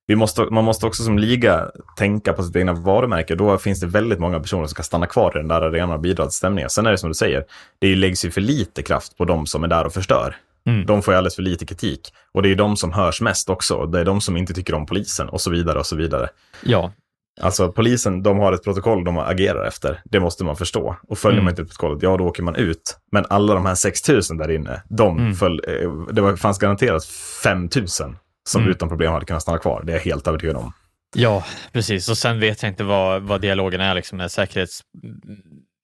[0.06, 3.34] vi måste, man måste också som liga tänka på sitt egna varumärke.
[3.34, 6.00] Då finns det väldigt många personer som kan stanna kvar i den där arenan och
[6.00, 6.70] bidra till stämningen.
[6.70, 7.44] Sen är det som du säger,
[7.78, 10.36] det läggs ju för lite kraft på de som är där och förstör.
[10.66, 10.86] Mm.
[10.86, 12.00] De får ju alldeles för lite kritik.
[12.32, 13.86] Och det är de som hörs mest också.
[13.86, 16.28] Det är de som inte tycker om polisen och så vidare och så vidare.
[16.62, 16.92] Ja,
[17.40, 20.00] Alltså polisen, de har ett protokoll de agerar efter.
[20.04, 20.96] Det måste man förstå.
[21.08, 21.44] Och följer Mm.
[21.44, 22.96] man inte protokollet, ja då åker man ut.
[23.12, 25.34] Men alla de här 6000 där inne, de Mm.
[25.34, 27.04] föll, eh, det var, fanns garanterat
[27.42, 28.16] 5000
[28.48, 28.70] som Mm.
[28.70, 29.82] utan problem hade kunnat stanna kvar.
[29.84, 30.72] Det är jag helt övertygad om.
[31.16, 32.08] Ja, precis.
[32.08, 34.30] Och sen vet jag inte vad, vad dialogen är liksom med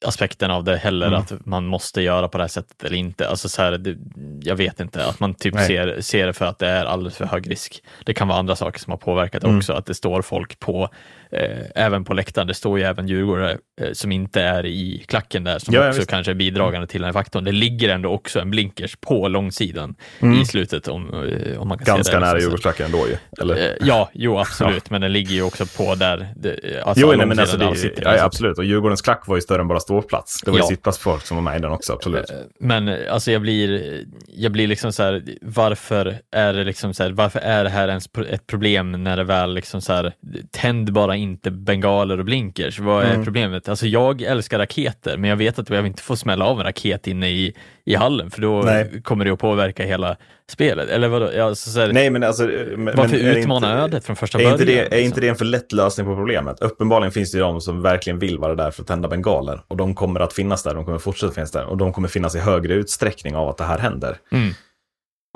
[0.04, 1.20] säkerhetsaspekten av det heller, Mm.
[1.20, 3.28] att man måste göra på det här sättet eller inte.
[3.28, 3.96] Alltså så här, det,
[4.42, 5.66] jag vet inte, att man typ Nej.
[5.66, 7.82] ser, ser det för att det är alldeles för hög risk.
[8.04, 9.56] Det kan vara andra saker som har påverkat Mm.
[9.58, 10.88] också, att det står folk på,
[11.32, 15.44] eh, även på läktaren, det står ju även djurgårdare eh, som inte är i klacken
[15.44, 16.10] där, som Ja, ja, också visst.
[16.10, 17.44] kanske är bidragande till den här faktorn.
[17.44, 20.40] Det ligger ändå också en blinkers på långsidan Mm.
[20.40, 22.20] i slutet, om, eh, om man kan se Ganska det.
[22.20, 22.40] nära liksom.
[22.46, 23.16] Djurgårdsklacken ändå ju.
[23.40, 23.56] Eller?
[23.56, 26.28] Eh, Ja, jo absolut, men den ligger ju också på där.
[26.36, 27.64] det- Alltså jo, nej, men alltså det,
[28.02, 28.58] ja, ja, absolut.
[28.58, 30.40] Och Djurgårdens klack var ju större än bara ståplats.
[30.44, 30.68] Det var ju Ja.
[30.68, 32.30] sittplatsfolk som var med i den också, absolut.
[32.30, 36.94] Eh, Men eh, alltså jag blir, jag blir liksom så här, varför är det liksom
[36.94, 40.12] så här, varför är det här ens ett problem när det väl liksom så här,
[40.50, 43.24] tänd bara inte bengaler och blinkers, vad är Mm.
[43.24, 43.68] problemet?
[43.68, 47.06] Alltså jag älskar raketer, men jag vet att jag inte får smälla av en raket
[47.06, 49.02] inne i, i hallen, för då Nej.
[49.02, 50.16] kommer det att påverka hela
[50.50, 50.88] spelet.
[50.88, 51.30] Eller vadå?
[51.36, 52.42] Ja, alltså så här, Nej, men alltså...
[52.76, 54.52] Men, varför men utmana inte- ödet från första Är början?
[54.60, 54.98] inte, det, är liksom?
[55.04, 56.60] inte det en för lätt lösning på problemet?
[56.60, 59.60] Uppenbarligen finns det ju de som verkligen vill vara där för att tända bengaler.
[59.68, 61.64] Och de kommer att finnas där, de kommer fortsätta finnas där.
[61.66, 64.18] Och de kommer finnas i högre utsträckning av att det här händer.
[64.32, 64.52] Mm.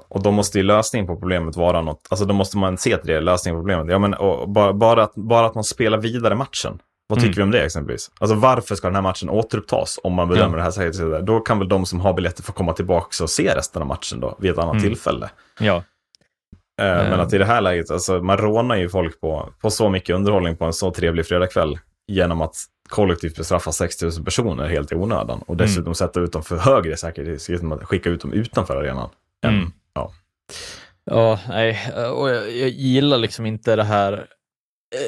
[0.09, 3.07] Och då måste ju lösningen på problemet vara något, alltså då måste man se till
[3.13, 3.87] det, lösningen på problemet.
[3.91, 4.15] Ja, men
[4.53, 6.79] bara, bara, att, bara att man spelar vidare matchen.
[7.09, 7.37] Vad tycker Mm.
[7.37, 8.11] vi om det exempelvis?
[8.21, 10.57] Alltså varför ska den här matchen återupptas om man bedömer Ja.
[10.57, 11.27] det här säkerhetsläget?
[11.27, 14.21] Då kan väl de som har biljetter få komma tillbaka och se resten av matchen
[14.21, 14.83] då, vid ett annat Mm.
[14.85, 15.31] tillfälle.
[15.61, 15.83] Ja,
[16.83, 17.21] Eh, Men Eh.
[17.21, 20.57] att i det här läget, alltså man rånar ju folk på, på så mycket underhållning
[20.57, 21.79] på en så trevlig fredagkväll
[22.09, 22.55] genom att
[22.89, 25.95] kollektivt bestraffa 6000 personer helt i onödan och dessutom Mm.
[25.95, 29.11] sätta ut dem för högre säkerhetsrisk genom att skicka ut dem utanför arenan.
[29.47, 29.72] än- Mm.
[29.95, 30.12] ja.
[31.11, 34.12] Ja, nej, och jag, jag gillar liksom inte det här,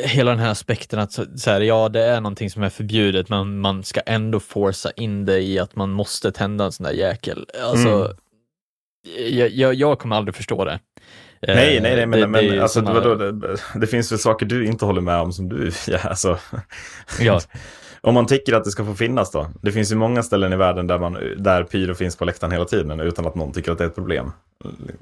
[0.05, 3.29] eh, hela den här aspekten att så här, ja, det är någonting som är förbjudet,
[3.29, 6.93] men man ska ändå forsa in det i att man måste tända en sån där
[6.93, 7.47] jäkel.
[7.63, 8.17] Alltså, Mm.
[9.39, 10.81] jag, jag, jag kommer aldrig förstå det.
[11.43, 14.19] Eh, Nej, nej, nej, men, det- men det alltså, såna- vadå, det, det finns väl
[14.19, 16.39] saker du inte håller med om som du, ja, alltså.
[17.21, 17.41] Ja,
[18.01, 19.51] Om man tycker att det ska få finnas då.
[19.63, 22.65] Det finns ju många ställen i världen där, man, där pyro finns på läktaren hela
[22.65, 24.33] tiden utan att någon tycker att det är ett problem.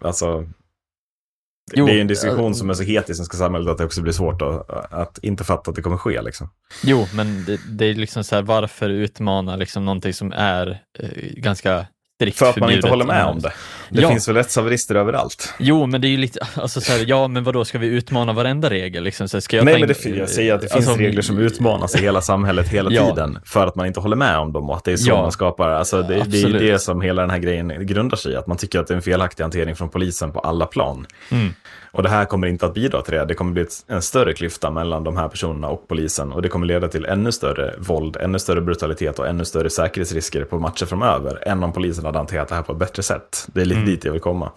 [0.03, 0.47] Alltså,
[1.75, 3.79] Jo, det är ju en diskussion äh, som är så het i svenska samhället att
[3.79, 6.23] det också blir svårt att, att inte fatta att det kommer ske.
[6.23, 6.51] Liksom.
[6.85, 11.09] jo, men det, det är liksom så här, varför utmana liksom någonting som är eh,
[11.37, 11.87] ganska
[12.21, 13.53] strikt För att man inte håller med om det.
[13.91, 14.09] Det Ja.
[14.09, 15.55] finns väl rättshaverister överallt.
[15.59, 17.87] Jo, men det är ju lite, alltså så här, ja, men vad då ska vi
[17.87, 19.03] utmana varenda regel?
[19.05, 21.23] Liksom, så här, ska jag Nej, men det, jag säger att det finns alltså, regler
[21.23, 23.07] som utmanas i hela samhället hela Ja.
[23.11, 23.39] tiden.
[23.45, 25.23] För att man inte håller med om dem och att det är så Ja.
[25.23, 25.69] man skapar.
[25.69, 28.37] Alltså, det, det är det som hela den här grejen grundar sig i.
[28.37, 31.07] Att man tycker att det är en felaktig hantering från polisen på alla plan.
[31.31, 31.55] Mm.
[31.93, 33.25] Och det här kommer inte att bidra till det.
[33.25, 36.33] Det kommer bli ett, en större klyfta mellan de här personerna och polisen.
[36.33, 40.45] Och det kommer leda till ännu större våld, ännu större brutalitet och ännu större säkerhetsrisker
[40.45, 41.49] på matcher framöver.
[41.49, 43.47] Än om polisen hade hanterat det här på ett bättre sätt.
[43.55, 43.91] Det är lite Mm.
[43.91, 44.53] dit jag vill komma.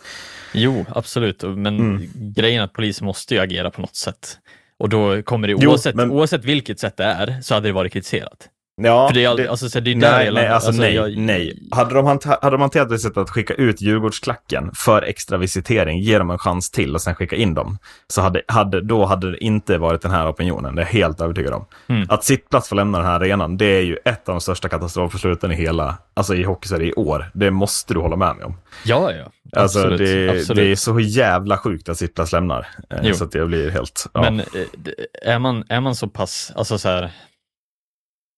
[0.54, 2.10] Jo, absolut, men Mm.
[2.16, 4.38] grejen är att polisen måste ju agera på något sätt.
[4.80, 7.72] Och då kommer det, Jo, oavsett, men- oavsett vilket sätt det är, så hade det
[7.74, 8.50] varit kritiserat.
[8.82, 11.18] Ja, För det är, all, det- alltså, så det är Nej, nej, alltså, nej, jag-
[11.18, 11.60] nej.
[11.72, 12.06] Hade de,
[12.42, 16.38] hade de hanterat det sättet att skicka ut Djurgårdsklacken för extra visitering, ge dem en
[16.38, 20.02] chans till och sen skicka in dem, så hade, hade, då hade det inte varit
[20.02, 21.66] den här opinionen, det är jag helt övertygad om.
[21.88, 22.08] Mm.
[22.10, 25.52] Att sittplats får lämna den här arenan, det är ju ett av de största katastrofbesluten
[25.52, 27.32] i hela, alltså i hockeysverige i år.
[27.34, 28.58] Det måste du hålla med mig om.
[28.86, 29.26] Ja, ja.
[29.62, 30.00] Alltså, Absolut.
[30.00, 30.64] det, absolut.
[30.64, 32.68] det är så jävla sjukt att sittplats lämnar.
[32.90, 33.14] eh, Jo.
[33.14, 34.06] Så att det blir helt...
[34.14, 34.22] Ja.
[34.22, 34.46] Men eh,
[35.34, 37.12] är man, är man så pass, alltså så här,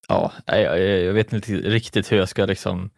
[0.10, 2.90] ja, jag, jag vet inte riktigt hur jag ska liksom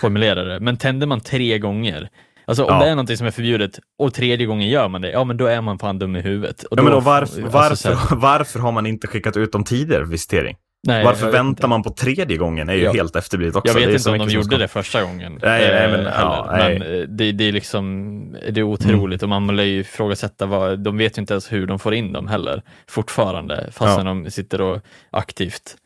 [0.00, 2.08] formulera det, men tänder man tre gånger,
[2.44, 2.80] alltså om Ja.
[2.84, 5.46] det är någonting som är förbjudet och tredje gången gör man det, ja men då
[5.46, 6.62] är man fan dum i huvudet.
[6.62, 9.36] Och Ja, men då- då varför, alltså varför, så här, varför har man inte skickat
[9.36, 10.56] ut dem tidigare för visitering?
[10.86, 11.66] nej, Varför väntar inte.
[11.66, 12.92] man på tredje gången är ju Ja.
[12.92, 13.68] helt efterblivet också.
[13.72, 15.38] Jag Det vet inte om de gjorde ska- det första gången.
[15.42, 16.68] Nej, nej, men- eh, ja, heller.
[16.68, 16.78] nej.
[16.78, 20.78] men eh, det, det är liksom, det är otroligt och man lär ju ifrågasätta vad,
[20.78, 24.60] de vet ju inte ens hur de får in dem heller fortfarande, fastän de sitter
[24.60, 25.76] och aktivt,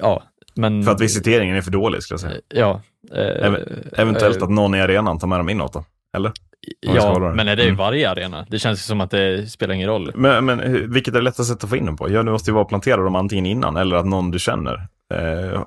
[0.00, 0.22] ja,
[0.54, 2.40] men För att visiteringen är för dålig skulle jag säga.
[2.48, 2.80] Ja.
[3.14, 5.84] eh, Ev- Eventuellt eh, att någon i arenan tar med dem inåt då.
[6.16, 6.32] Eller?
[6.80, 7.76] Ja, men är det i Mm.
[7.76, 8.46] varje arena?
[8.50, 10.12] Det känns ju som att det spelar ingen roll.
[10.14, 12.10] Men, men vilket är det lättaste sättet att få in dem på?
[12.10, 14.74] Ja, det måste ju vara att plantera dem antingen innan eller att någon du känner
[15.14, 15.60] eh,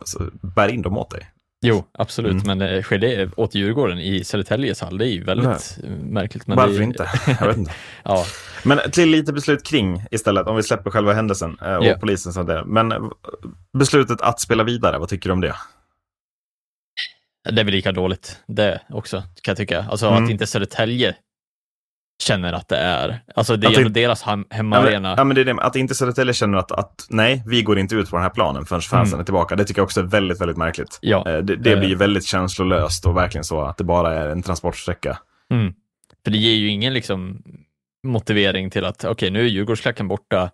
[0.56, 1.22] bär in dem åt dig.
[1.68, 2.58] Jo, absolut, Mm.
[2.58, 4.98] men eh, det åt Djurgården i Södertäljes hall?
[4.98, 6.48] Det är ju väldigt eh, märkligt.
[6.48, 7.10] Men Varför det, inte?
[7.40, 7.72] Jag vet inte.
[8.04, 8.26] Ja,
[8.64, 11.98] Men till lite beslut kring istället, om vi släpper själva händelsen eh, och Ja.
[12.00, 12.34] polisen.
[12.34, 12.64] Så där.
[12.64, 13.12] Men
[13.80, 15.56] beslutet att spela vidare, vad tycker du om det?
[17.52, 19.86] det är väl lika dåligt det också, kan jag tycka.
[19.90, 20.24] Alltså Mm.
[20.24, 21.16] att inte Södertälje
[22.24, 25.14] känner att det är, alltså det är det- ändå deras hem, hemmaarena.
[25.18, 27.96] ja, men det är det, att inte Södertälje känner att, att nej, vi går inte
[27.96, 29.20] ut på den här planen förrän fansen Mm.
[29.20, 29.56] är tillbaka.
[29.56, 30.98] Det tycker jag också är väldigt, väldigt märkligt.
[31.02, 31.80] Ja, Eh, Det, det Eh.
[31.80, 35.18] blir ju väldigt känslolöst och verkligen så att det bara är en transportsträcka.
[35.52, 35.74] mm.
[36.24, 37.42] för det ger ju ingen liksom
[38.08, 40.50] motivering till att okej, nu är Djurgårdsklacken borta,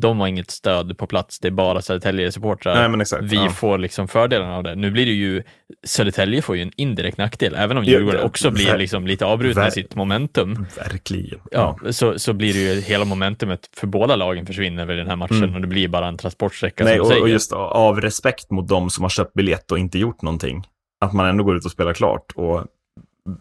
[0.00, 3.20] de har inget stöd på plats, det är bara Södertälje-supportrar.
[3.22, 3.48] Vi ja.
[3.50, 4.74] får liksom fördelarna av det.
[4.74, 5.42] Nu blir det ju,
[5.86, 9.24] Södertälje får ju en indirekt nackdel, även om Ja, Djurgården det- också blir liksom lite
[9.26, 10.66] avbrutna i sitt momentum.
[10.76, 11.40] Verkligen.
[11.50, 15.08] Ja, Så, så blir det ju hela momentumet för båda lagen försvinner väl i den
[15.08, 15.54] här matchen Mm.
[15.54, 19.04] och det blir bara en transportsträcka Nej, och, och just av respekt mot de som
[19.04, 20.66] har köpt biljett och inte gjort någonting.
[21.00, 22.66] Att man ändå går ut och spelar klart och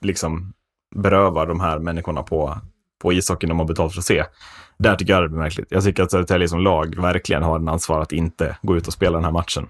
[0.01, 0.53] liksom
[0.95, 2.57] berövar de här människorna på,
[3.01, 4.23] på ishockeyn de har betalt för att se.
[4.79, 5.67] Där tycker jag det blir märkligt.
[5.69, 8.93] Jag tycker att Södertälje som lag verkligen har en ansvar att inte gå ut och
[8.93, 9.67] spela den här matchen.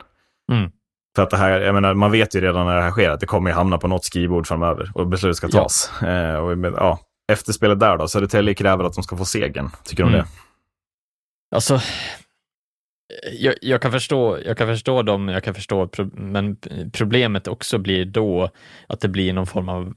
[0.52, 0.72] Mm.
[1.16, 3.20] För att det här, jag menar, man vet ju redan när det här sker att
[3.20, 5.62] det kommer ju hamna på något skrivbord framöver och beslut ska Ja.
[5.64, 6.02] tas.
[6.02, 7.00] Eh, och, med- ja,
[7.32, 9.70] efterspelet där då, Södertälje kräver att de ska få segern.
[9.84, 10.26] Tycker du om Mm.
[10.26, 11.56] det?
[11.56, 11.80] Alltså,
[13.40, 16.58] jag, jag, kan förstå, jag kan förstå dem, jag kan förstå, men
[16.94, 18.50] problemet också blir då
[18.88, 19.94] att det blir någon form av,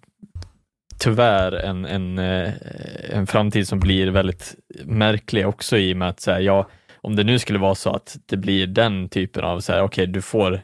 [0.99, 2.51] tyvärr, en, en, eh,
[3.11, 4.55] en framtid som blir väldigt
[4.85, 6.69] märklig också i och med att, så här, ja,
[7.01, 10.07] om det nu skulle vara så att det blir den typen av, så här, okej,
[10.07, 10.61] du får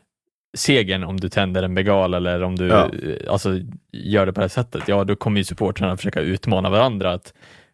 [0.56, 2.90] segern om du tänder en bengal eller om du Ja.
[3.02, 3.60] eh, alltså,
[3.92, 7.32] gör det på det här sättet, ja, då kommer ju supportrarna försöka utmana varandra att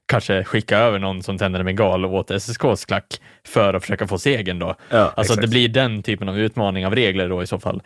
[0.08, 3.06] kanske skicka över någon som tänder en bengal åt SSKs klack
[3.46, 4.74] för att försöka få segern då.
[4.90, 5.40] Ja, Alltså exakt.
[5.42, 7.82] det blir den typen av utmaning av regler då i så fall.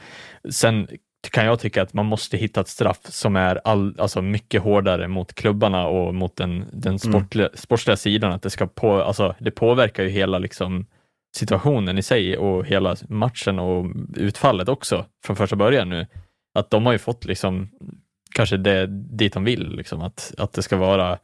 [0.51, 0.88] Sen
[1.30, 5.09] kan jag tycka att man måste hitta ett straff som är all, alltså mycket hårdare
[5.09, 8.32] mot klubbarna och mot den, den sportliga, sportsliga sidan.
[8.32, 10.86] Att det, ska på, alltså, det påverkar ju hela liksom,
[11.36, 13.86] situationen i sig och hela matchen och
[14.16, 16.06] utfallet också från första början nu.
[16.55, 17.70] Att de har ju fått liksom
[18.34, 21.18] kanske det dit de vill, liksom, att, att det ska vara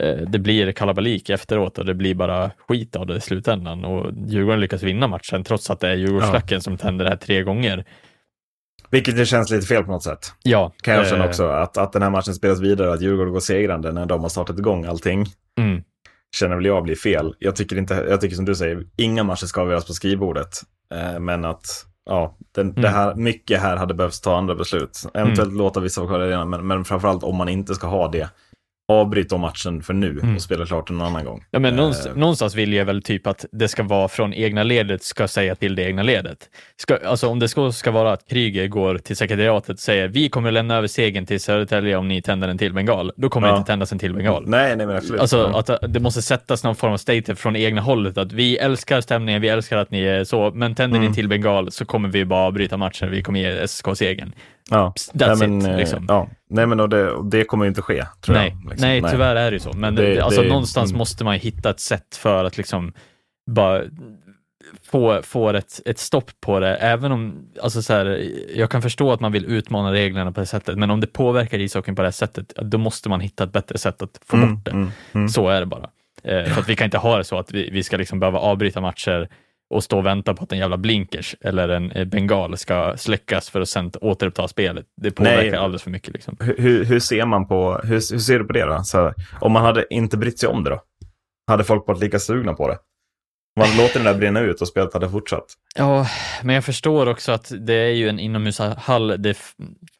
[0.00, 4.12] eh, det blir kalabalik efteråt och det blir bara skit av det i slutändan och
[4.26, 7.84] Djurgården lyckas vinna matchen trots att det är Djurgårdsklacken som tänder det här tre gånger.
[8.92, 10.32] Vilket det känns lite fel på något sätt.
[10.42, 11.46] Ja, Kan jag känna eh, också.
[11.48, 14.58] Att, att den här matchen spelas vidare, att Djurgården går segrande när de har startat
[14.58, 15.26] igång allting.
[15.60, 15.82] Mm,
[16.36, 17.34] Känner väl jag blir fel.
[17.38, 20.48] Jag tycker, inte, jag tycker som du säger, inga matcher ska avgöras på skrivbordet.
[20.94, 22.92] Eh, men att, ja, den, det Mm.
[22.92, 25.02] här, mycket här hade behövt ta andra beslut.
[25.14, 28.08] Eventuellt låta vissa vara kvar i arenan, men, men framförallt om man inte ska ha
[28.08, 28.28] det.
[28.88, 30.34] Avbryt då matchen för nu Mm.
[30.36, 31.44] och spela klart en annan gång.
[31.50, 34.62] Ja, men någonstans, Eh, någonstans vill jag väl typ att det ska vara från egna
[34.62, 36.38] ledet ska säga till det egna ledet.
[36.76, 40.28] Ska, alltså om det ska, ska vara att Kryger går till sekretariatet och säger vi
[40.28, 43.52] kommer lämna över segern till Södertälje om ni tänder en till bengal, då kommer Ja.
[43.54, 44.44] det inte tändas en till bengal.
[44.46, 45.20] Nej, nej men absolut.
[45.20, 45.58] Alltså Ja.
[45.78, 49.40] att det måste sättas någon form av statement från egna hållet att vi älskar stämningen,
[49.42, 51.08] vi älskar att ni är så, men tänder ni Mm.
[51.08, 54.32] en till bengal så kommer vi bara avbryta matchen, vi kommer ge SSK segern.
[54.70, 54.92] Ja.
[54.96, 56.04] That's nej, men, it, eh, liksom.
[56.08, 56.28] ja.
[56.50, 58.70] Nej, men och det, och det kommer ju inte ske, tror nej, jag.
[58.70, 58.88] liksom.
[58.88, 59.72] nej, tyvärr är det ju så.
[59.72, 60.98] Men Det- alltså, det- någonstans mm.
[60.98, 62.92] måste man ju hitta ett sätt för att liksom
[63.50, 63.82] bara
[64.90, 66.76] få, få ett, ett stopp på det.
[66.76, 70.46] Även om, alltså så här, jag kan förstå att man vill utmana reglerna på det
[70.46, 73.52] sättet, men om det påverkar ishockeyn på det här sättet, då måste man hitta ett
[73.52, 74.70] bättre sätt att få Mm, bort det.
[74.70, 75.28] mm, mm.
[75.28, 75.88] Så är det bara.
[76.24, 78.38] Eh, för att vi kan inte ha det så att vi, vi ska liksom behöva
[78.38, 79.28] avbryta matcher
[79.72, 83.50] och stå och vänta på att en jävla blinkers eller en eh, bengal ska släckas
[83.50, 84.86] för att sen återuppta spelet.
[85.02, 85.56] Det påverkar Nej.
[85.56, 86.14] alldeles för mycket.
[86.14, 86.36] Liksom.
[86.40, 88.82] Hur, hur, ser man på, hur, hur ser du på det då?
[88.84, 90.82] Så, om man hade inte brytt sig om det då?
[91.46, 92.78] Hade folk varit lika sugna på det?
[93.56, 95.44] Man låter den där brinna ut och spelet hade fortsatt.
[95.76, 96.06] Ja,
[96.42, 99.22] men jag förstår också att det är ju en inomhushall.
[99.22, 99.36] Det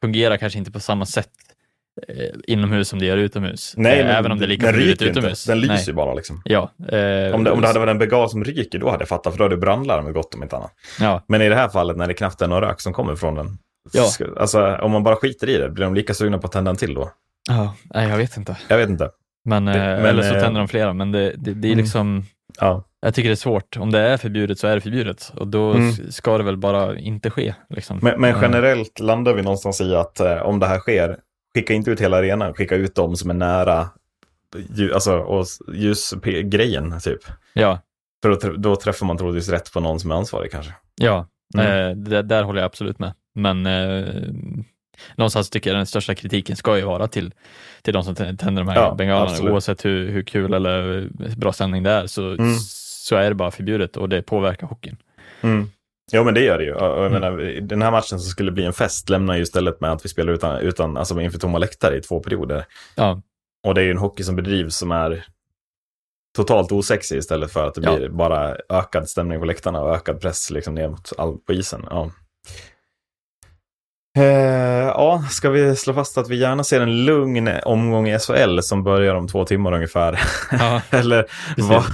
[0.00, 1.30] fungerar kanske inte på samma sätt
[2.46, 3.74] inomhus som det gör utomhus.
[3.76, 5.18] Nej, eh, men även om det är lika förbjudet ryker inte.
[5.18, 5.44] utomhus.
[5.44, 6.42] Den lyser ju bara liksom.
[6.44, 9.08] Ja, eh, Om det, om det hade varit en begal som ryker, då hade jag
[9.08, 10.72] fattat, för då hade brandlarmet gått om inte annat.
[11.00, 13.34] Ja, Men i det här fallet när det knappt är någon rök som kommer från
[13.34, 13.58] den.
[13.92, 14.08] Ja.
[14.36, 16.76] Alltså om man bara skiter i det, blir de lika sugna på att tända en
[16.76, 17.10] till då?
[17.48, 18.56] ja, nej, jag vet inte.
[18.68, 19.10] Jag vet inte.
[19.44, 21.78] Men, eh, men, eller så eh, tänder de flera, men det, det, det är Mm.
[21.84, 22.24] liksom,
[22.60, 22.84] Ja.
[23.00, 23.76] jag tycker det är svårt.
[23.76, 25.92] Om det är förbjudet så är det förbjudet och då Mm.
[26.12, 27.54] ska det väl bara inte ske.
[27.70, 27.98] Liksom.
[28.02, 31.16] Men, men Eh, generellt landar vi någonstans i att eh, om det här sker,
[31.54, 33.88] skicka inte ut hela arenan, skicka ut dem som är nära
[34.56, 37.20] lju- alltså, och ljusgrejen typ.
[37.52, 37.78] Ja,
[38.22, 40.72] För då, då träffar man troligtvis rätt på någon som är ansvarig kanske.
[40.94, 41.66] ja Mm.
[41.90, 43.12] eh, det, där håller jag absolut med.
[43.34, 44.04] Men eh,
[45.16, 47.32] någonstans tycker jag den största kritiken ska ju vara till,
[47.82, 49.30] till de som tä- tänder de här Ja, bengalerna.
[49.30, 49.52] absolut.
[49.52, 52.54] Oavsett hur, hur kul eller bra stämning det är så, Mm.
[52.58, 54.96] så är det bara förbjudet och det påverkar hockeyn.
[55.40, 55.70] Mm.
[56.10, 56.74] Ja, men det gör det ju.
[56.74, 57.12] Och Mm.
[57.12, 60.08] menar, den här matchen som skulle bli en fest lämnar ju istället med att vi
[60.08, 62.64] spelar utan, utan, alltså inför tomma läktare i två perioder.
[62.96, 63.22] Ja,
[63.66, 65.24] Och det är ju en hockey som bedrivs som är
[66.36, 67.96] totalt osexig istället för att det Ja.
[67.96, 71.86] blir bara ökad stämning på läktarna och ökad press liksom ner mot all, på isen.
[71.90, 72.10] Ja.
[74.16, 74.24] Eh,
[74.86, 78.84] ja, ska vi slå fast att vi gärna ser en lugn omgång i SHL som
[78.84, 80.20] börjar om två timmar ungefär?
[80.50, 80.82] ja.
[80.90, 81.26] Eller
[81.56, 81.84] vad,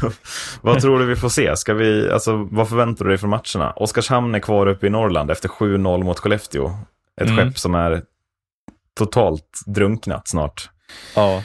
[0.60, 1.56] vad tror du vi får se?
[1.56, 3.72] Ska vi, alltså, vad förväntar du dig från matcherna?
[3.76, 6.70] Oskarshamn är kvar uppe i Norrland efter 7-0 mot Skellefteå.
[7.20, 7.36] Ett Mm.
[7.36, 8.02] skepp som är
[8.98, 10.70] totalt drunknat snart.
[11.14, 11.42] ja.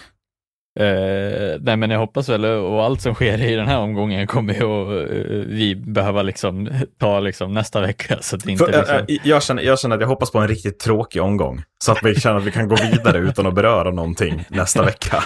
[0.79, 4.53] Eh, nej men jag hoppas väl, och allt som sker i den här omgången kommer
[4.53, 6.69] ju att eh, vi behöva liksom
[6.99, 8.17] ta liksom nästa vecka.
[8.21, 8.95] Så att inte För, liksom...
[9.07, 11.61] äh, jag, känner, jag känner att jag hoppas på en riktigt tråkig omgång.
[11.83, 15.23] Så att vi känner att vi kan gå vidare utan att beröra någonting nästa vecka.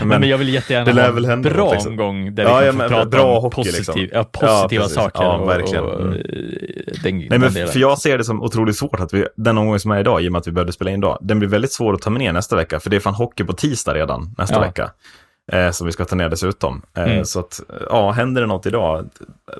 [0.00, 1.92] men, Men, men jag vill jättegärna det ha väl en hända bra något, liksom.
[1.92, 4.08] omgång där Ja, vi ja, kan men få prata bra om hockey, positiv, liksom.
[4.12, 4.94] ja, positiva precis.
[4.96, 5.22] saker.
[5.22, 5.84] Ja, och, verkligen.
[5.84, 6.12] Och, Mm.
[6.12, 6.20] eh,
[7.02, 7.68] den, Nej, den men delen.
[7.68, 10.28] för jag ser det som otroligt svårt att vi, den omgång som är idag, i
[10.28, 12.20] och med att vi behövde spela in idag, den blir väldigt svår att ta med
[12.20, 14.60] ner nästa vecka, för det är fan hockey på tisdag redan nästa Ja.
[14.84, 14.94] Vecka.
[15.52, 16.82] Eh, som vi ska ta ner dessutom.
[16.96, 17.24] Eh, Mm.
[17.24, 19.08] Så att, ja, händer det något idag,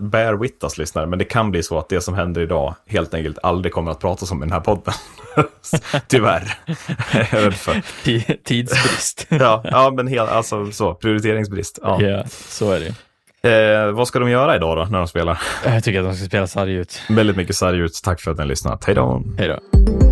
[0.00, 3.14] bear with us lyssnare, men det kan bli så att det som händer idag helt
[3.14, 4.94] enkelt aldrig kommer att pratas om i den här podden.
[6.08, 6.58] Tyvärr.
[8.44, 9.26] Tidsbrist.
[9.30, 11.78] Ja, ja, men helt, alltså så, prioriteringsbrist.
[11.82, 12.02] Ja.
[12.02, 12.94] ja, så är det.
[13.50, 15.42] Eh, vad ska de göra idag då, när de spelar?
[15.64, 17.02] Jag tycker att de ska spela sarg ut.
[17.08, 18.00] Väldigt mycket sarg ut.
[18.04, 18.84] Tack för att ni har lyssnat.
[18.84, 19.22] Hej då!
[19.38, 20.03] Hej då.